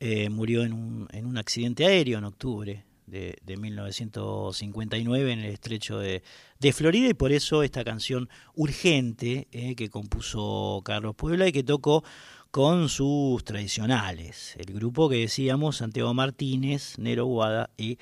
eh, 0.01 0.28
murió 0.28 0.64
en 0.64 0.72
un, 0.72 1.09
en 1.12 1.24
un 1.24 1.39
accidente 1.39 1.87
aéreo 1.87 2.18
en 2.18 2.24
octubre 2.24 2.84
de, 3.07 3.57
1959 3.57 5.32
en 5.32 5.38
el 5.40 5.52
estrecho 5.52 5.98
de, 5.98 6.22
Florida 6.72 7.09
y 7.09 7.14
por 7.14 7.32
eso 7.32 7.62
esta 7.62 7.84
canción 7.84 8.28
urgente 8.54 9.48
eh, 9.52 9.74
que 9.76 9.88
compuso 9.88 10.82
Carlos 10.84 11.14
Puebla 11.14 11.46
y 11.46 11.52
que 11.52 11.62
tocó 11.62 12.04
con 12.50 12.88
sus 12.88 13.44
tradicionales, 13.44 14.57
el 14.57 14.74
grupo 14.74 15.09
que 15.09 15.16
decíamos 15.16 15.76
Santiago 15.76 16.14
Martínez, 16.14 16.98
Nero 16.98 17.26
Guada 17.26 17.70
y 17.76 17.98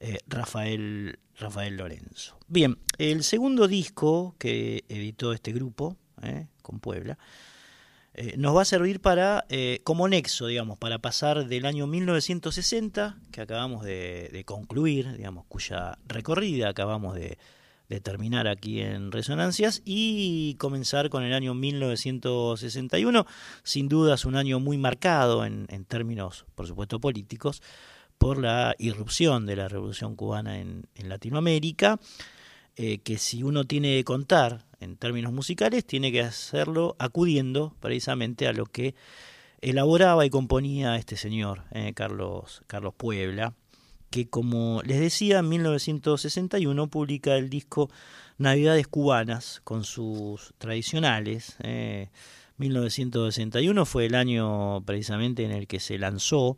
eh, 0.00 0.18
Rafael, 0.26 1.18
Rafael 1.38 1.76
Lorenzo. 1.76 2.38
Bien, 2.48 2.78
el 2.98 3.22
segundo 3.22 3.68
disco 3.68 4.34
que 4.38 4.84
editó 4.88 5.32
este 5.32 5.52
grupo 5.52 5.96
eh, 6.22 6.46
con 6.62 6.80
Puebla 6.80 7.18
eh, 8.14 8.34
nos 8.36 8.54
va 8.54 8.62
a 8.62 8.66
servir 8.66 9.00
para, 9.00 9.46
eh, 9.48 9.80
como 9.84 10.06
nexo, 10.06 10.46
digamos, 10.46 10.76
para 10.76 10.98
pasar 10.98 11.46
del 11.46 11.64
año 11.64 11.86
1960, 11.86 13.16
que 13.30 13.40
acabamos 13.40 13.84
de, 13.84 14.42
concluir, 14.44 15.16
digamos, 15.16 15.46
cuya 15.46 15.98
recorrida 16.06 16.68
acabamos 16.68 17.14
de, 17.14 17.38
terminar 18.02 18.48
aquí 18.48 18.80
en 18.80 19.12
Resonancias, 19.12 19.82
y 19.84 20.54
comenzar 20.54 21.10
con 21.10 21.24
el 21.24 21.34
año 21.34 21.52
1961, 21.52 23.26
sin 23.64 23.88
duda 23.90 24.14
es 24.14 24.24
un 24.24 24.36
año 24.36 24.60
muy 24.60 24.78
marcado 24.78 25.44
en, 25.44 25.66
términos, 25.84 26.46
por 26.54 26.66
supuesto, 26.66 27.00
políticos, 27.00 27.60
por 28.16 28.38
la 28.38 28.74
irrupción 28.78 29.44
de 29.44 29.56
la 29.56 29.68
Revolución 29.68 30.16
Cubana 30.16 30.58
en, 30.58 30.86
Latinoamérica, 31.04 32.00
eh, 32.76 32.98
que 32.98 33.18
si 33.18 33.42
uno 33.42 33.64
tiene 33.64 33.96
que 33.96 34.04
contar 34.04 34.64
en 34.80 34.96
términos 34.96 35.32
musicales, 35.32 35.84
tiene 35.84 36.10
que 36.10 36.22
hacerlo 36.22 36.96
acudiendo 36.98 37.74
precisamente 37.80 38.48
a 38.48 38.52
lo 38.52 38.66
que 38.66 38.94
elaboraba 39.60 40.24
y 40.26 40.30
componía 40.30 40.96
este 40.96 41.16
señor, 41.16 41.64
eh, 41.72 41.92
Carlos, 41.94 42.62
Carlos 42.66 42.94
Puebla, 42.96 43.54
que 44.10 44.28
como 44.28 44.82
les 44.84 45.00
decía, 45.00 45.38
en 45.38 45.48
1961 45.48 46.88
publica 46.88 47.36
el 47.36 47.48
disco 47.48 47.90
Navidades 48.38 48.88
Cubanas 48.88 49.60
con 49.64 49.84
sus 49.84 50.52
tradicionales. 50.58 51.56
1961 52.56 53.82
eh, 53.82 53.84
fue 53.86 54.06
el 54.06 54.14
año 54.14 54.82
precisamente 54.84 55.44
en 55.44 55.52
el 55.52 55.66
que 55.66 55.80
se 55.80 55.98
lanzó 55.98 56.56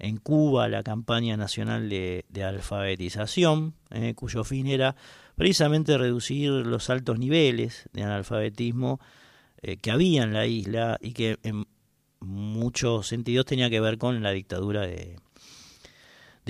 en 0.00 0.16
Cuba 0.16 0.68
la 0.68 0.82
campaña 0.82 1.36
nacional 1.36 1.88
de, 1.88 2.24
alfabetización, 2.44 3.74
eh, 3.90 4.14
cuyo 4.14 4.44
fin 4.44 4.66
era 4.66 4.96
precisamente 5.36 5.96
reducir 5.96 6.50
los 6.50 6.90
altos 6.90 7.18
niveles 7.18 7.88
de 7.92 8.02
analfabetismo 8.02 9.00
eh, 9.62 9.76
que 9.76 9.90
había 9.90 10.22
en 10.22 10.32
la 10.32 10.46
isla 10.46 10.98
y 11.00 11.12
que 11.12 11.38
en 11.42 11.66
muchos 12.20 13.06
sentidos 13.06 13.46
tenía 13.46 13.70
que 13.70 13.80
ver 13.80 13.98
con 13.98 14.22
la 14.22 14.32
dictadura 14.32 14.82
de, 14.82 15.16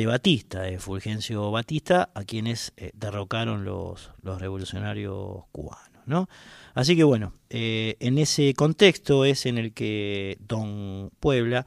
Batista, 0.07 0.63
de 0.63 0.79
Fulgencio 0.79 1.51
Batista, 1.51 2.09
a 2.15 2.25
quienes 2.25 2.73
eh, 2.79 2.91
derrocaron 2.95 3.67
los, 3.67 4.11
revolucionarios 4.23 5.45
cubanos. 5.53 6.07
¿no? 6.07 6.27
Así 6.73 6.97
que 6.97 7.05
bueno, 7.05 7.35
en 7.51 8.17
ese 8.17 8.55
contexto 8.55 9.27
es 9.27 9.45
en 9.45 9.59
el 9.59 9.75
que 9.75 10.39
Don 10.41 11.11
Puebla 11.21 11.67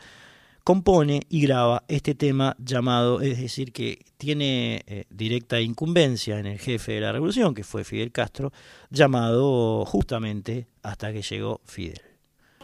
compone 0.63 1.21
y 1.29 1.41
graba 1.41 1.83
este 1.87 2.15
tema 2.15 2.55
llamado, 2.57 3.21
es 3.21 3.39
decir, 3.39 3.73
que 3.73 4.05
tiene 4.17 4.83
eh, 4.87 5.05
directa 5.09 5.59
incumbencia 5.59 6.39
en 6.39 6.45
el 6.45 6.59
jefe 6.59 6.93
de 6.93 7.01
la 7.01 7.11
revolución, 7.11 7.53
que 7.53 7.63
fue 7.63 7.83
Fidel 7.83 8.11
Castro, 8.11 8.51
llamado 8.89 9.85
justamente 9.85 10.67
hasta 10.81 11.11
que 11.11 11.21
llegó 11.21 11.61
Fidel. 11.65 12.01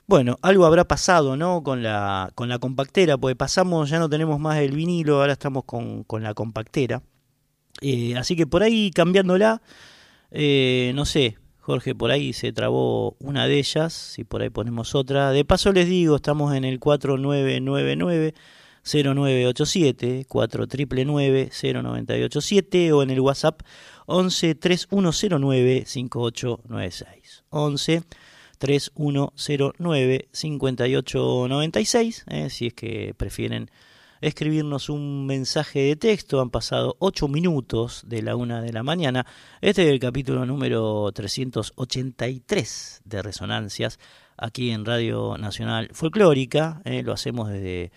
Bueno, 0.07 0.37
algo 0.41 0.65
habrá 0.65 0.87
pasado, 0.87 1.37
¿no? 1.37 1.61
Con 1.61 1.83
la, 1.83 2.31
con 2.33 2.49
la 2.49 2.57
compactera, 2.57 3.17
porque 3.17 3.35
pasamos, 3.35 3.89
ya 3.89 3.99
no 3.99 4.09
tenemos 4.09 4.39
más 4.39 4.57
el 4.57 4.71
vinilo, 4.71 5.21
ahora 5.21 5.33
estamos 5.33 5.65
con, 5.65 6.03
con 6.03 6.23
la 6.23 6.33
compactera. 6.33 7.03
Eh, 7.81 8.15
así 8.17 8.35
que 8.35 8.47
por 8.47 8.63
ahí 8.63 8.91
cambiándola, 8.91 9.61
eh, 10.31 10.91
no 10.95 11.05
sé, 11.05 11.37
Jorge, 11.69 11.93
por 11.93 12.09
ahí 12.09 12.33
se 12.33 12.51
trabó 12.51 13.15
una 13.19 13.45
de 13.45 13.59
ellas, 13.59 13.93
si 13.93 14.23
por 14.23 14.41
ahí 14.41 14.49
ponemos 14.49 14.95
otra. 14.95 15.29
De 15.29 15.45
paso 15.45 15.71
les 15.71 15.87
digo, 15.87 16.15
estamos 16.15 16.55
en 16.55 16.65
el 16.65 16.79
4999 16.79 18.33
0987 18.83 20.25
4999 20.27 21.51
0987 21.51 22.91
o 22.91 23.03
en 23.03 23.11
el 23.11 23.19
WhatsApp 23.19 23.61
11 24.07 24.55
3109 24.55 25.83
5896. 25.85 27.43
11 27.51 28.01
3109 28.57 30.27
5896, 30.31 32.25
eh, 32.29 32.49
si 32.49 32.65
es 32.65 32.73
que 32.73 33.13
prefieren 33.15 33.69
escribirnos 34.21 34.89
un 34.89 35.25
mensaje 35.25 35.79
de 35.79 35.95
texto. 35.95 36.41
Han 36.41 36.49
pasado 36.49 36.95
8 36.99 37.27
minutos 37.27 38.03
de 38.05 38.21
la 38.21 38.35
una 38.35 38.61
de 38.61 38.73
la 38.73 38.83
mañana. 38.83 39.25
Este 39.61 39.83
es 39.83 39.89
el 39.89 39.99
capítulo 39.99 40.45
número 40.45 41.11
383 41.11 43.01
de 43.05 43.21
Resonancias 43.21 43.99
aquí 44.37 44.71
en 44.71 44.85
Radio 44.85 45.37
Nacional 45.37 45.89
Folclórica. 45.93 46.81
Eh, 46.85 47.03
lo 47.03 47.13
hacemos 47.13 47.49
desde, 47.49 47.91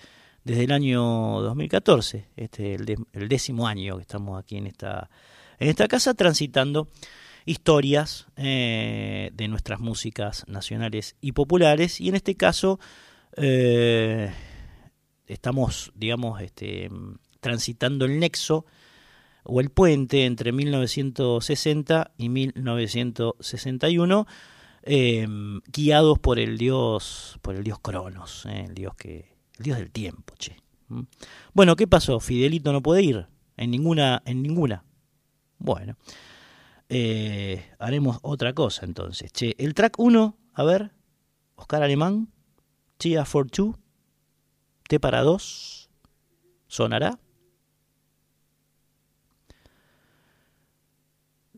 desde 0.44 0.64
el 0.64 0.72
año 0.72 1.40
2014, 1.42 2.28
este 2.36 2.74
el, 2.74 2.96
el 3.12 3.28
décimo 3.28 3.66
año 3.66 3.96
que 3.96 4.02
estamos 4.02 4.38
aquí 4.38 4.56
en 4.56 4.66
esta, 4.66 5.10
en 5.58 5.68
esta 5.68 5.88
casa 5.88 6.14
transitando 6.14 6.88
historias 7.44 8.26
eh, 8.36 9.30
de 9.34 9.48
nuestras 9.48 9.80
músicas 9.80 10.44
nacionales 10.46 11.16
y 11.20 11.32
populares 11.32 12.00
y 12.00 12.08
en 12.08 12.14
este 12.14 12.34
caso 12.34 12.78
eh, 13.36 14.32
estamos, 15.32 15.92
digamos, 15.94 16.40
este, 16.40 16.90
transitando 17.40 18.04
el 18.04 18.20
nexo 18.20 18.64
o 19.44 19.60
el 19.60 19.70
puente 19.70 20.24
entre 20.24 20.52
1960 20.52 22.12
y 22.16 22.28
1961, 22.28 24.26
em, 24.82 25.60
guiados 25.66 26.18
por 26.18 26.38
el 26.38 26.58
dios, 26.58 27.38
por 27.42 27.56
el 27.56 27.64
dios 27.64 27.78
Cronos, 27.80 28.46
eh, 28.46 28.66
el 28.68 28.74
dios 28.74 28.94
que, 28.94 29.36
el 29.58 29.64
dios 29.64 29.78
del 29.78 29.90
tiempo, 29.90 30.34
che. 30.38 30.56
Bueno, 31.54 31.74
¿qué 31.76 31.86
pasó? 31.86 32.20
Fidelito 32.20 32.72
no 32.72 32.82
puede 32.82 33.02
ir 33.02 33.26
en 33.56 33.70
ninguna, 33.70 34.22
en 34.26 34.42
ninguna. 34.42 34.84
Bueno, 35.58 35.96
eh, 36.88 37.64
haremos 37.78 38.18
otra 38.22 38.52
cosa 38.52 38.84
entonces. 38.84 39.32
Che, 39.32 39.54
el 39.58 39.74
track 39.74 39.98
1, 39.98 40.36
a 40.52 40.64
ver, 40.64 40.92
Oscar 41.54 41.82
Alemán, 41.82 42.28
Chia 42.98 43.24
for 43.24 43.50
Two 43.50 43.81
para 45.00 45.22
dos 45.22 45.90
sonará. 46.66 47.18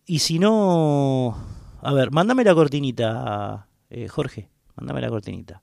Y 0.07 0.19
si 0.19 0.39
no, 0.39 1.37
a 1.81 1.93
ver, 1.95 2.11
mándame 2.11 2.45
la 2.45 2.55
cortinita, 2.55 3.69
eh, 3.89 4.09
Jorge, 4.09 4.51
mándame 4.77 5.01
la 5.01 5.09
cortinita. 5.09 5.63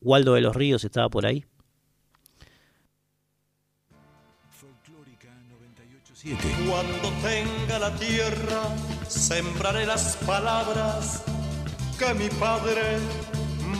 Waldo 0.00 0.34
de 0.34 0.40
los 0.40 0.56
Ríos 0.56 0.84
estaba 0.84 1.08
por 1.08 1.26
ahí. 1.26 1.44
Cuando 6.68 7.10
tenga 7.22 7.78
la 7.78 7.94
tierra, 7.96 8.62
sembraré 9.06 9.86
las 9.86 10.16
palabras 10.26 11.24
que 11.98 12.12
mi 12.14 12.28
padre 12.28 12.98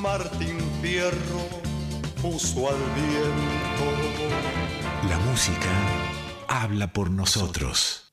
Martín 0.00 0.58
Fierro 0.80 1.57
al 2.24 2.76
viento. 2.94 3.86
La 5.08 5.18
música 5.20 5.70
habla 6.48 6.92
por 6.92 7.10
nosotros. 7.10 8.12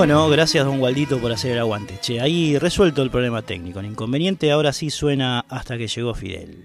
Bueno, 0.00 0.30
gracias 0.30 0.64
don 0.64 0.80
Waldito 0.80 1.18
por 1.18 1.30
hacer 1.30 1.52
el 1.52 1.58
aguante. 1.58 1.98
Che, 2.00 2.22
ahí 2.22 2.56
resuelto 2.56 3.02
el 3.02 3.10
problema 3.10 3.42
técnico. 3.42 3.80
El 3.80 3.84
inconveniente 3.84 4.50
ahora 4.50 4.72
sí 4.72 4.88
suena 4.88 5.44
hasta 5.50 5.76
que 5.76 5.88
llegó 5.88 6.14
Fidel. 6.14 6.64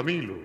Camilo. 0.00 0.39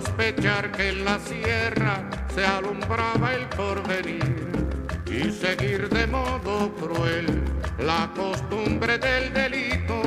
Sospechar 0.00 0.70
que 0.70 0.90
en 0.90 1.04
la 1.04 1.18
sierra 1.18 2.08
se 2.32 2.46
alumbraba 2.46 3.34
el 3.34 3.46
porvenir 3.48 4.46
y 5.06 5.32
seguir 5.32 5.88
de 5.88 6.06
modo 6.06 6.72
cruel 6.76 7.42
la 7.78 8.08
costumbre 8.14 8.98
del 8.98 9.32
delito, 9.32 10.00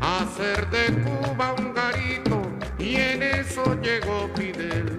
hacer 0.00 0.68
de 0.70 0.86
Cuba 1.02 1.54
un 1.58 1.74
garito 1.74 2.40
y 2.78 2.96
en 2.96 3.22
eso 3.22 3.62
llegó 3.82 4.30
Fidel. 4.34 4.98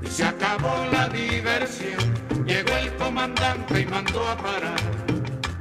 Y 0.00 0.06
se 0.06 0.24
acabó 0.24 0.86
la 0.90 1.08
diversión, 1.08 2.14
llegó 2.46 2.74
el 2.74 2.94
comandante 2.96 3.80
y 3.80 3.86
mandó 3.86 4.26
a 4.26 4.36
parar. 4.36 4.80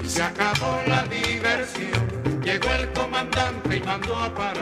Y 0.01 0.07
se 0.07 0.23
acabó 0.23 0.79
la 0.87 1.03
diversión, 1.03 2.41
llegó 2.41 2.69
el 2.79 2.91
comandante 2.93 3.77
y 3.77 3.81
mandó 3.81 4.15
a 4.15 4.33
parar. 4.33 4.60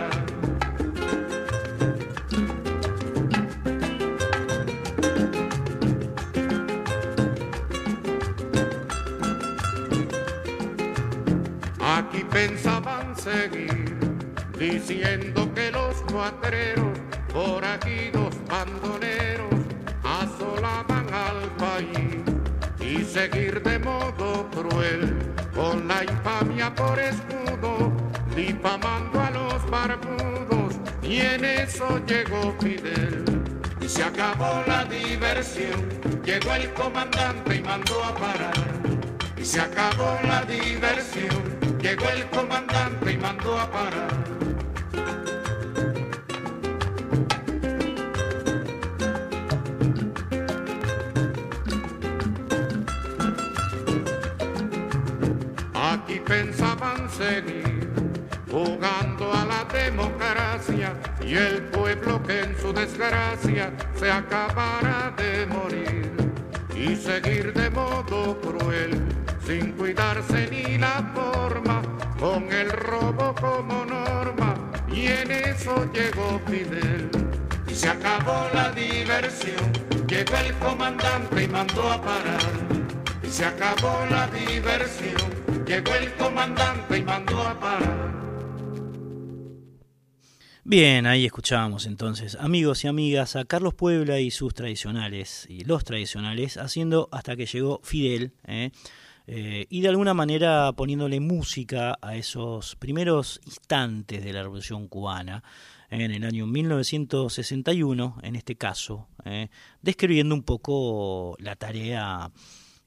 Llegó 36.24 36.54
el 36.54 36.74
comandante 36.74 37.56
y 37.56 37.62
mandó 37.62 38.04
a 38.04 38.16
parar. 38.16 38.54
Y 39.38 39.44
se 39.44 39.60
acabó 39.60 40.18
la 40.24 40.44
diversión, 40.44 41.60
llegó 41.82 42.06
el 42.10 42.26
comandante 42.30 43.12
y 43.12 43.18
mandó 43.18 43.60
a 43.60 43.70
parar. 43.70 44.10
Aquí 55.74 56.20
pensaban 56.26 57.10
seguir 57.10 57.79
jugando 58.52 59.34
a 59.34 59.46
la 59.46 59.66
democracia 59.66 60.94
y 61.26 61.36
el 61.36 61.62
pueblo 61.64 62.22
que 62.24 62.42
en 62.42 62.58
su 62.60 62.74
desgracia 62.74 63.72
se 63.96 64.12
acabara 64.12 65.14
de 65.18 65.46
morir 65.46 66.12
y 66.76 66.96
seguir 66.96 67.54
de 67.54 67.70
modo 67.70 68.40
cruel 68.42 69.02
sin 69.50 69.72
cuidarse 69.72 70.48
ni 70.52 70.78
la 70.78 71.12
forma, 71.16 71.82
con 72.20 72.52
el 72.52 72.70
robo 72.70 73.34
como 73.34 73.84
norma, 73.84 74.54
y 74.88 75.08
en 75.08 75.32
eso 75.32 75.92
llegó 75.92 76.40
Fidel. 76.46 77.10
Y 77.68 77.74
se 77.74 77.90
acabó 77.90 78.48
la 78.54 78.72
diversión, 78.72 79.74
llegó 80.08 80.38
el 80.38 80.54
comandante 80.60 81.44
y 81.46 81.48
mandó 81.48 81.92
a 81.92 82.00
parar. 82.00 82.54
Y 83.24 83.28
se 83.28 83.46
acabó 83.46 84.06
la 84.12 84.28
diversión, 84.28 85.32
llegó 85.66 85.96
el 85.96 86.14
comandante 86.14 87.00
y 87.00 87.04
mandó 87.04 87.42
a 87.42 87.60
parar. 87.60 88.29
Bien, 90.70 91.08
ahí 91.08 91.26
escuchábamos 91.26 91.88
entonces, 91.88 92.38
amigos 92.40 92.84
y 92.84 92.88
amigas, 92.88 93.36
a 93.36 93.44
Carlos 93.44 93.74
Puebla 93.74 94.20
y 94.20 94.30
sus 94.30 94.54
tradicionales, 94.54 95.48
y 95.50 95.64
los 95.64 95.84
tradicionales, 95.84 96.58
haciendo 96.58 97.10
hasta 97.12 97.36
que 97.36 97.48
llegó 97.48 97.82
Fidel, 97.84 98.34
¿eh? 98.46 98.70
Eh, 99.26 99.66
y 99.68 99.82
de 99.82 99.88
alguna 99.88 100.14
manera 100.14 100.72
poniéndole 100.74 101.20
música 101.22 101.98
a 102.04 102.16
esos 102.16 102.76
primeros 102.76 103.42
instantes 103.48 104.24
de 104.24 104.32
la 104.32 104.44
Revolución 104.44 104.88
Cubana 104.88 105.44
en 105.90 106.12
el 106.12 106.24
año 106.24 106.46
1961, 106.46 108.20
en 108.22 108.36
este 108.36 108.56
caso, 108.56 109.08
eh, 109.26 109.48
describiendo 109.82 110.36
un 110.36 110.44
poco 110.44 111.36
la 111.40 111.56
tarea 111.56 112.30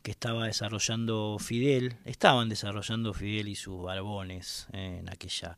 que 0.04 0.12
estaba 0.12 0.46
desarrollando 0.46 1.36
Fidel, 1.40 1.96
estaban 2.04 2.48
desarrollando 2.48 3.12
Fidel 3.12 3.48
y 3.48 3.56
sus 3.56 3.82
barbones 3.82 4.68
eh, 4.72 4.98
en 5.00 5.08
aquella 5.08 5.56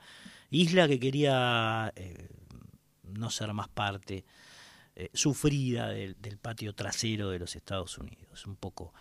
isla 0.51 0.89
que 0.89 1.01
quería 1.01 1.93
no 3.03 3.31
ser 3.31 3.53
más 3.53 3.69
parte 3.69 4.25
sufrida 5.13 5.89
del, 5.89 6.39
patio 6.41 6.73
trasero 6.75 7.31
de 7.31 7.39
los 7.39 7.57
Estados 7.57 7.99
Unidos, 7.99 8.47
un 8.47 8.57
poco 8.57 8.93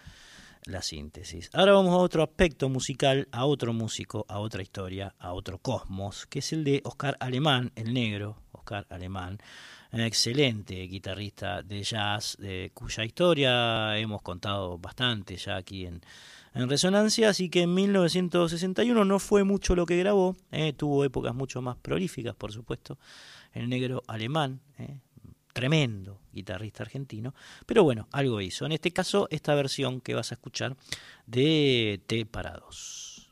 la 0.66 0.82
síntesis. 0.82 1.50
Ahora 1.54 1.74
vamos 1.74 1.94
a 1.94 1.98
otro 1.98 2.24
aspecto 2.24 2.70
musical, 2.70 3.28
a 3.32 3.46
otro 3.46 3.74
músico, 3.74 4.26
a 4.28 4.40
otra 4.40 4.62
historia, 4.62 5.14
a 5.20 5.34
otro 5.34 5.58
cosmos, 5.60 6.26
que 6.28 6.40
es 6.40 6.54
el 6.54 6.64
de 6.64 6.82
Oscar 6.86 7.18
Alemán, 7.20 7.72
el 7.76 7.94
negro, 7.94 8.38
Oscar 8.52 8.86
Alemán, 8.90 9.40
un 9.92 10.02
excelente 10.02 10.76
guitarrista 10.88 11.62
de 11.62 11.84
jazz, 11.84 12.38
de, 12.40 12.72
cuya 12.74 13.04
historia 13.04 13.98
hemos 13.98 14.22
contado 14.22 14.78
bastante 14.78 15.36
ya 15.36 15.58
aquí 15.58 15.86
en, 15.86 16.02
en 16.54 16.70
Resonancia, 16.70 17.30
así 17.30 17.50
que 17.50 17.62
en 17.64 17.74
1961 17.74 19.06
no 19.06 19.20
fue 19.20 19.44
mucho 19.44 19.76
lo 19.76 19.86
que 19.86 19.98
grabó, 19.98 20.36
eh, 20.52 20.74
tuvo 20.74 21.04
épocas 21.04 21.34
mucho 21.34 21.62
más 21.62 21.78
prolíficas, 21.78 22.36
por 22.36 22.52
supuesto, 22.52 22.98
el 23.54 23.70
negro 23.70 24.04
alemán, 24.08 24.62
eh, 24.78 25.00
tremendo 25.54 26.20
guitarrista 26.32 26.84
argentino, 26.84 27.34
pero 27.66 27.84
bueno, 27.84 28.08
algo 28.12 28.42
hizo. 28.42 28.66
En 28.66 28.72
este 28.72 28.92
caso, 28.92 29.28
esta 29.32 29.56
versión 29.56 30.02
que 30.02 30.16
vas 30.16 30.32
a 30.32 30.36
escuchar 30.36 30.76
de 31.26 32.02
T 32.08 32.26
para 32.26 32.58
dos. 32.58 33.30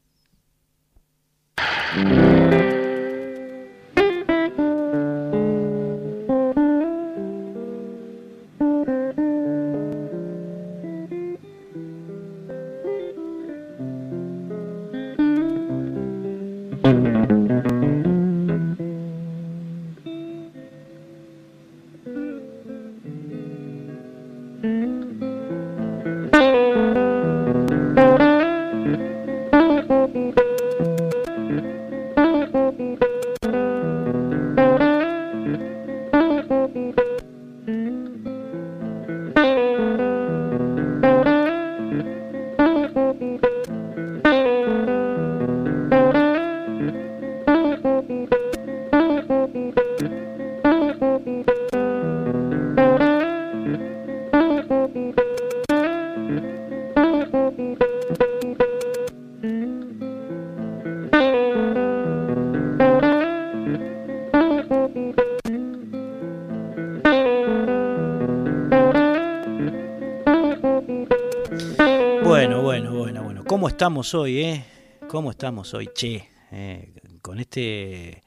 Hoy, 73.92 74.42
eh? 74.42 74.66
¿Cómo 75.10 75.32
estamos 75.32 75.74
hoy, 75.74 75.90
che? 75.94 76.30
Eh, 76.52 76.94
con 77.22 77.40
este 77.40 78.24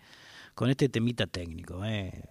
con 0.55 0.69
este 0.69 0.91
temita 0.91 1.27
técnico, 1.27 1.83
eh. 1.85 2.23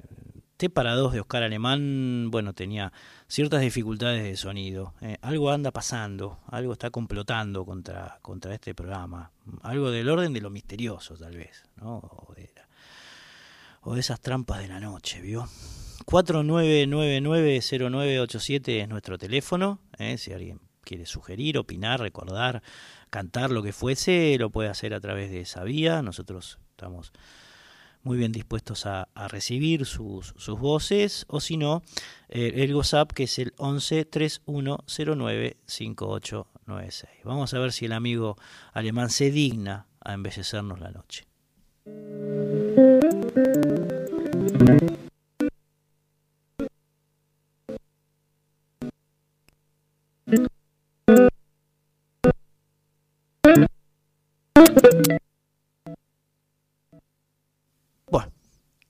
T 0.56 0.70
para 0.70 0.94
dos 0.94 1.14
de 1.14 1.20
Oscar 1.20 1.42
Alemán, 1.42 2.30
bueno, 2.30 2.54
tenía 2.54 2.94
ciertas 3.28 3.62
dificultades 3.62 4.22
de 4.24 4.38
sonido. 4.38 4.94
Eh. 5.02 5.18
Algo 5.22 5.50
anda 5.50 5.72
pasando, 5.72 6.42
algo 6.48 6.74
está 6.74 6.92
complotando 6.92 7.66
contra, 7.66 8.20
contra 8.22 8.54
este 8.54 8.76
programa. 8.76 9.32
Algo 9.64 9.90
del 9.90 10.10
orden 10.10 10.32
de 10.32 10.42
lo 10.42 10.52
misterioso, 10.52 11.18
tal 11.18 11.36
vez, 11.36 11.64
¿no? 11.78 11.98
O 11.98 12.36
de, 12.36 12.52
o 13.82 13.96
de 13.96 14.00
esas 14.00 14.22
trampas 14.22 14.60
de 14.60 14.68
la 14.68 14.80
noche, 14.80 15.22
¿vio? 15.22 15.48
49990987 16.06 18.84
es 18.84 18.88
nuestro 18.88 19.18
teléfono, 19.18 19.80
¿eh? 19.98 20.20
si 20.20 20.34
alguien 20.34 20.60
quiere 20.84 21.08
sugerir, 21.08 21.58
opinar, 21.58 22.00
recordar 22.00 22.62
cantar 23.14 23.52
lo 23.52 23.62
que 23.62 23.74
fuese, 23.74 24.36
lo 24.40 24.50
puede 24.50 24.70
hacer 24.70 24.96
a 24.96 25.00
través 25.00 25.30
de 25.30 25.42
esa 25.42 25.64
vía. 25.64 26.02
Nosotros 26.02 26.58
estamos 26.72 27.14
muy 28.02 28.18
bien 28.18 28.32
dispuestos 28.32 28.88
a, 28.88 29.08
recibir 29.30 29.86
sus, 29.86 30.34
voces, 30.48 31.26
o 31.28 31.40
si 31.40 31.56
no, 31.56 31.84
eh, 32.28 32.54
el 32.56 32.74
WhatsApp 32.74 33.12
que 33.12 33.26
es 33.26 33.38
el 33.38 33.54
11 33.58 34.06
3109 34.06 35.58
5896. 35.68 37.12
Vamos 37.24 37.54
a 37.54 37.60
ver 37.60 37.72
si 37.72 37.86
el 37.86 37.92
amigo 37.92 38.36
alemán 38.74 39.12
se 39.12 39.30
digna 39.30 39.86
a 40.02 40.14
embellecernos 40.14 40.80
la 40.80 40.90
noche. 40.90 41.28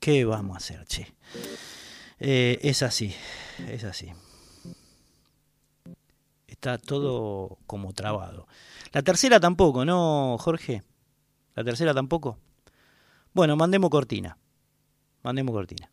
¿Qué 0.04 0.26
vamos 0.26 0.56
a 0.56 0.58
hacer, 0.58 0.86
che? 0.86 1.16
Eh, 2.20 2.60
es 2.62 2.84
así, 2.84 3.16
es 3.70 3.86
así. 3.86 4.12
Está 6.46 6.78
todo 6.78 7.58
como 7.66 7.94
trabado. 7.94 8.46
La 8.92 9.02
tercera 9.02 9.40
tampoco, 9.40 9.86
¿no, 9.86 10.36
Jorge? 10.42 10.84
La 11.56 11.64
tercera 11.64 11.94
tampoco. 11.94 12.38
Bueno, 13.34 13.56
mandemos 13.56 13.90
cortina. 13.90 14.38
Mandemos 15.24 15.54
cortina. 15.54 15.90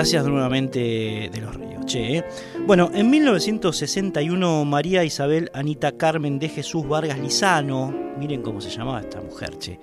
Gracias 0.00 0.24
nuevamente 0.24 1.28
de 1.30 1.40
los 1.42 1.54
ríos. 1.54 1.84
Che, 1.84 2.16
¿eh? 2.16 2.24
Bueno, 2.66 2.90
en 2.94 3.10
1961 3.10 4.64
María 4.64 5.04
Isabel 5.04 5.50
Anita 5.52 5.92
Carmen 5.92 6.38
de 6.38 6.48
Jesús 6.48 6.88
Vargas 6.88 7.18
Lizano, 7.18 7.94
miren 8.18 8.40
cómo 8.40 8.62
se 8.62 8.70
llamaba 8.70 9.02
esta 9.02 9.20
mujer, 9.20 9.58
che. 9.58 9.78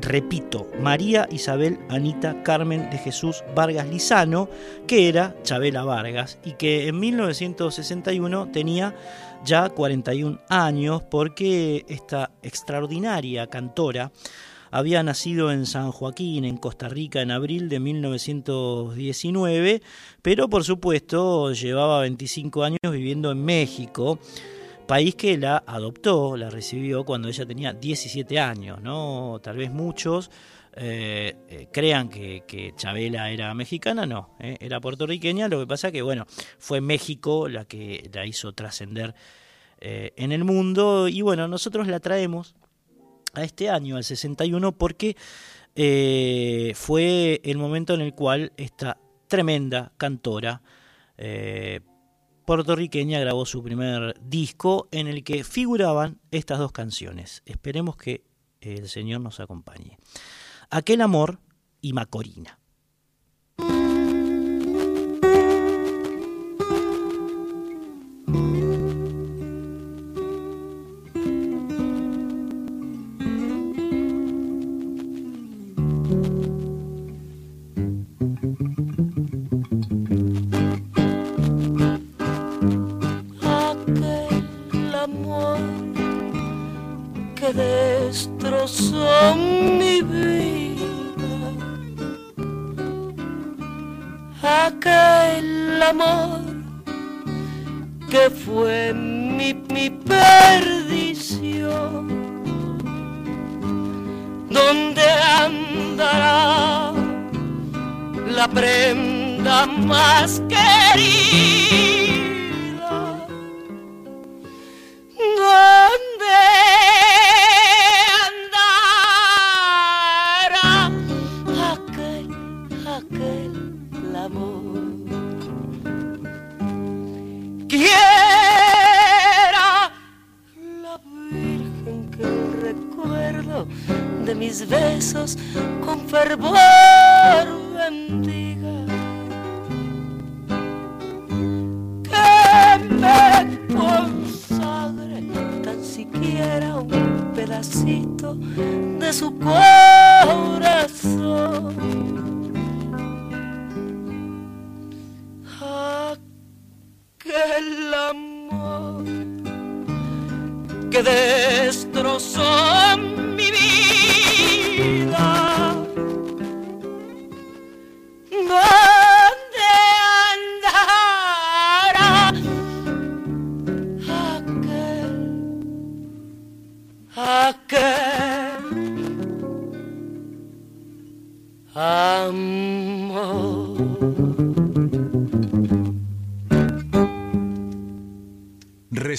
Repito, 0.00 0.68
María 0.80 1.28
Isabel 1.30 1.80
Anita 1.90 2.42
Carmen 2.42 2.88
de 2.88 2.96
Jesús 2.96 3.44
Vargas 3.54 3.86
Lizano, 3.88 4.48
que 4.86 5.10
era 5.10 5.36
Chabela 5.42 5.84
Vargas 5.84 6.38
y 6.42 6.52
que 6.52 6.88
en 6.88 6.98
1961 6.98 8.48
tenía 8.50 8.94
ya 9.44 9.68
41 9.68 10.40
años 10.48 11.02
porque 11.02 11.84
esta 11.90 12.30
extraordinaria 12.42 13.48
cantora 13.48 14.12
había 14.70 15.02
nacido 15.02 15.52
en 15.52 15.66
San 15.66 15.92
Joaquín, 15.92 16.44
en 16.44 16.56
Costa 16.56 16.88
Rica, 16.88 17.20
en 17.20 17.30
abril 17.30 17.68
de 17.68 17.80
1919, 17.80 19.82
pero 20.22 20.48
por 20.48 20.64
supuesto 20.64 21.52
llevaba 21.52 22.00
25 22.00 22.64
años 22.64 22.78
viviendo 22.82 23.30
en 23.32 23.44
México, 23.44 24.18
país 24.86 25.14
que 25.14 25.36
la 25.38 25.62
adoptó, 25.66 26.36
la 26.36 26.50
recibió 26.50 27.04
cuando 27.04 27.28
ella 27.28 27.46
tenía 27.46 27.72
17 27.72 28.38
años, 28.38 28.80
¿no? 28.80 29.40
Tal 29.42 29.56
vez 29.56 29.70
muchos 29.70 30.30
eh, 30.74 31.34
eh, 31.48 31.68
crean 31.72 32.08
que, 32.08 32.72
Chabela 32.76 33.30
era 33.30 33.52
mexicana, 33.54 34.06
no, 34.06 34.30
eh, 34.38 34.56
era 34.60 34.80
puertorriqueña, 34.80 35.48
lo 35.48 35.58
que 35.58 35.66
pasa 35.66 35.90
que, 35.90 36.02
bueno, 36.02 36.26
fue 36.58 36.80
México 36.80 37.48
la 37.48 37.64
que 37.64 38.08
la 38.12 38.24
hizo 38.24 38.52
trascender 38.52 39.14
en 39.82 40.32
el 40.32 40.44
mundo 40.44 41.08
y 41.08 41.22
bueno, 41.22 41.48
nosotros 41.48 41.88
la 41.88 42.00
traemos 42.00 42.54
a 43.34 43.42
este 43.42 43.70
año, 43.70 43.96
al 43.96 44.04
61, 44.04 44.72
porque 44.72 45.16
eh, 45.74 46.72
fue 46.74 47.40
el 47.44 47.58
momento 47.58 47.94
en 47.94 48.00
el 48.00 48.14
cual 48.14 48.52
esta 48.56 48.98
tremenda 49.28 49.92
cantora 49.96 50.62
eh, 51.16 51.80
puertorriqueña 52.46 53.20
grabó 53.20 53.46
su 53.46 53.62
primer 53.62 54.14
disco 54.20 54.88
en 54.90 55.06
el 55.06 55.22
que 55.22 55.44
figuraban 55.44 56.20
estas 56.30 56.58
dos 56.58 56.72
canciones. 56.72 57.42
Esperemos 57.46 57.96
que 57.96 58.24
el 58.60 58.88
Señor 58.88 59.20
nos 59.20 59.40
acompañe. 59.40 59.98
Aquel 60.70 61.00
amor 61.00 61.38
y 61.80 61.92
Macorina. 61.92 62.59
Amor 95.90 96.29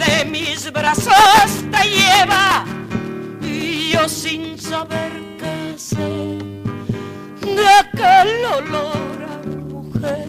de 0.00 0.24
mis 0.24 0.72
brazos 0.72 1.48
te 1.70 1.82
lleva. 1.88 2.64
Y 3.42 3.90
yo 3.92 4.08
sin 4.08 4.58
saber 4.58 5.12
qué 5.38 5.74
sé 5.76 6.38
de 7.56 7.66
aquel 7.82 8.44
olor 8.58 9.18
a 9.32 9.36
mujer 9.74 10.28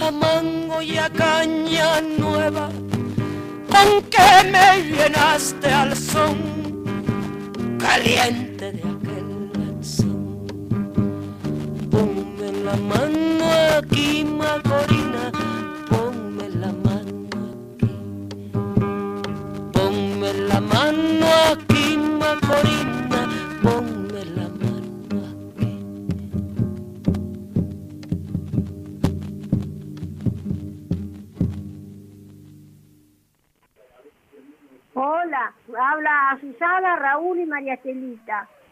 a 0.00 0.10
mango 0.10 0.82
y 0.82 0.96
a 0.96 1.08
caña 1.10 2.00
nueva 2.00 2.68
con 3.72 4.02
que 4.14 4.30
me 4.52 4.66
llenaste 4.90 5.68
al 5.72 5.96
son 5.96 6.36
caliente 7.78 8.72
de 8.72 8.82
aquel 8.94 9.50
lanzón 9.58 10.46
ponme 11.90 12.52
la 12.64 12.76
mano 12.76 13.44
aquí 13.78 14.24
Margarita 14.24 14.99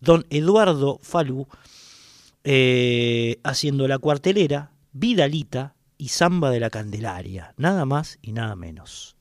don 0.00 0.24
Eduardo 0.30 1.00
Falú 1.02 1.48
eh, 2.44 3.40
haciendo 3.42 3.88
la 3.88 3.98
cuartelera, 3.98 4.72
Vidalita 4.92 5.74
y 5.96 6.08
Zamba 6.08 6.50
de 6.50 6.60
la 6.60 6.70
Candelaria, 6.70 7.54
nada 7.56 7.86
más 7.86 8.18
y 8.20 8.32
nada 8.32 8.54
menos. 8.54 9.16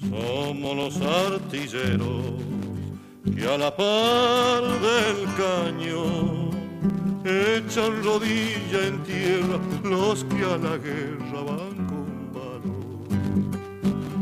Somos 0.00 0.76
los 0.76 1.00
artilleros 1.00 2.29
que 3.40 3.46
a 3.48 3.56
la 3.56 3.74
par 3.74 4.62
del 4.86 5.18
cañón 5.40 6.50
echan 7.24 8.04
rodilla 8.04 8.86
en 8.86 9.02
tierra 9.02 9.58
los 9.82 10.24
que 10.24 10.44
a 10.44 10.58
la 10.58 10.76
guerra 10.76 11.40
van 11.50 11.76
con 11.90 12.32
valor. 12.34 13.08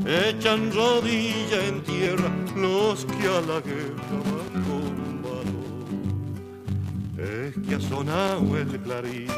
Echan 0.06 0.72
rodilla 0.72 1.66
en 1.66 1.82
tierra 1.82 2.30
los 2.54 3.04
que 3.06 3.26
a 3.26 3.40
la 3.50 3.60
guerra 3.60 4.18
van 4.30 4.52
con 4.68 4.94
valor. 5.28 5.86
Es 7.18 7.54
que 7.66 7.74
ha 7.74 7.80
sonado 7.80 8.56
el 8.56 8.80
clarín, 8.82 9.32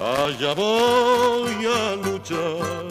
allá 0.00 0.54
voy 0.54 1.66
a 1.66 1.96
luchar 1.96 2.88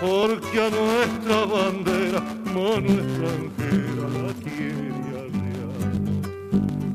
porque 0.00 0.60
a 0.60 0.70
nuestra 0.70 1.44
bandera 1.46 2.43
mano 2.54 2.88
extranjera 3.02 4.06
la 4.16 4.32
quiere 4.44 4.88
arriar. 5.22 5.94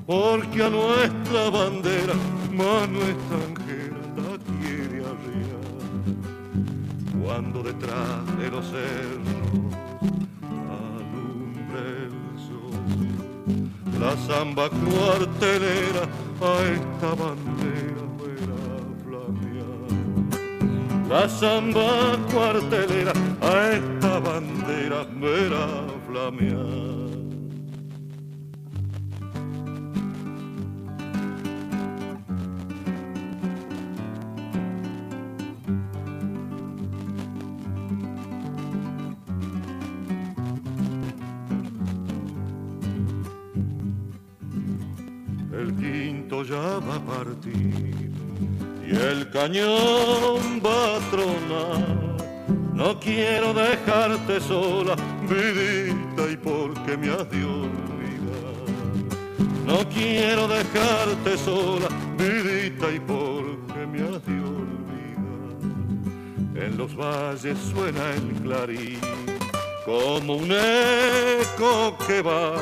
Porque 0.08 0.64
a 0.64 0.70
nuestra 0.70 1.50
bandera 1.50 2.16
mano 2.52 3.00
extranjera 3.14 4.02
la 4.18 4.34
quiere 4.50 4.98
arriar. 5.14 5.66
Cuando 7.22 7.64
detrás 7.64 8.38
de 8.40 8.48
los 8.50 8.66
cerros 8.66 9.74
alumbre 10.80 11.84
el 12.08 12.18
sol, 12.48 14.00
la 14.00 14.16
zamba 14.28 14.70
cuartelera 14.70 16.04
a 16.42 16.52
esta 16.76 17.10
bandera 17.22 18.10
la 21.10 21.28
samba 21.28 22.18
cuartelera 22.32 23.12
a 23.42 23.72
esta 23.72 24.09
bandera 24.40 25.04
verá 25.20 25.68
flamear. 26.08 27.10
El 45.52 45.76
quinto 45.76 46.44
ya 46.44 46.80
va 46.80 46.96
a 46.96 47.06
partir 47.06 48.12
y 48.88 48.92
el 48.96 49.30
cañón 49.32 50.62
va 50.64 50.96
a 50.96 51.00
tronar. 51.12 51.99
No 52.90 53.00
quiero 53.00 53.54
dejarte 53.54 54.42
sola, 54.42 54.96
vidita, 55.30 56.28
y 56.28 56.36
porque 56.36 56.98
me 56.98 57.12
has 57.12 57.30
de 57.30 57.46
olvidar. 57.46 58.56
No 59.64 59.88
quiero 59.90 60.48
dejarte 60.48 61.38
sola, 61.38 61.88
vidita, 62.18 62.92
y 62.92 63.00
porque 63.02 63.86
me 63.86 64.02
has 64.02 64.26
de 64.26 64.40
olvidar. 64.42 65.60
En 66.56 66.78
los 66.80 66.96
valles 66.96 67.60
suena 67.60 68.10
el 68.16 68.34
clarín 68.42 69.00
como 69.86 70.38
un 70.38 70.52
eco 70.52 71.96
que 72.08 72.24
va 72.24 72.56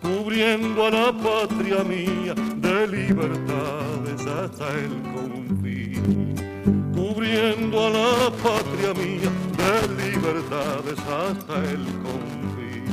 cubriendo 0.00 0.86
a 0.86 0.90
la 0.90 1.12
patria 1.12 1.84
mía 1.84 2.34
de 2.56 2.88
libertades 2.88 4.26
hasta 4.26 4.66
el 4.78 5.02
confín, 5.12 5.89
cubriendo 7.40 7.86
a 7.86 7.90
la 7.90 8.30
patria 8.30 8.94
mía 8.94 9.30
de 9.56 9.88
libertades 10.02 10.98
hasta 11.00 11.58
el 11.70 11.84
confín, 12.02 12.84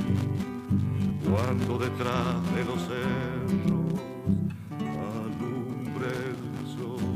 cuando 1.29 1.77
detrás 1.77 2.35
de 2.55 2.63
los 2.65 2.79
cerros 2.87 3.99
alumbre 5.25 6.09
el 6.31 6.41
sol, 6.77 7.15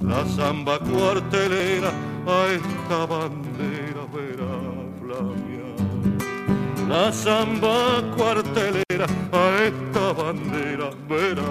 la 0.00 0.22
zamba 0.26 0.74
cuartelera 0.78 1.92
a 2.26 2.46
esta 2.52 3.06
bandera 3.06 4.06
verá 4.12 4.54
flamear, 5.00 5.78
la 6.88 7.12
zamba 7.12 8.02
cuartelera 8.16 9.06
a 9.32 9.62
esta 9.64 10.12
bandera 10.12 10.90
verá 11.08 11.50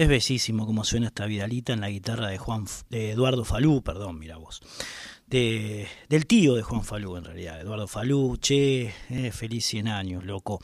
Es 0.00 0.08
bellísimo 0.08 0.64
como 0.64 0.82
suena 0.82 1.08
esta 1.08 1.26
Vidalita 1.26 1.74
en 1.74 1.82
la 1.82 1.90
guitarra 1.90 2.28
de 2.28 2.38
Juan 2.38 2.64
de 2.88 3.10
Eduardo 3.10 3.44
Falú, 3.44 3.82
perdón, 3.82 4.18
mira 4.18 4.38
vos. 4.38 4.62
De, 5.26 5.88
del 6.08 6.24
tío 6.24 6.54
de 6.54 6.62
Juan 6.62 6.84
Falú, 6.84 7.18
en 7.18 7.24
realidad, 7.24 7.60
Eduardo 7.60 7.86
Falú, 7.86 8.38
che, 8.38 8.94
eh, 9.10 9.30
feliz 9.30 9.66
100 9.66 9.88
años, 9.88 10.24
loco. 10.24 10.58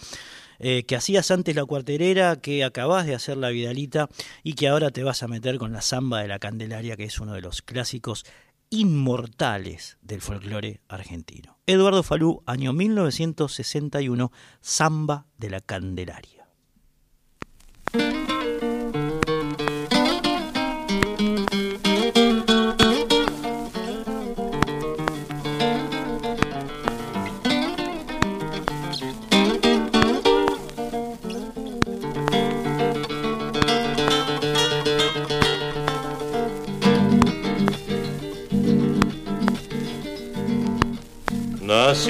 Eh, 0.59 0.85
que 0.85 0.97
hacías 0.97 1.31
antes 1.31 1.55
la 1.55 1.67
cuarterera, 1.67 2.37
que 2.37 2.65
acabás 2.65 3.05
de 3.05 3.15
hacer 3.15 3.37
la 3.37 3.51
Vidalita 3.51 4.09
y 4.43 4.55
que 4.55 4.69
ahora 4.69 4.91
te 4.91 5.03
vas 5.05 5.23
a 5.23 5.29
meter 5.29 5.59
con 5.59 5.71
la 5.71 5.83
samba 5.83 6.23
de 6.23 6.29
la 6.29 6.39
Candelaria, 6.39 6.97
que 6.97 7.05
es 7.05 7.21
uno 7.21 7.35
de 7.35 7.43
los 7.43 7.61
clásicos 7.61 8.25
inmortales 8.71 9.99
del 10.01 10.23
folclore 10.23 10.81
argentino. 10.89 11.59
Eduardo 11.67 12.03
Falú, 12.03 12.43
año 12.47 12.73
1961, 12.73 14.33
Samba 14.63 15.27
de 15.37 15.51
la 15.51 15.61
Candelaria. 15.61 16.36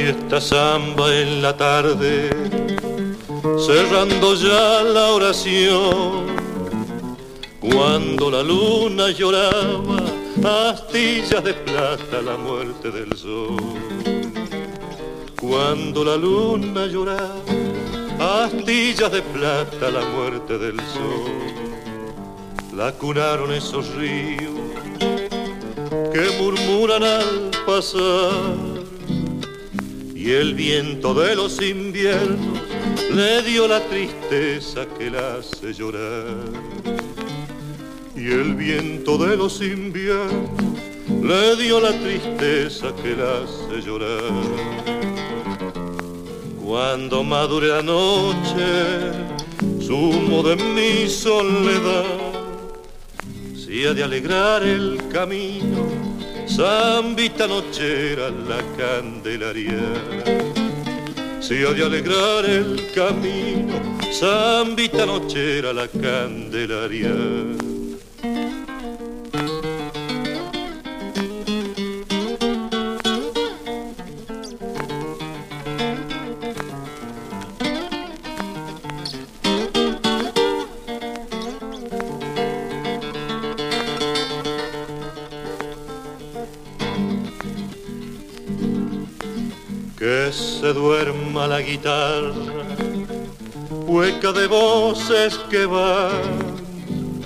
Esta 0.08 0.40
samba 0.40 1.12
en 1.12 1.42
la 1.42 1.56
tarde, 1.56 2.30
cerrando 3.58 4.34
ya 4.34 4.82
la 4.82 5.10
oración. 5.10 6.26
Cuando 7.60 8.30
la 8.30 8.42
luna 8.42 9.10
lloraba, 9.10 9.98
astillas 10.70 11.42
de 11.42 11.54
plata 11.54 12.22
la 12.22 12.36
muerte 12.36 12.90
del 12.92 13.16
sol. 13.16 13.56
Cuando 15.40 16.04
la 16.04 16.16
luna 16.16 16.86
lloraba, 16.86 18.44
astillas 18.44 19.10
de 19.10 19.22
plata 19.22 19.90
la 19.90 20.04
muerte 20.14 20.56
del 20.56 20.76
sol. 20.76 21.66
La 22.76 22.92
cunaron 22.92 23.52
esos 23.52 23.92
ríos 23.96 24.54
que 26.12 26.38
murmuran 26.40 27.02
al 27.02 27.50
pasar 27.66 28.75
y 30.26 30.32
el 30.32 30.54
viento 30.54 31.14
de 31.14 31.36
los 31.36 31.62
inviernos 31.62 32.58
le 33.14 33.42
dio 33.42 33.68
la 33.68 33.78
tristeza 33.78 34.84
que 34.98 35.08
la 35.08 35.36
hace 35.36 35.72
llorar. 35.72 36.26
Y 38.16 38.32
el 38.32 38.56
viento 38.56 39.18
de 39.18 39.36
los 39.36 39.60
inviernos 39.60 40.74
le 41.22 41.54
dio 41.54 41.78
la 41.78 41.92
tristeza 42.00 42.92
que 43.00 43.14
la 43.14 43.44
hace 43.44 43.86
llorar. 43.86 44.32
Cuando 46.60 47.22
madure 47.22 47.68
la 47.68 47.82
noche, 47.82 49.12
sumo 49.80 50.42
de 50.42 50.56
mi 50.56 51.08
soledad, 51.08 52.04
si 53.54 53.86
ha 53.86 53.94
de 53.94 54.02
alegrar 54.02 54.64
el 54.64 54.98
camino 55.12 55.86
zambita 56.56 57.46
nochera 57.46 58.30
la 58.30 58.62
candelaria. 58.78 59.84
Si 61.38 61.62
ha 61.62 61.72
de 61.72 61.84
alegrar 61.84 62.46
el 62.46 62.90
camino, 62.94 63.74
zambita 64.10 65.04
nochera 65.04 65.74
la 65.74 65.86
candelaria. 65.86 67.75
Guitarra, 91.86 92.76
hueca 93.86 94.32
de 94.32 94.48
voces 94.48 95.38
que 95.48 95.66
van, 95.66 97.24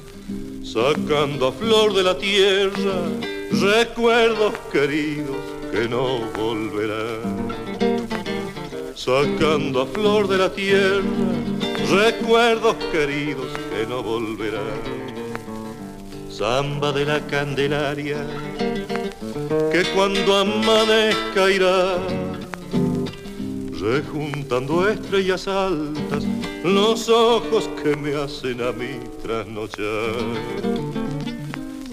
sacando 0.62 1.48
a 1.48 1.52
flor 1.52 1.94
de 1.94 2.02
la 2.02 2.18
tierra 2.18 3.08
recuerdos 3.52 4.52
queridos 4.70 5.38
que 5.72 5.88
no 5.88 6.18
volverán. 6.36 7.48
Sacando 8.94 9.80
a 9.80 9.86
flor 9.86 10.28
de 10.28 10.36
la 10.36 10.52
tierra 10.52 11.04
recuerdos 11.90 12.76
queridos 12.92 13.46
que 13.70 13.86
no 13.86 14.02
volverán. 14.02 15.00
Samba 16.30 16.92
de 16.92 17.06
la 17.06 17.20
Candelaria, 17.26 18.26
que 19.72 19.84
cuando 19.94 20.36
amanezca 20.36 21.50
irá 21.50 21.96
rejuntando 23.80 24.86
estrellas 24.86 25.48
altas, 25.48 26.24
los 26.62 27.08
ojos 27.08 27.68
que 27.82 27.96
me 27.96 28.14
hacen 28.14 28.60
a 28.60 28.72
mí 28.72 29.00
trasnochar. 29.22 30.14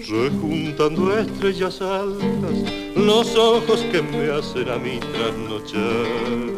Rejuntando 0.06 1.18
estrellas 1.18 1.80
altas, 1.80 2.72
los 2.94 3.34
ojos 3.36 3.80
que 3.90 4.02
me 4.02 4.30
hacen 4.30 4.68
a 4.68 4.76
mí 4.76 5.00
trasnochar. 5.00 6.48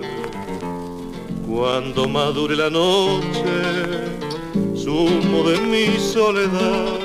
Cuando 1.48 2.08
madure 2.08 2.56
la 2.56 2.70
noche, 2.70 4.08
sumo 4.74 5.48
de 5.48 5.60
mi 5.60 5.98
soledad, 5.98 6.98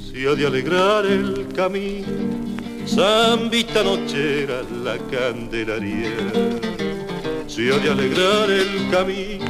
si 0.00 0.26
ha 0.26 0.34
de 0.34 0.46
alegrar 0.46 1.06
el 1.06 1.48
camino 1.54 2.44
Zambita 2.86 3.82
nochera 3.82 4.62
la 4.84 4.98
candelaria 5.10 6.73
si 7.54 7.66
de 7.66 7.88
alegrar 7.88 8.50
el 8.50 8.90
camino, 8.90 9.46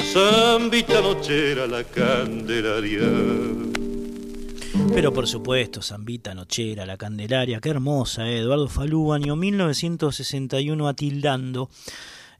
zambita 0.00 1.02
nochera 1.02 1.66
la 1.66 1.84
candelaria. 1.84 3.02
Pero 4.94 5.12
por 5.12 5.26
supuesto, 5.26 5.82
Zambita 5.82 6.34
Nochera, 6.34 6.86
la 6.86 6.96
Candelaria, 6.96 7.60
qué 7.60 7.68
hermosa, 7.70 8.26
¿eh? 8.26 8.38
Eduardo 8.38 8.68
Falú, 8.68 9.12
año 9.12 9.36
1961, 9.36 10.88
atildando 10.88 11.68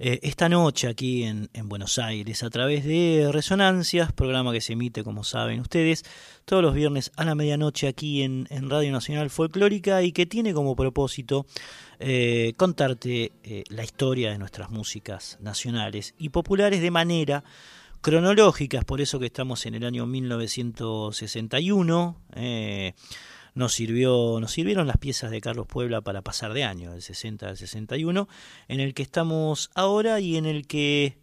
eh, 0.04 0.18
esta 0.24 0.48
noche 0.48 0.88
aquí 0.88 1.22
en, 1.22 1.48
Buenos 1.68 2.00
Aires 2.00 2.42
a 2.42 2.50
través 2.50 2.84
de 2.84 3.28
Resonancias, 3.30 4.12
programa 4.12 4.50
que 4.50 4.60
se 4.60 4.72
emite, 4.72 5.04
como 5.04 5.22
saben 5.22 5.60
ustedes, 5.60 6.04
todos 6.44 6.60
los 6.60 6.74
viernes 6.74 7.12
a 7.16 7.24
la 7.24 7.36
medianoche 7.36 7.86
aquí 7.86 8.24
en, 8.24 8.48
Radio 8.68 8.90
Nacional 8.90 9.30
Folclórica 9.30 10.02
y 10.02 10.10
que 10.10 10.26
tiene 10.26 10.54
como 10.54 10.74
propósito 10.74 11.46
eh, 12.00 12.54
contarte 12.56 13.30
eh, 13.44 13.62
la 13.68 13.84
historia 13.84 14.32
de 14.32 14.38
nuestras 14.38 14.70
músicas 14.70 15.38
nacionales 15.40 16.16
y 16.18 16.30
populares 16.30 16.82
de 16.82 16.90
manera 16.90 17.44
cronológica, 18.00 18.78
es 18.78 18.84
por 18.84 19.00
eso 19.00 19.20
que 19.20 19.26
estamos 19.26 19.66
en 19.66 19.76
el 19.76 19.84
año 19.84 20.04
1961. 20.04 22.16
Eh, 23.54 23.58
nos, 23.58 23.72
sirvió, 23.74 24.38
nos 24.40 24.52
sirvieron 24.52 24.86
las 24.86 24.98
piezas 24.98 25.30
de 25.30 25.40
Carlos 25.40 25.66
Puebla 25.66 26.00
para 26.00 26.22
pasar 26.22 26.52
de 26.52 26.64
año, 26.64 26.92
del 26.92 27.02
60 27.02 27.48
al 27.48 27.56
61, 27.56 28.28
en 28.68 28.80
el 28.80 28.94
que 28.94 29.02
estamos 29.02 29.70
ahora 29.74 30.20
y 30.20 30.36
en 30.36 30.46
el 30.46 30.66
que 30.66 31.18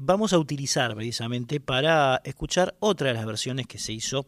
vamos 0.00 0.32
a 0.32 0.38
utilizar 0.38 0.96
precisamente 0.96 1.60
para 1.60 2.20
escuchar 2.24 2.74
otra 2.80 3.06
de 3.06 3.14
las 3.14 3.24
versiones 3.24 3.68
que 3.68 3.78
se 3.78 3.92
hizo 3.92 4.26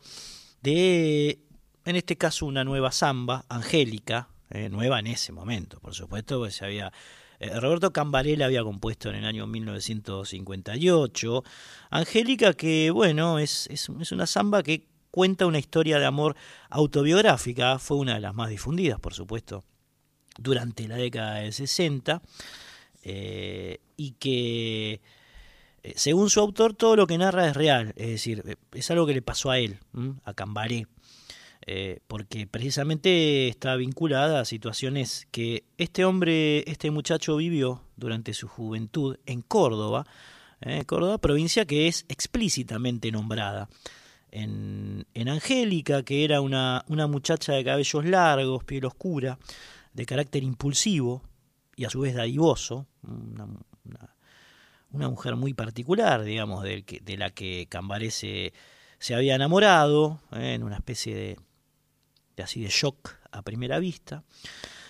de, 0.63 1.39
en 1.85 1.97
este 1.97 2.17
caso, 2.17 2.47
una 2.47 2.65
nueva 2.65 2.93
samba, 2.93 3.45
Angélica, 3.49 4.29
eh, 4.51 4.69
nueva 4.69 4.99
en 4.99 5.07
ese 5.09 5.33
momento, 5.33 5.81
por 5.81 5.95
supuesto, 5.95 6.39
pues 6.39 6.57
se 6.57 6.65
había... 6.65 6.93
Eh, 7.41 7.61
Roberto 7.61 7.93
Cambarella 7.93 8.47
había 8.47 8.65
compuesto 8.65 9.11
en 9.11 9.17
el 9.17 9.25
año 9.25 9.47
1958. 9.47 11.45
Angélica, 11.91 12.53
que 12.55 12.91
bueno, 12.91 13.39
es, 13.39 13.69
es, 13.71 13.89
una 13.89 14.27
samba 14.27 14.65
que 14.65 14.87
cuenta 15.11 15.47
una 15.47 15.59
historia 15.59 15.99
de 15.99 16.07
amor 16.07 16.37
autobiográfica, 16.71 17.79
fue 17.79 17.99
una 17.99 18.15
de 18.15 18.21
las 18.21 18.35
más 18.35 18.51
difundidas, 18.51 19.01
por 19.01 19.15
supuesto, 19.15 19.65
durante 20.39 20.87
la 20.89 20.97
década 20.97 21.37
del 21.37 21.53
60, 21.53 22.23
eh, 23.05 23.81
y 23.97 24.13
que, 24.13 25.01
según 25.95 26.31
su 26.31 26.41
autor, 26.41 26.75
todo 26.75 26.97
lo 26.97 27.07
que 27.07 27.19
narra 27.19 27.49
es 27.49 27.57
real, 27.57 27.93
es 27.97 28.09
decir, 28.09 28.59
es 28.73 28.91
algo 28.91 29.07
que 29.07 29.15
le 29.15 29.23
pasó 29.23 29.51
a 29.51 29.59
él, 29.59 29.79
a 30.25 30.35
Cambaré. 30.35 30.87
Eh, 31.71 32.01
porque 32.07 32.47
precisamente 32.47 33.47
está 33.49 33.77
vinculada 33.77 34.41
a 34.41 34.47
situaciones 34.47 35.29
que 35.31 35.65
este 35.77 36.07
hombre, 36.07 36.65
este 36.71 36.91
muchacho 36.91 37.37
vivió 37.37 37.83
durante 37.95 38.33
su 38.33 38.49
juventud 38.49 39.19
en 39.27 39.43
Córdoba, 39.43 40.07
eh, 40.63 40.87
Córdoba, 40.87 41.19
provincia 41.19 41.67
que 41.67 41.87
es 41.87 42.07
explícitamente 42.09 43.13
nombrada 43.13 43.69
en, 44.31 45.07
Angélica, 45.29 46.03
que 46.03 46.25
era 46.25 46.41
una, 46.41 46.85
una 46.89 47.07
muchacha 47.07 47.53
de 47.53 47.65
cabellos 47.65 48.05
largos, 48.05 48.65
piel 48.65 48.85
oscura, 48.85 49.39
de 49.93 50.07
carácter 50.07 50.43
impulsivo 50.43 51.23
y 51.77 51.85
a 51.85 51.91
su 51.91 52.01
vez 52.01 52.15
dadivoso, 52.15 52.87
una, 53.03 53.49
una, 54.91 55.09
mujer 55.09 55.37
muy 55.37 55.55
particular, 55.55 56.25
digamos, 56.25 56.63
de, 56.65 56.85
de 57.03 57.17
la 57.17 57.31
que 57.31 57.67
Cambaré 57.69 58.11
se, 58.11 58.53
había 59.15 59.35
enamorado, 59.35 60.21
¿eh? 60.33 60.55
en 60.55 60.63
una 60.63 60.77
especie 60.77 61.15
de, 61.15 61.37
de, 62.37 62.43
así 62.43 62.61
de 62.61 62.69
shock 62.69 63.17
a 63.31 63.43
primera 63.43 63.79
vista, 63.79 64.25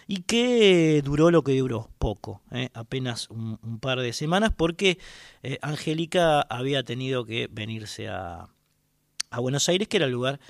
y 0.06 0.22
que 0.22 1.02
duró 1.04 1.30
lo 1.30 1.42
que 1.42 1.58
duró, 1.58 1.90
poco, 1.98 2.40
¿eh? 2.50 2.70
apenas 2.72 3.28
un, 3.28 3.78
par 3.80 4.00
de 4.00 4.14
semanas, 4.14 4.52
porque 4.56 4.98
eh, 5.42 5.58
Angélica 5.60 6.40
había 6.40 6.82
tenido 6.82 7.26
que 7.26 7.48
venirse 7.50 8.08
a, 8.08 8.48
a 9.30 9.40
Buenos 9.40 9.68
Aires, 9.68 9.88
que 9.88 9.98
era 9.98 10.06
el 10.06 10.12
lugar 10.12 10.40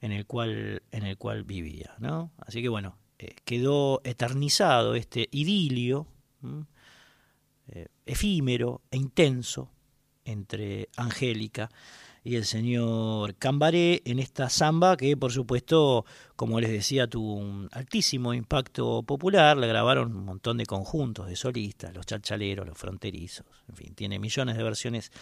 en 0.00 0.12
el 0.12 0.26
cual, 0.26 0.82
en 0.90 1.04
el 1.04 1.16
cual 1.16 1.44
vivía. 1.44 1.94
¿no? 1.98 2.32
Así 2.38 2.60
que 2.62 2.68
bueno, 2.68 2.98
eh, 3.18 3.36
quedó 3.44 4.00
eternizado 4.04 4.94
este 4.94 5.28
idilio 5.30 6.06
eh, 7.68 7.86
efímero 8.04 8.82
e 8.90 8.96
intenso 8.96 9.70
entre 10.24 10.88
Angélica 10.96 11.70
y 12.24 12.36
el 12.36 12.44
señor 12.44 13.34
Cambaré 13.36 14.02
en 14.04 14.18
esta 14.18 14.48
samba 14.48 14.96
que 14.96 15.16
por 15.16 15.32
supuesto, 15.32 16.04
como 16.36 16.60
les 16.60 16.70
decía, 16.70 17.06
tuvo 17.06 17.34
un 17.34 17.68
altísimo 17.72 18.34
impacto 18.34 19.02
popular, 19.02 19.56
le 19.56 19.66
grabaron 19.66 20.14
un 20.16 20.24
montón 20.24 20.58
de 20.58 20.66
conjuntos 20.66 21.26
de 21.28 21.36
solistas, 21.36 21.94
los 21.94 22.06
chalchaleros, 22.06 22.66
los 22.66 22.78
fronterizos, 22.78 23.46
en 23.68 23.76
fin, 23.76 23.94
tiene 23.94 24.18
millones 24.18 24.56
de 24.56 24.62
versiones 24.62 25.12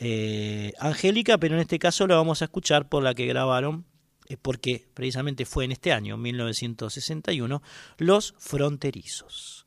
eh, 0.00 0.72
Angélica, 0.78 1.38
pero 1.38 1.54
en 1.54 1.60
este 1.60 1.78
caso 1.78 2.06
la 2.06 2.16
vamos 2.16 2.40
a 2.40 2.46
escuchar 2.46 2.88
por 2.88 3.02
la 3.02 3.14
que 3.14 3.26
grabaron, 3.26 3.84
porque 4.42 4.88
precisamente 4.94 5.44
fue 5.44 5.66
en 5.66 5.72
este 5.72 5.92
año, 5.92 6.16
1961, 6.16 7.62
Los 7.98 8.34
Fronterizos. 8.38 9.66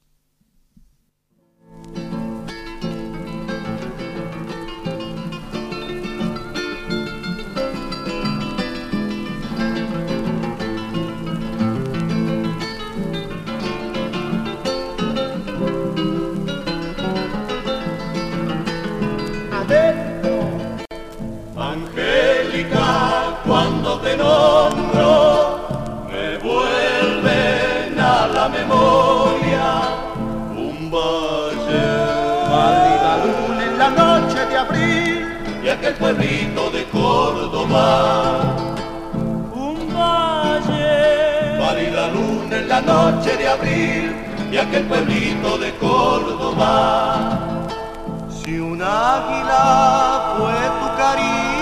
Pueblito 36.04 36.70
de 36.70 36.84
Córdoba. 36.98 37.86
Un 39.68 39.78
valle. 39.96 40.92
la 42.00 42.08
luna 42.16 42.56
en 42.62 42.68
la 42.68 42.82
noche 42.82 43.38
de 43.38 43.48
abril 43.48 44.14
y 44.52 44.58
aquel 44.58 44.84
pueblito 44.92 45.58
de 45.58 45.70
Córdoba. 45.76 46.70
Si 48.30 48.60
un 48.60 48.82
águila 48.82 50.36
fue 50.36 50.60
tu 50.80 50.88
cariño, 51.04 51.53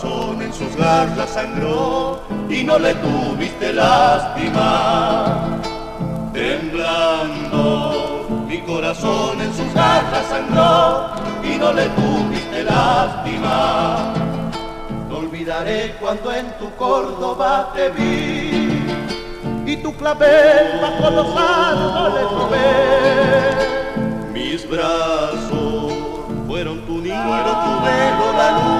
corazón 0.00 0.42
en 0.42 0.52
sus 0.52 0.76
garras 0.76 1.30
sangró 1.30 2.20
y 2.48 2.62
no 2.62 2.78
le 2.78 2.94
tuviste 2.94 3.72
lástima. 3.72 5.58
Temblando, 6.32 8.26
mi 8.46 8.60
corazón 8.60 9.40
en 9.40 9.52
sus 9.52 9.74
garras 9.74 10.24
sangró 10.28 11.10
y 11.42 11.58
no 11.58 11.72
le 11.72 11.88
tuviste 11.88 12.62
lástima. 12.62 14.14
No 15.08 15.18
olvidaré 15.18 15.96
cuando 16.00 16.32
en 16.32 16.46
tu 16.58 16.72
Córdoba 16.76 17.72
te 17.74 17.90
vi 17.90 18.84
y 19.66 19.76
tu 19.78 19.92
clavel 19.96 20.80
bajo 20.80 21.10
los 21.10 21.36
árboles 21.36 22.30
robé. 22.30 23.56
Mis 24.32 24.68
brazos 24.70 25.92
fueron 26.46 26.86
tu 26.86 27.00
nido, 27.00 27.16
tu 27.16 27.80
velo, 27.82 28.32
la 28.36 28.50
luz 28.52 28.77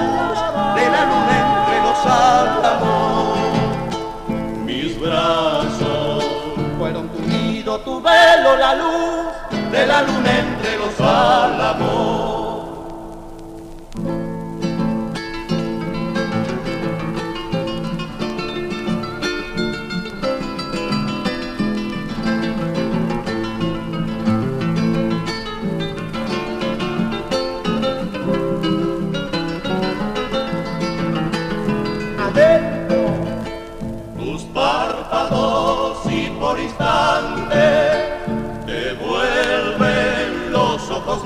tu 7.77 8.01
velo, 8.01 8.55
la 8.57 8.73
luz 8.73 9.71
de 9.71 9.85
la 9.85 10.01
luna 10.01 10.39
entre 10.39 10.77
los 10.77 10.99
álamos. 10.99 12.48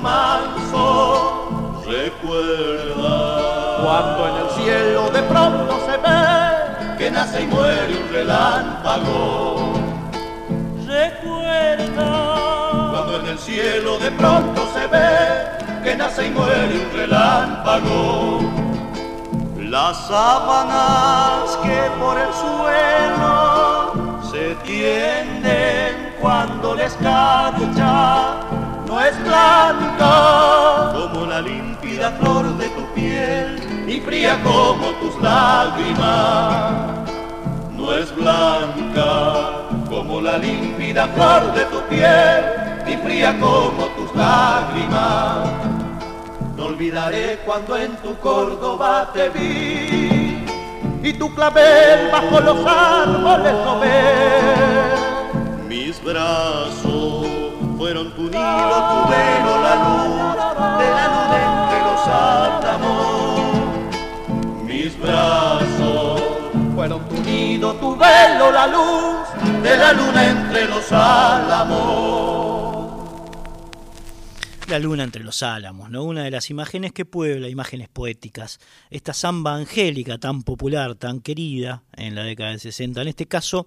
Mansos. 0.04 1.86
Recuerda 1.86 3.16
cuando 3.82 4.20
en 4.28 4.36
el 4.42 4.50
cielo 4.58 5.10
de 5.10 5.22
pronto 5.22 5.72
se 5.86 5.96
ve 6.04 6.96
que 6.98 7.10
nace 7.10 7.42
y 7.42 7.46
muere 7.46 7.92
un 8.02 8.08
relámpago. 8.12 9.72
Recuerda 10.86 12.10
cuando 12.92 13.20
en 13.20 13.26
el 13.28 13.38
cielo 13.38 13.98
de 13.98 14.10
pronto 14.12 14.60
se 14.74 14.86
ve 14.86 15.18
que 15.82 15.96
nace 15.96 16.26
y 16.26 16.30
muere 16.30 16.74
un 16.84 16.90
relámpago. 17.00 18.40
Las 19.58 20.06
sábanas 20.06 21.58
que 21.64 21.80
por 22.00 22.16
el 22.18 22.32
suelo 22.42 24.22
se 24.30 24.54
tienden 24.66 26.14
cuando 26.20 26.74
la 26.74 26.84
escarcha 26.84 28.23
no 28.86 29.00
es 29.00 29.18
blanca 29.24 30.92
como 30.92 31.26
la 31.26 31.40
límpida 31.40 32.10
flor 32.20 32.56
de 32.56 32.68
tu 32.68 32.84
piel 32.94 33.84
y 33.88 34.00
fría 34.00 34.40
como 34.42 34.90
tus 35.00 35.20
lágrimas. 35.20 37.08
No 37.76 37.92
es 37.94 38.14
blanca 38.14 39.66
como 39.88 40.20
la 40.20 40.38
límpida 40.38 41.08
flor 41.08 41.52
de 41.54 41.64
tu 41.66 41.80
piel 41.88 42.44
y 42.86 42.96
fría 43.04 43.38
como 43.40 43.86
tus 43.96 44.14
lágrimas. 44.14 45.48
No 46.56 46.66
olvidaré 46.66 47.40
cuando 47.44 47.76
en 47.76 47.96
tu 47.96 48.16
Córdoba 48.18 49.10
te 49.12 49.28
vi 49.30 50.44
y 51.02 51.12
tu 51.12 51.34
clavel 51.34 52.10
bajo 52.10 52.40
los 52.40 52.66
árboles 52.66 53.52
no 53.52 53.80
Mis 55.68 56.02
brazos 56.02 57.23
fueron 57.76 58.12
tu 58.14 58.22
nido, 58.22 58.76
tu 58.90 59.08
velo, 59.10 59.62
la 59.62 59.74
luz 59.84 60.34
de 60.78 60.88
la 60.90 61.06
luna 61.14 61.36
entre 61.50 61.78
los 61.86 62.00
álamos. 62.08 63.54
Mis 64.64 64.98
brazos 65.00 66.22
fueron 66.74 67.08
tu 67.08 67.16
nido, 67.22 67.74
tu 67.74 67.96
velo, 67.96 68.52
la 68.52 68.66
luz 68.66 69.28
de 69.62 69.76
la 69.76 69.92
luna 69.92 70.30
entre 70.30 70.66
los 70.66 70.92
álamos. 70.92 72.64
La 74.68 74.78
luna 74.78 75.04
entre 75.04 75.22
los 75.22 75.42
álamos, 75.42 75.90
¿no? 75.90 76.04
Una 76.04 76.24
de 76.24 76.30
las 76.30 76.48
imágenes 76.48 76.92
que 76.92 77.04
puebla, 77.04 77.48
imágenes 77.48 77.88
poéticas. 77.88 78.60
Esta 78.90 79.12
samba 79.12 79.54
angélica 79.56 80.16
tan 80.16 80.42
popular, 80.42 80.94
tan 80.94 81.20
querida 81.20 81.82
en 81.92 82.14
la 82.14 82.22
década 82.22 82.50
del 82.50 82.60
60, 82.60 83.02
en 83.02 83.08
este 83.08 83.26
caso, 83.26 83.66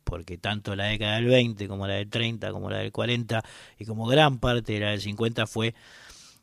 porque 0.04 0.38
tanto 0.38 0.76
la 0.76 0.84
década 0.86 1.16
del 1.16 1.26
20 1.26 1.68
como 1.68 1.86
la 1.86 1.94
del 1.94 2.08
30, 2.08 2.52
como 2.52 2.70
la 2.70 2.78
del 2.78 2.92
40 2.92 3.42
y 3.78 3.84
como 3.84 4.06
gran 4.06 4.38
parte 4.38 4.74
de 4.74 4.80
la 4.80 4.90
del 4.90 5.00
50 5.00 5.46
fue 5.46 5.74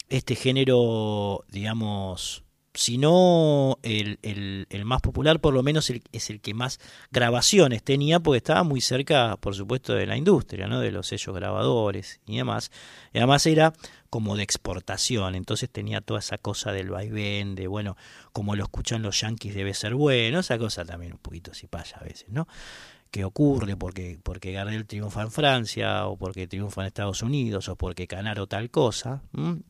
este 0.10 0.36
género, 0.36 1.46
digamos, 1.50 2.44
si 2.74 2.98
no 2.98 3.78
el, 3.84 4.20
el, 4.22 4.86
más 4.86 5.02
popular, 5.02 5.40
por 5.40 5.54
lo 5.54 5.64
menos 5.64 5.92
es 6.12 6.30
el 6.30 6.40
que 6.40 6.54
más 6.54 6.80
grabaciones 7.12 7.84
tenía, 7.84 8.20
porque 8.20 8.38
estaba 8.38 8.64
muy 8.64 8.82
cerca, 8.82 9.38
por 9.38 9.56
supuesto, 9.56 9.94
de 9.94 10.06
la 10.06 10.18
industria, 10.18 10.68
¿no? 10.68 10.80
de 10.80 10.92
los 10.92 11.08
sellos 11.08 11.36
grabadores 11.36 12.22
y 12.26 12.38
demás. 12.38 12.72
Y 13.12 13.18
además 13.18 13.46
era 13.46 13.74
como 14.10 14.36
de 14.36 14.44
exportación, 14.44 15.36
entonces 15.36 15.70
tenía 15.70 16.02
toda 16.02 16.20
esa 16.20 16.38
cosa 16.38 16.72
del 16.72 16.90
vaivén, 16.90 17.56
de 17.56 17.68
bueno, 17.68 17.98
como 18.32 18.56
lo 18.56 18.64
escuchan 18.64 19.02
los 19.02 19.20
yanquis 19.20 19.54
debe 19.54 19.74
ser 19.74 19.96
bueno, 19.96 20.40
esa 20.40 20.58
cosa 20.58 20.86
también 20.86 21.14
un 21.14 21.20
poquito 21.20 21.54
si 21.54 21.68
pasa 21.68 21.98
a 22.00 22.04
veces, 22.04 22.30
¿no? 22.30 22.48
Que 23.12 23.26
ocurre 23.26 23.76
porque, 23.76 24.20
porque 24.24 24.52
Gardel 24.52 24.86
triunfa 24.86 25.24
en 25.24 25.32
Francia 25.32 26.06
o 26.08 26.18
porque 26.18 26.48
triunfa 26.48 26.82
en 26.82 26.88
Estados 26.88 27.22
Unidos 27.22 27.70
o 27.70 27.76
porque 27.76 28.08
Canaro 28.08 28.48
tal 28.48 28.70
cosa. 28.70 29.24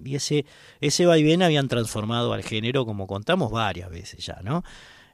Y 0.04 0.16
ese, 0.16 0.46
ese 0.82 1.06
vaivén 1.06 1.42
habían 1.42 1.68
transformado 1.68 2.34
al 2.34 2.44
género, 2.44 2.86
como 2.86 3.08
contamos 3.08 3.52
varias 3.52 3.90
veces 3.90 4.26
ya, 4.26 4.40
¿no? 4.44 4.64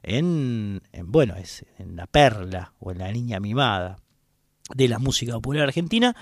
En, 0.02 0.82
en, 0.92 1.10
bueno, 1.10 1.34
es 1.36 1.64
en 1.78 1.96
la 1.96 2.06
perla 2.06 2.72
o 2.78 2.92
en 2.92 2.98
la 2.98 3.10
niña 3.10 3.40
mimada 3.40 3.98
de 4.74 4.88
la 4.88 4.98
música 4.98 5.32
popular 5.34 5.64
argentina 5.64 6.14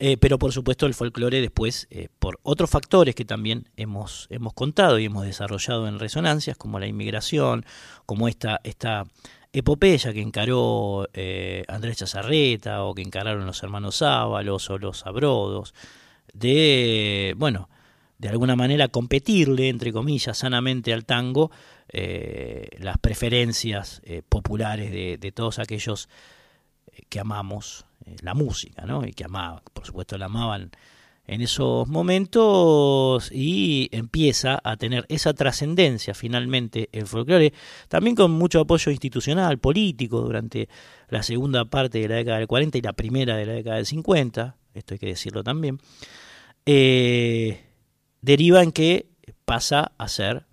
eh, 0.00 0.16
pero 0.16 0.38
por 0.38 0.52
supuesto 0.52 0.86
el 0.86 0.94
folclore 0.94 1.40
después, 1.40 1.86
eh, 1.90 2.08
por 2.18 2.40
otros 2.42 2.68
factores 2.68 3.14
que 3.14 3.24
también 3.24 3.70
hemos, 3.76 4.26
hemos 4.28 4.52
contado 4.52 4.98
y 4.98 5.04
hemos 5.04 5.24
desarrollado 5.24 5.86
en 5.86 6.00
resonancias, 6.00 6.56
como 6.56 6.80
la 6.80 6.88
inmigración, 6.88 7.64
como 8.04 8.26
esta, 8.26 8.60
esta 8.64 9.04
epopeya 9.58 10.12
que 10.12 10.20
encaró 10.20 11.08
eh, 11.14 11.64
Andrés 11.68 11.98
Chazarreta 11.98 12.84
o 12.84 12.94
que 12.94 13.02
encararon 13.02 13.46
los 13.46 13.62
hermanos 13.62 14.02
Ábalos 14.02 14.68
o 14.70 14.78
los 14.78 15.06
Abrodos, 15.06 15.74
de, 16.32 17.34
bueno, 17.36 17.68
de 18.18 18.28
alguna 18.28 18.56
manera 18.56 18.88
competirle, 18.88 19.68
entre 19.68 19.92
comillas, 19.92 20.36
sanamente 20.36 20.92
al 20.92 21.04
tango 21.04 21.50
las 22.78 22.98
preferencias 22.98 24.02
populares 24.28 24.90
de, 24.90 25.16
de 25.16 25.32
todos 25.32 25.60
aquellos 25.60 26.08
que 27.08 27.20
amamos 27.20 27.86
eh, 28.06 28.16
la 28.22 28.34
música, 28.34 28.84
¿no? 28.86 29.06
Y 29.06 29.12
que 29.12 29.24
amaba, 29.24 29.62
por 29.72 29.86
supuesto 29.86 30.18
la 30.18 30.26
amaban 30.26 30.70
en 31.26 31.40
esos 31.40 31.88
momentos 31.88 33.30
y 33.32 33.88
empieza 33.92 34.60
a 34.62 34.76
tener 34.76 35.06
esa 35.08 35.32
trascendencia 35.32 36.14
finalmente 36.14 36.88
el 36.92 37.06
folclore, 37.06 37.52
también 37.88 38.14
con 38.14 38.30
mucho 38.30 38.60
apoyo 38.60 38.92
institucional, 38.92 39.58
político, 39.58 40.20
durante 40.20 40.68
la 41.08 41.22
segunda 41.22 41.64
parte 41.64 41.98
de 41.98 42.08
la 42.08 42.16
década 42.16 42.38
del 42.38 42.46
40 42.46 42.78
y 42.78 42.82
la 42.82 42.92
primera 42.92 43.36
de 43.36 43.46
la 43.46 43.52
década 43.54 43.76
del 43.76 43.86
50, 43.86 44.56
esto 44.74 44.94
hay 44.94 44.98
que 44.98 45.06
decirlo 45.06 45.42
también, 45.42 45.80
eh, 46.66 47.64
deriva 48.20 48.62
en 48.62 48.72
que 48.72 49.06
pasa 49.44 49.92
a 49.96 50.08
ser, 50.08 50.44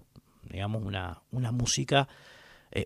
digamos, 0.50 0.84
una, 0.84 1.22
una 1.32 1.52
música 1.52 2.08
eh, 2.72 2.86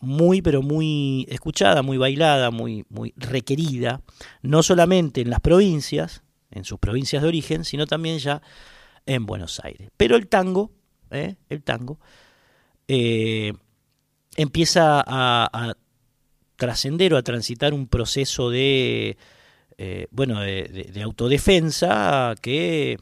muy 0.00 0.42
pero 0.42 0.62
muy 0.62 1.26
escuchada, 1.30 1.82
muy 1.82 1.96
bailada, 1.96 2.50
muy, 2.50 2.84
muy 2.90 3.14
requerida, 3.16 4.02
no 4.42 4.62
solamente 4.62 5.20
en 5.20 5.30
las 5.30 5.40
provincias, 5.40 6.22
en 6.52 6.64
sus 6.64 6.78
provincias 6.78 7.22
de 7.22 7.28
origen, 7.28 7.64
sino 7.64 7.86
también 7.86 8.18
ya 8.18 8.42
en 9.06 9.26
Buenos 9.26 9.60
Aires. 9.64 9.90
Pero 9.96 10.16
el 10.16 10.28
tango, 10.28 10.70
¿eh? 11.10 11.36
el 11.48 11.62
tango, 11.62 11.98
eh, 12.88 13.52
empieza 14.36 15.02
a, 15.06 15.74
trascender 16.56 17.12
o 17.12 17.16
a 17.16 17.22
transitar 17.22 17.74
un 17.74 17.88
proceso 17.88 18.48
de, 18.50 19.16
eh, 19.78 20.06
bueno, 20.12 20.40
de, 20.40 21.00
autodefensa 21.02 22.34
que, 22.40 22.98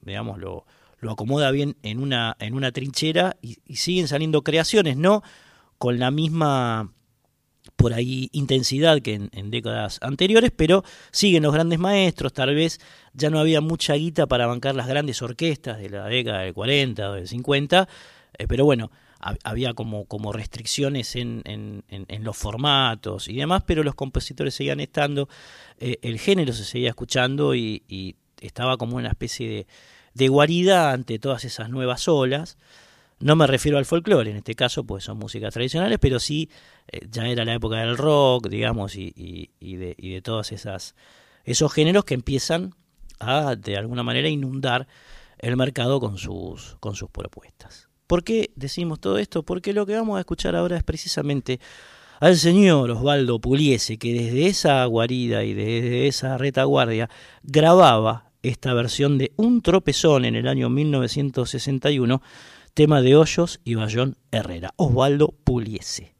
digamos, 0.00 0.38
lo, 0.38 0.64
acomoda 1.08 1.50
bien 1.50 1.76
en 1.82 2.00
una, 2.00 2.36
en 2.40 2.54
una 2.54 2.72
trinchera 2.72 3.36
y 3.40 3.76
siguen 3.76 4.08
saliendo 4.08 4.42
creaciones, 4.42 4.96
no 4.96 5.22
con 5.78 5.98
la 5.98 6.12
misma 6.12 6.92
por 7.82 7.94
ahí 7.94 8.28
intensidad 8.30 9.02
que 9.02 9.28
en, 9.32 9.50
décadas 9.50 9.98
anteriores, 10.02 10.52
pero 10.54 10.84
siguen 11.10 11.42
los 11.42 11.52
grandes 11.52 11.80
maestros, 11.80 12.32
tal 12.32 12.54
vez 12.54 12.80
ya 13.12 13.28
no 13.28 13.40
había 13.40 13.60
mucha 13.60 13.94
guita 13.94 14.28
para 14.28 14.46
bancar 14.46 14.76
las 14.76 14.86
grandes 14.86 15.20
orquestas 15.20 15.78
de 15.78 15.90
la 15.90 16.06
década 16.06 16.42
del 16.42 16.54
40 16.54 17.10
o 17.10 17.14
del 17.14 17.26
50, 17.26 17.88
eh, 18.38 18.46
pero 18.46 18.64
bueno, 18.64 18.92
había 19.42 19.74
como, 19.74 20.04
como 20.04 20.32
restricciones 20.32 21.16
en, 21.16 21.42
en, 21.44 22.24
los 22.24 22.36
formatos 22.36 23.26
y 23.26 23.34
demás, 23.34 23.64
pero 23.66 23.82
los 23.82 23.96
compositores 23.96 24.54
seguían 24.54 24.78
estando, 24.78 25.28
eh, 25.78 25.98
el 26.02 26.20
género 26.20 26.52
se 26.52 26.64
seguía 26.64 26.90
escuchando 26.90 27.52
y, 27.56 28.14
estaba 28.40 28.76
como 28.76 28.96
una 28.96 29.08
especie 29.08 29.48
de, 29.48 29.66
de 30.14 30.28
guarida 30.28 30.92
ante 30.92 31.20
todas 31.20 31.44
esas 31.44 31.68
nuevas 31.68 32.08
olas. 32.08 32.58
No 33.22 33.36
me 33.36 33.46
refiero 33.46 33.78
al 33.78 33.84
folclore, 33.84 34.32
en 34.32 34.38
este 34.38 34.56
caso, 34.56 34.82
pues 34.82 35.04
son 35.04 35.16
músicas 35.16 35.54
tradicionales, 35.54 35.98
pero 36.00 36.18
sí 36.18 36.50
eh, 36.88 37.06
ya 37.08 37.28
era 37.28 37.44
la 37.44 37.54
época 37.54 37.76
del 37.76 37.96
rock, 37.96 38.48
digamos, 38.48 38.96
y, 38.96 39.12
y, 39.14 39.76
de, 39.76 39.94
y 39.96 40.14
de 40.14 40.22
todos 40.22 40.50
esas, 40.50 40.96
esos 41.44 41.72
géneros 41.72 42.04
que 42.04 42.14
empiezan 42.14 42.74
a, 43.20 43.54
de 43.54 43.76
alguna 43.76 44.02
manera, 44.02 44.28
inundar 44.28 44.88
el 45.38 45.56
mercado 45.56 46.00
con 46.00 46.18
sus, 46.18 46.76
con 46.80 46.96
sus 46.96 47.10
propuestas. 47.10 47.88
¿Por 48.08 48.24
qué 48.24 48.50
decimos 48.56 48.98
todo 48.98 49.18
esto? 49.18 49.44
Porque 49.44 49.72
lo 49.72 49.86
que 49.86 49.94
vamos 49.94 50.16
a 50.16 50.20
escuchar 50.20 50.56
ahora 50.56 50.76
es 50.76 50.82
precisamente 50.82 51.60
al 52.18 52.36
señor 52.36 52.90
Osvaldo 52.90 53.40
Puliese, 53.40 53.98
que 53.98 54.12
desde 54.14 54.46
esa 54.46 54.84
guarida 54.86 55.44
y 55.44 55.54
desde 55.54 56.08
esa 56.08 56.38
retaguardia 56.38 57.08
grababa 57.44 58.32
esta 58.42 58.74
versión 58.74 59.16
de 59.16 59.32
Un 59.36 59.62
tropezón 59.62 60.24
en 60.24 60.34
el 60.34 60.48
año 60.48 60.68
1961 60.68 62.20
tema 62.74 63.02
de 63.02 63.16
Hoyos 63.16 63.60
y 63.64 63.74
Bayón 63.74 64.16
Herrera, 64.30 64.72
Osvaldo 64.76 65.34
Puliese. 65.44 66.11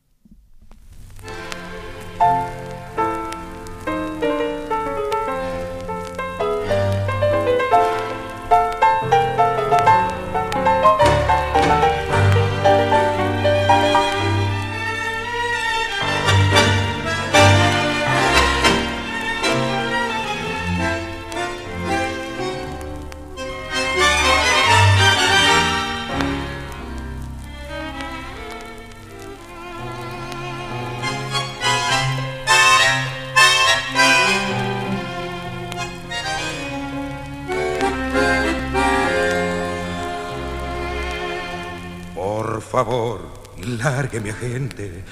Favor, 42.73 43.21
largue 43.59 44.19
mi 44.19 44.31
agente, 44.31 45.05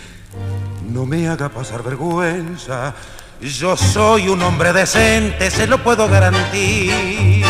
no 0.90 1.04
me 1.04 1.28
haga 1.28 1.50
pasar 1.50 1.82
vergüenza. 1.82 2.94
Yo 3.38 3.76
soy 3.76 4.30
un 4.30 4.40
hombre 4.42 4.72
decente, 4.72 5.50
se 5.50 5.66
lo 5.66 5.76
puedo 5.82 6.08
garantir. 6.08 7.44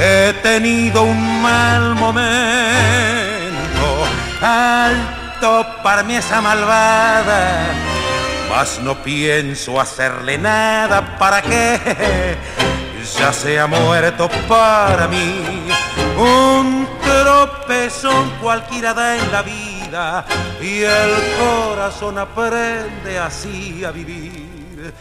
He 0.00 0.34
tenido 0.42 1.04
un 1.04 1.40
mal 1.40 1.94
momento, 1.94 2.26
alto 4.42 5.66
para 5.84 6.02
mí 6.02 6.16
esa 6.16 6.42
malvada, 6.42 7.68
mas 8.50 8.80
no 8.82 8.96
pienso 9.04 9.80
hacerle 9.80 10.36
nada 10.36 11.16
para 11.16 11.42
qué 11.42 12.36
ya 13.14 13.32
se 13.32 13.58
ha 13.58 13.66
muerto 13.66 14.28
para 14.48 15.06
mí. 15.06 15.68
Un 16.18 16.88
tropezón 17.02 18.30
cualquiera 18.42 18.94
da 18.94 19.16
en 19.16 19.32
la 19.32 19.42
vida 19.42 20.24
y 20.60 20.82
el 20.82 21.12
corazón 21.38 22.18
aprende 22.18 23.18
así 23.18 23.84
a 23.84 23.90
vivir. 23.90 24.92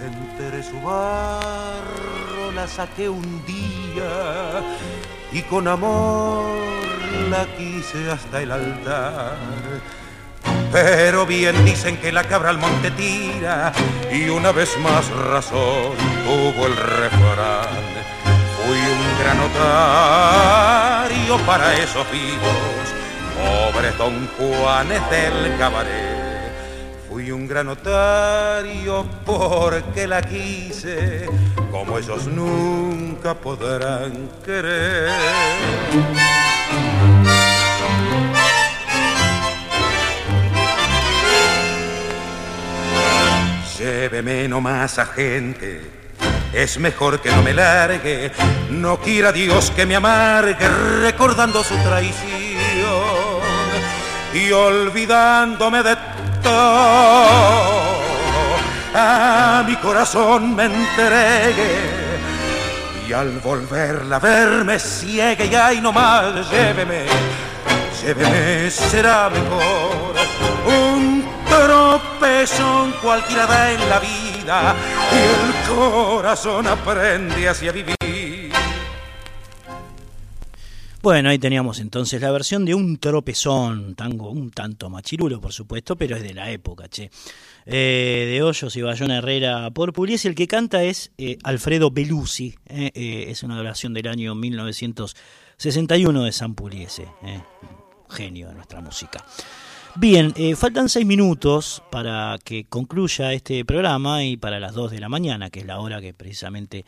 Entre 0.00 0.62
su 0.62 0.80
barro 0.80 2.52
la 2.54 2.66
saqué 2.66 3.08
un 3.08 3.44
día 3.46 4.62
y 5.32 5.42
con 5.42 5.66
amor 5.68 6.58
la 7.30 7.46
quise 7.56 8.10
hasta 8.10 8.42
el 8.42 8.52
altar 8.52 9.36
pero 10.74 11.24
bien 11.24 11.64
dicen 11.64 11.96
que 11.98 12.10
la 12.10 12.24
cabra 12.24 12.50
al 12.50 12.58
monte 12.58 12.90
tira 12.90 13.72
y 14.12 14.28
una 14.28 14.50
vez 14.50 14.76
más 14.78 15.08
razón 15.08 15.94
tuvo 16.24 16.66
el 16.66 16.76
refrán. 16.76 17.68
Fui 18.58 18.76
un 18.76 19.18
granatario 19.22 21.38
para 21.46 21.74
esos 21.74 22.04
vivos, 22.10 22.92
pobre 23.38 23.92
don 23.92 24.26
Juanes 24.36 25.08
del 25.10 25.56
cabaret. 25.58 26.50
Fui 27.08 27.30
un 27.30 27.46
granotario 27.46 29.06
porque 29.24 30.08
la 30.08 30.22
quise, 30.22 31.30
como 31.70 31.98
ellos 31.98 32.26
nunca 32.26 33.34
podrán 33.34 34.28
querer. 34.44 35.12
Lléveme 43.78 44.46
nomás 44.46 44.98
a 45.00 45.06
gente, 45.06 45.80
es 46.52 46.78
mejor 46.78 47.20
que 47.20 47.30
no 47.30 47.42
me 47.42 47.52
largue, 47.52 48.30
no 48.70 49.00
quiera 49.00 49.32
Dios 49.32 49.72
que 49.72 49.84
me 49.84 49.96
amargue 49.96 50.68
recordando 51.02 51.64
su 51.64 51.74
traición 51.78 52.30
y 54.32 54.52
olvidándome 54.52 55.82
de 55.82 55.96
todo, 56.40 57.66
a 58.94 59.64
mi 59.66 59.74
corazón 59.76 60.54
me 60.54 60.66
entregue 60.66 61.78
y 63.08 63.12
al 63.12 63.40
volverla 63.40 64.16
a 64.16 64.20
verme 64.20 64.78
ciegue 64.78 65.46
y 65.46 65.54
ay 65.56 65.80
nomás 65.80 66.48
lléveme, 66.48 67.06
lléveme 68.00 68.70
será 68.70 69.30
mejor. 69.30 70.14
Un 70.66 71.24
tropezón 72.24 72.92
cualquiera 73.02 73.46
da 73.46 73.70
en 73.72 73.86
la 73.86 74.00
vida 74.00 74.74
y 75.12 75.16
el 75.16 75.76
corazón 75.76 76.66
aprende 76.66 77.46
hacia 77.46 77.70
vivir. 77.70 78.50
Bueno, 81.02 81.28
ahí 81.28 81.38
teníamos 81.38 81.80
entonces 81.80 82.22
la 82.22 82.30
versión 82.30 82.64
de 82.64 82.74
un 82.74 82.96
tropezón, 82.96 83.94
tango 83.94 84.30
un 84.30 84.50
tanto 84.50 84.88
machirulo, 84.88 85.38
por 85.38 85.52
supuesto, 85.52 85.96
pero 85.96 86.16
es 86.16 86.22
de 86.22 86.32
la 86.32 86.50
época, 86.50 86.88
che. 86.88 87.10
Eh, 87.66 88.30
de 88.30 88.42
Hoyos 88.42 88.74
y 88.74 88.80
Bayona 88.80 89.18
Herrera 89.18 89.70
por 89.70 89.92
Pugliese, 89.92 90.28
el 90.28 90.34
que 90.34 90.46
canta 90.46 90.82
es 90.82 91.12
eh, 91.18 91.36
Alfredo 91.42 91.90
Belusi, 91.90 92.54
eh, 92.66 93.26
es 93.28 93.42
una 93.42 93.58
grabación 93.58 93.92
del 93.92 94.08
año 94.08 94.34
1961 94.34 96.24
de 96.24 96.32
San 96.32 96.54
Pugliese, 96.54 97.06
genio 98.08 98.48
de 98.48 98.54
nuestra 98.54 98.80
música. 98.80 99.22
Bien, 99.96 100.32
eh, 100.34 100.56
faltan 100.56 100.88
seis 100.88 101.06
minutos 101.06 101.80
para 101.92 102.36
que 102.42 102.64
concluya 102.64 103.32
este 103.32 103.64
programa 103.64 104.24
y 104.24 104.36
para 104.36 104.58
las 104.58 104.74
dos 104.74 104.90
de 104.90 104.98
la 104.98 105.08
mañana, 105.08 105.50
que 105.50 105.60
es 105.60 105.66
la 105.66 105.78
hora 105.78 106.00
que 106.00 106.12
precisamente 106.12 106.84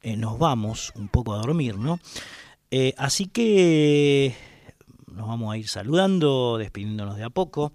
eh, 0.00 0.16
nos 0.16 0.38
vamos 0.38 0.90
un 0.96 1.08
poco 1.08 1.34
a 1.34 1.36
dormir, 1.36 1.76
¿no? 1.76 2.00
Eh, 2.70 2.94
así 2.96 3.26
que 3.26 4.34
nos 5.06 5.28
vamos 5.28 5.52
a 5.52 5.58
ir 5.58 5.68
saludando, 5.68 6.56
despidiéndonos 6.56 7.18
de 7.18 7.24
a 7.24 7.30
poco. 7.30 7.72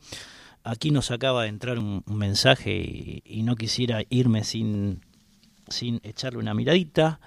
Aquí 0.64 0.90
nos 0.90 1.12
acaba 1.12 1.44
de 1.44 1.49
entrar 1.49 1.78
un, 1.78 2.03
un 2.03 2.18
mensaje 2.18 2.74
y, 2.74 3.22
y, 3.24 3.44
no 3.44 3.56
quisiera 3.56 4.02
irme 4.10 4.44
sin, 4.44 5.02
sin 5.68 5.99
echarle 6.02 6.40
una 6.40 6.56
miradita. 6.56 7.20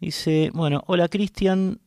Dice, 0.00 0.50
bueno, 0.52 0.82
hola 0.88 1.06
Cristian, 1.06 1.78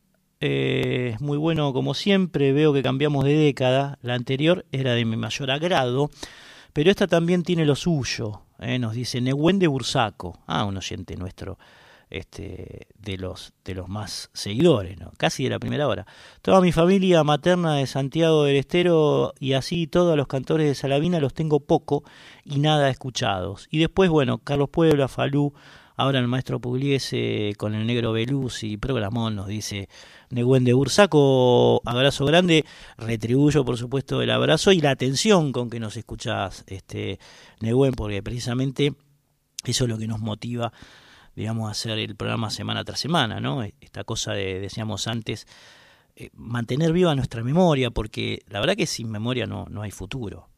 eh, 0.48 1.16
muy 1.18 1.38
bueno 1.38 1.72
como 1.72 1.92
siempre, 1.92 2.52
veo 2.52 2.72
que 2.72 2.82
cambiamos 2.82 3.24
de 3.24 3.34
década, 3.34 3.98
la 4.00 4.14
anterior 4.14 4.64
era 4.70 4.94
de 4.94 5.04
mi 5.04 5.16
mayor 5.16 5.50
agrado, 5.50 6.08
pero 6.72 6.88
esta 6.88 7.08
también 7.08 7.42
tiene 7.42 7.64
lo 7.64 7.74
suyo, 7.74 8.42
eh, 8.60 8.78
nos 8.78 8.94
dice 8.94 9.20
Nehuen 9.20 9.58
de 9.58 9.66
Bursaco, 9.66 10.38
ah, 10.46 10.64
un 10.64 10.76
oyente 10.76 11.16
nuestro 11.16 11.58
este, 12.10 12.86
de, 12.96 13.18
los, 13.18 13.54
de 13.64 13.74
los 13.74 13.88
más 13.88 14.30
seguidores, 14.32 14.98
¿no? 15.00 15.10
casi 15.16 15.42
de 15.42 15.50
la 15.50 15.58
primera 15.58 15.88
hora. 15.88 16.06
Toda 16.42 16.60
mi 16.60 16.70
familia 16.70 17.24
materna 17.24 17.74
de 17.74 17.86
Santiago 17.88 18.44
del 18.44 18.54
Estero 18.54 19.34
y 19.40 19.54
así 19.54 19.88
todos 19.88 20.16
los 20.16 20.28
cantores 20.28 20.68
de 20.68 20.76
Salavina 20.76 21.18
los 21.18 21.34
tengo 21.34 21.58
poco 21.58 22.04
y 22.44 22.60
nada 22.60 22.88
escuchados. 22.88 23.66
Y 23.72 23.78
después, 23.78 24.10
bueno, 24.10 24.38
Carlos 24.38 24.68
Puebla, 24.70 25.08
Falú, 25.08 25.54
ahora 25.96 26.20
el 26.20 26.28
maestro 26.28 26.60
Pugliese 26.60 27.54
con 27.56 27.74
el 27.74 27.86
negro 27.86 28.12
Beluz 28.12 28.62
y 28.62 28.76
Programón 28.76 29.34
nos 29.34 29.48
dice 29.48 29.88
Neguen 30.30 30.64
de 30.64 30.72
Bursaco, 30.72 31.82
abrazo 31.84 32.24
grande, 32.24 32.64
retribuyo 32.98 33.64
por 33.64 33.76
supuesto 33.76 34.22
el 34.22 34.30
abrazo 34.30 34.72
y 34.72 34.80
la 34.80 34.90
atención 34.90 35.52
con 35.52 35.70
que 35.70 35.80
nos 35.80 35.96
escuchás, 35.96 36.64
este, 36.66 37.18
Neguen, 37.60 37.92
porque 37.92 38.22
precisamente 38.22 38.94
eso 39.64 39.84
es 39.84 39.90
lo 39.90 39.98
que 39.98 40.06
nos 40.06 40.20
motiva 40.20 40.72
digamos, 41.36 41.70
hacer 41.70 41.98
el 41.98 42.16
programa 42.16 42.50
semana 42.50 42.82
tras 42.82 42.98
semana, 42.98 43.40
¿no? 43.40 43.62
Esta 43.62 44.04
cosa 44.04 44.32
de, 44.32 44.58
decíamos 44.58 45.06
antes, 45.06 45.46
eh, 46.16 46.30
mantener 46.32 46.92
viva 46.92 47.14
nuestra 47.14 47.44
memoria, 47.44 47.90
porque 47.90 48.42
la 48.48 48.58
verdad 48.58 48.74
que 48.74 48.86
sin 48.86 49.10
memoria 49.10 49.46
no, 49.46 49.66
no 49.68 49.82
hay 49.82 49.90
futuro. 49.90 50.48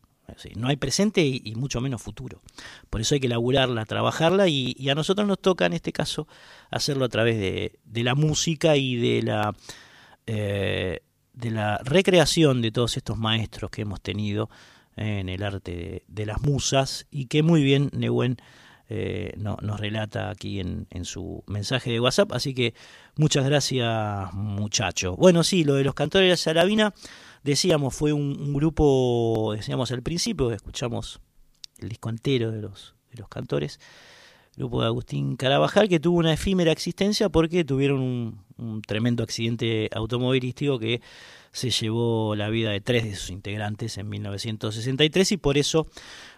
No 0.54 0.68
hay 0.68 0.76
presente 0.76 1.22
y, 1.22 1.54
mucho 1.56 1.80
menos 1.80 2.02
futuro. 2.02 2.42
Por 2.90 3.00
eso 3.00 3.14
hay 3.14 3.20
que 3.20 3.28
laburarla, 3.28 3.84
trabajarla 3.86 4.48
y, 4.48 4.88
a 4.88 4.94
nosotros 4.94 5.26
nos 5.26 5.40
toca 5.40 5.66
en 5.66 5.72
este 5.72 5.92
caso 5.92 6.28
hacerlo 6.70 7.04
a 7.04 7.08
través 7.08 7.38
de, 7.38 7.78
de 7.84 8.02
la 8.04 8.14
música 8.14 8.76
y 8.76 8.96
de 8.96 9.22
la, 9.22 9.54
eh, 10.26 11.00
de 11.32 11.50
la 11.50 11.78
recreación 11.78 12.62
de 12.62 12.70
todos 12.70 12.96
estos 12.96 13.16
maestros 13.16 13.70
que 13.70 13.82
hemos 13.82 14.00
tenido 14.00 14.50
eh, 14.96 15.20
en 15.20 15.28
el 15.28 15.42
arte 15.42 16.04
de, 16.08 16.26
las 16.26 16.42
musas 16.42 17.06
y 17.10 17.26
que 17.26 17.42
muy 17.42 17.62
bien 17.62 17.90
Nehuen 17.92 18.36
eh, 18.90 19.32
no, 19.36 19.56
nos 19.62 19.78
relata 19.78 20.30
aquí 20.30 20.60
en, 20.60 20.86
en, 20.90 21.04
su 21.04 21.44
mensaje 21.46 21.90
de 21.92 22.00
WhatsApp. 22.00 22.32
Así 22.32 22.54
que 22.54 22.74
muchas 23.16 23.44
gracias 23.44 24.32
muchachos. 24.32 25.16
Bueno, 25.16 25.44
sí, 25.44 25.64
lo 25.64 25.74
de 25.74 25.84
los 25.84 25.94
cantores 25.94 26.28
de 26.28 26.36
Salavina 26.36 26.92
decíamos, 27.42 27.94
fue 27.94 28.12
un, 28.12 28.52
grupo, 28.52 29.52
decíamos 29.56 29.90
al 29.92 30.02
principio, 30.02 30.50
escuchamos 30.52 31.20
el 31.78 31.88
disco 31.88 32.08
entero 32.08 32.50
de 32.50 32.62
los, 32.62 32.94
de 33.10 33.18
los 33.18 33.28
cantores, 33.28 33.80
grupo 34.56 34.80
de 34.80 34.86
Agustín 34.86 35.36
Carabajal, 35.36 35.88
que 35.88 36.00
tuvo 36.00 36.18
una 36.18 36.32
efímera 36.32 36.72
existencia 36.72 37.28
porque 37.28 37.64
tuvieron 37.64 38.00
un, 38.00 38.44
un, 38.56 38.82
tremendo 38.82 39.22
accidente 39.22 39.88
automovilístico 39.92 40.78
que 40.78 41.00
se 41.52 41.70
llevó 41.70 42.34
la 42.34 42.48
vida 42.48 42.70
de 42.70 42.80
tres 42.80 43.04
de 43.04 43.14
sus 43.14 43.30
integrantes 43.30 43.98
en 43.98 44.08
1963 44.08 45.32
y 45.32 45.36
por 45.36 45.58
eso 45.58 45.86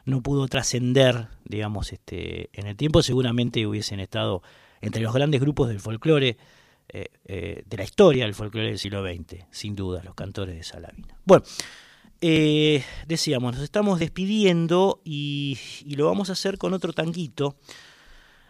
no 0.04 0.22
pudo 0.22 0.46
trascender, 0.48 1.28
digamos, 1.44 1.92
este, 1.92 2.50
en 2.52 2.66
el 2.66 2.76
tiempo, 2.76 3.02
seguramente 3.02 3.66
hubiesen 3.66 4.00
estado 4.00 4.42
entre 4.80 5.02
los 5.02 5.12
grandes 5.12 5.40
grupos 5.40 5.68
del 5.68 5.80
folclore 5.80 6.36
eh, 6.92 7.08
eh, 7.24 7.62
de 7.66 7.76
la 7.76 7.84
historia 7.84 8.24
del 8.24 8.34
folclore 8.34 8.68
del 8.68 8.78
siglo 8.78 9.04
XX, 9.04 9.44
sin 9.52 9.76
duda, 9.76 10.02
los 10.02 10.14
cantores 10.14 10.56
de 10.56 10.64
Salavina. 10.64 11.16
Bueno, 11.24 11.44
eh, 12.20 12.82
decíamos, 13.06 13.54
nos 13.54 13.62
estamos 13.62 14.00
despidiendo 14.00 15.00
y, 15.04 15.56
lo 15.86 16.06
vamos 16.06 16.30
a 16.30 16.32
hacer 16.32 16.58
con 16.58 16.72
otro 16.74 16.92
tanguito, 16.92 17.56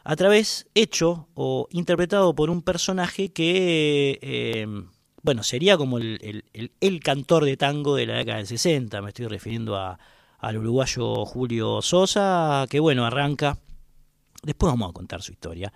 a 0.05 0.17
través, 0.17 0.69
hecho 0.75 1.29
o 1.35 1.69
interpretado 1.71 2.35
por 2.35 2.49
un 2.49 2.63
personaje 2.63 3.31
que, 3.31 4.67
bueno, 5.23 5.43
sería 5.43 5.77
como 5.77 5.99
el, 5.99 7.01
cantor 7.05 7.45
de 7.45 7.59
tango 7.59 7.95
de 7.95 8.07
la 8.07 8.15
década 8.15 8.39
del 8.39 8.47
60, 8.47 9.03
me 9.03 9.09
estoy 9.09 9.27
refiriendo 9.27 9.77
a, 9.77 9.99
al 10.39 10.57
uruguayo 10.57 11.27
Julio 11.27 11.83
Sosa, 11.83 12.65
que 12.71 12.81
bueno, 12.81 13.05
arranca, 13.05 13.59
después 14.43 14.73
vamos 14.73 14.89
a 14.89 14.93
contar 14.95 15.21
su 15.21 15.33
historia, 15.33 15.71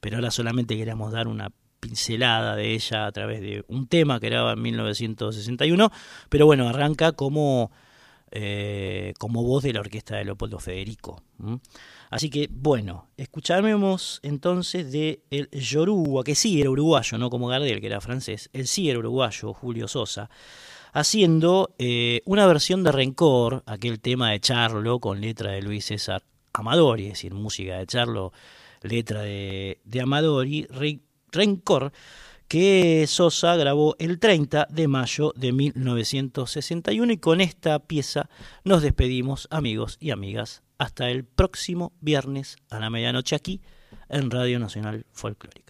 pero 0.00 0.18
ahora 0.18 0.30
solamente 0.30 0.76
queremos 0.76 1.10
dar 1.10 1.26
una 1.26 1.50
pincelada 1.80 2.56
de 2.56 2.74
ella 2.74 3.06
a 3.06 3.12
través 3.12 3.40
de 3.40 3.64
un 3.68 3.86
tema 3.86 4.20
que 4.20 4.28
graba 4.28 4.52
en 4.52 4.62
1961, 4.62 5.90
pero 6.28 6.46
bueno, 6.46 6.68
arranca 6.68 7.12
como, 7.12 7.70
eh, 8.30 9.14
como 9.18 9.42
voz 9.42 9.62
de 9.62 9.72
la 9.72 9.80
orquesta 9.80 10.16
de 10.16 10.24
Leopoldo 10.24 10.58
Federico. 10.58 11.22
Así 12.10 12.30
que 12.30 12.48
bueno, 12.50 13.08
escucharemos 13.16 14.20
entonces 14.22 14.90
de 14.90 15.22
el 15.30 15.50
Yoruba, 15.50 16.24
que 16.24 16.34
sí 16.34 16.60
era 16.60 16.70
uruguayo, 16.70 17.18
no 17.18 17.30
como 17.30 17.48
Gardel, 17.48 17.80
que 17.80 17.86
era 17.86 18.00
francés, 18.00 18.50
él 18.52 18.66
sí 18.66 18.88
era 18.88 18.98
uruguayo, 18.98 19.52
Julio 19.52 19.88
Sosa, 19.88 20.30
haciendo 20.92 21.74
eh, 21.78 22.22
una 22.24 22.46
versión 22.46 22.82
de 22.82 22.92
Rencor, 22.92 23.62
aquel 23.66 24.00
tema 24.00 24.30
de 24.30 24.40
Charlo 24.40 24.98
con 24.98 25.20
letra 25.20 25.52
de 25.52 25.62
Luis 25.62 25.86
César 25.86 26.22
Amadori, 26.54 27.04
es 27.04 27.12
decir, 27.12 27.34
música 27.34 27.76
de 27.78 27.86
Charlo, 27.86 28.32
letra 28.82 29.22
de, 29.22 29.80
de 29.84 30.00
Amadori, 30.00 30.66
Rencor, 31.32 31.92
que 32.48 33.06
Sosa 33.08 33.56
grabó 33.56 33.96
el 33.98 34.18
30 34.18 34.68
de 34.70 34.88
mayo 34.88 35.32
de 35.36 35.52
1961 35.52 37.12
y 37.12 37.18
con 37.18 37.40
esta 37.40 37.78
pieza 37.80 38.28
nos 38.64 38.82
despedimos 38.82 39.48
amigos 39.50 39.96
y 40.00 40.10
amigas 40.10 40.62
hasta 40.78 41.10
el 41.10 41.24
próximo 41.24 41.92
viernes 42.00 42.56
a 42.70 42.78
la 42.78 42.90
medianoche 42.90 43.34
aquí 43.34 43.62
en 44.08 44.30
Radio 44.30 44.58
Nacional 44.58 45.06
Folclórica. 45.12 45.65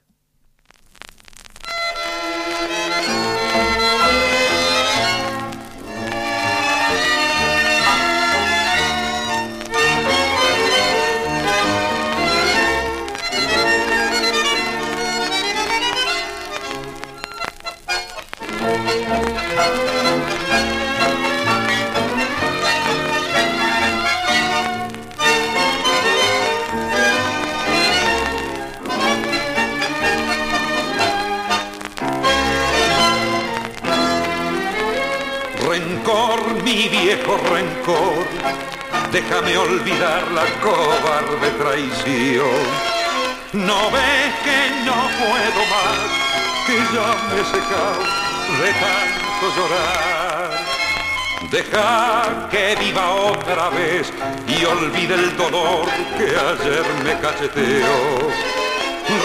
Viejo 37.16 37.36
rencor, 37.52 38.24
déjame 39.12 39.56
olvidar 39.56 40.22
la 40.32 40.44
cobarde 40.60 41.50
traición. 41.58 42.46
No 43.52 43.90
ves 43.90 44.34
que 44.44 44.60
no 44.84 44.98
puedo 45.20 45.60
más, 45.74 46.08
que 46.66 46.76
ya 46.94 47.08
me 47.28 47.40
he 47.40 47.44
secado 47.44 48.02
de 48.60 48.70
tanto 48.84 49.44
llorar. 49.56 50.50
Deja 51.50 52.48
que 52.50 52.76
viva 52.76 53.10
otra 53.10 53.70
vez 53.70 54.12
y 54.48 54.64
olvide 54.64 55.14
el 55.14 55.36
dolor 55.36 55.86
que 56.18 56.24
ayer 56.24 56.86
me 57.04 57.18
cacheteó. 57.20 58.28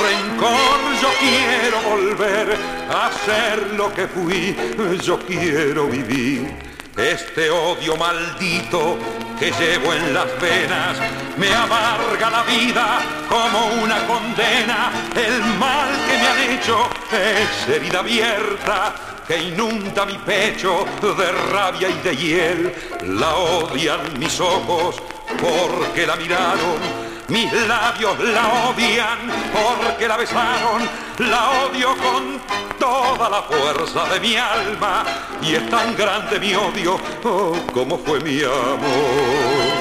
Rencor, 0.04 0.80
yo 1.02 1.10
quiero 1.20 1.82
volver 1.90 2.56
a 2.90 3.12
ser 3.26 3.74
lo 3.74 3.92
que 3.92 4.08
fui, 4.08 4.56
yo 5.02 5.18
quiero 5.20 5.88
vivir 5.88 6.71
este 6.98 7.50
odio 7.50 7.96
maldito 7.96 8.98
que 9.40 9.52
llevo 9.52 9.94
en 9.94 10.14
las 10.14 10.28
venas 10.42 10.98
me 11.38 11.54
amarga 11.54 12.30
la 12.30 12.44
vida 12.44 13.00
como 13.30 13.82
una 13.82 14.06
condena. 14.06 14.92
El 15.16 15.42
mal 15.58 15.90
que 16.08 16.18
me 16.18 16.28
han 16.28 16.60
hecho 16.60 16.90
es 17.12 17.70
herida 17.70 18.00
abierta 18.00 18.94
que 19.28 19.38
inunda 19.38 20.06
mi 20.06 20.18
pecho 20.20 20.86
de 21.02 21.32
rabia 21.52 21.90
y 21.90 22.02
de 22.02 22.16
hiel. 22.16 22.76
La 23.08 23.36
odian 23.36 24.20
mis 24.20 24.40
ojos 24.40 25.02
porque 25.40 26.06
la 26.06 26.16
miraron 26.18 27.11
mis 27.32 27.52
labios 27.66 28.20
la 28.20 28.70
odian 28.70 29.20
porque 29.54 30.06
la 30.06 30.18
besaron, 30.18 30.82
la 31.20 31.50
odio 31.66 31.96
con 31.96 32.42
toda 32.78 33.30
la 33.30 33.42
fuerza 33.44 34.06
de 34.14 34.20
mi 34.20 34.36
alma 34.36 35.06
y 35.42 35.56
es 35.56 35.70
tan 35.70 35.96
grande 35.96 36.40
mi 36.42 36.54
odio 36.54 37.00
oh, 37.24 37.56
como 37.74 37.98
fue 38.00 38.20
mi 38.20 38.44
amor. 38.44 39.72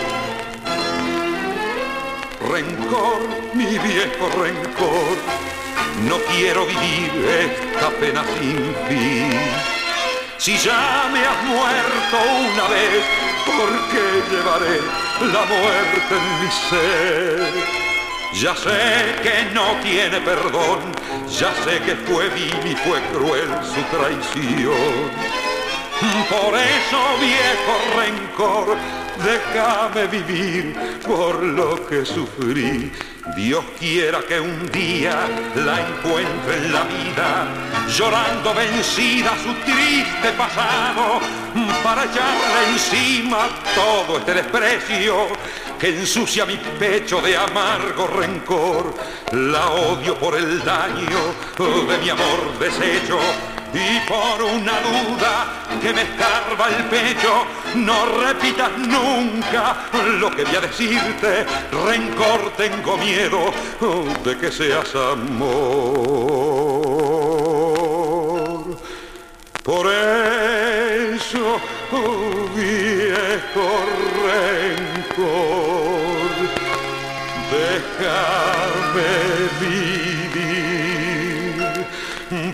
Rencor, 2.52 3.20
mi 3.54 3.66
viejo 3.66 4.28
rencor, 4.40 5.16
no 6.08 6.18
quiero 6.32 6.66
vivir 6.66 7.10
esta 7.46 7.90
pena 7.98 8.22
sin 8.38 8.74
fin. 8.88 9.40
Si 10.38 10.56
ya 10.56 11.10
me 11.12 11.20
has 11.26 11.44
muerto 11.44 12.16
una 12.52 12.68
vez, 12.68 13.04
¿por 13.44 13.70
qué 13.90 14.34
llevaré 14.34 15.09
la 15.20 15.44
muerte 15.44 16.14
en 16.16 16.40
mi 16.40 16.50
ser. 16.68 17.80
Ya 18.34 18.54
sé 18.54 19.16
que 19.22 19.52
no 19.52 19.76
tiene 19.82 20.20
perdón, 20.20 20.92
ya 21.28 21.52
sé 21.64 21.80
que 21.80 21.96
fue 21.96 22.28
vil 22.30 22.54
y 22.64 22.76
fue 22.76 23.00
cruel 23.12 23.48
su 23.62 23.82
traición. 23.96 25.10
Por 26.30 26.54
eso, 26.54 26.98
viejo 27.20 27.74
rencor, 27.96 28.76
déjame 29.24 30.06
vivir 30.06 30.74
por 31.06 31.42
lo 31.42 31.86
que 31.86 32.04
sufrí 32.04 32.90
Dios 33.36 33.64
quiera 33.78 34.20
que 34.26 34.40
un 34.40 34.70
día 34.72 35.14
la 35.54 35.80
encuentre 35.80 36.56
en 36.56 36.72
la 36.72 36.82
vida, 36.82 37.46
llorando 37.88 38.54
vencida 38.54 39.30
su 39.42 39.52
triste 39.64 40.32
pasado, 40.36 41.20
para 41.84 42.04
echarle 42.04 42.72
encima 42.72 43.48
todo 43.74 44.18
este 44.18 44.34
desprecio 44.34 45.28
que 45.78 45.88
ensucia 45.88 46.44
mi 46.44 46.56
pecho 46.78 47.20
de 47.20 47.36
amargo 47.36 48.06
rencor. 48.06 48.94
La 49.32 49.68
odio 49.70 50.16
por 50.16 50.36
el 50.36 50.64
daño 50.64 51.34
de 51.58 51.98
mi 51.98 52.10
amor 52.10 52.58
deshecho 52.58 53.18
y 53.72 54.00
por 54.08 54.42
una 54.42 54.80
duda 54.80 55.46
que 55.80 55.92
me 55.92 56.02
escarba 56.02 56.68
el 56.68 56.84
pecho, 56.84 57.46
no 57.76 58.06
repitas 58.20 58.76
nunca 58.78 59.88
lo 60.18 60.30
que 60.30 60.44
voy 60.44 60.56
a 60.56 60.60
decirte, 60.60 61.46
rencor 61.86 62.52
tengo 62.56 62.96
miedo 62.96 63.52
de 64.24 64.38
que 64.38 64.50
seas 64.50 64.94
amor. 64.94 65.60
Por 69.62 69.86
eso, 69.86 71.60
viejo 72.56 73.84
rencor, 74.24 75.30
déjame 77.50 79.10
vivir 79.60 79.79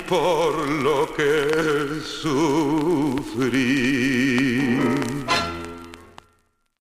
por 0.08 0.68
lo 0.68 1.06
que 1.14 2.00
sufrí. 2.04 3.56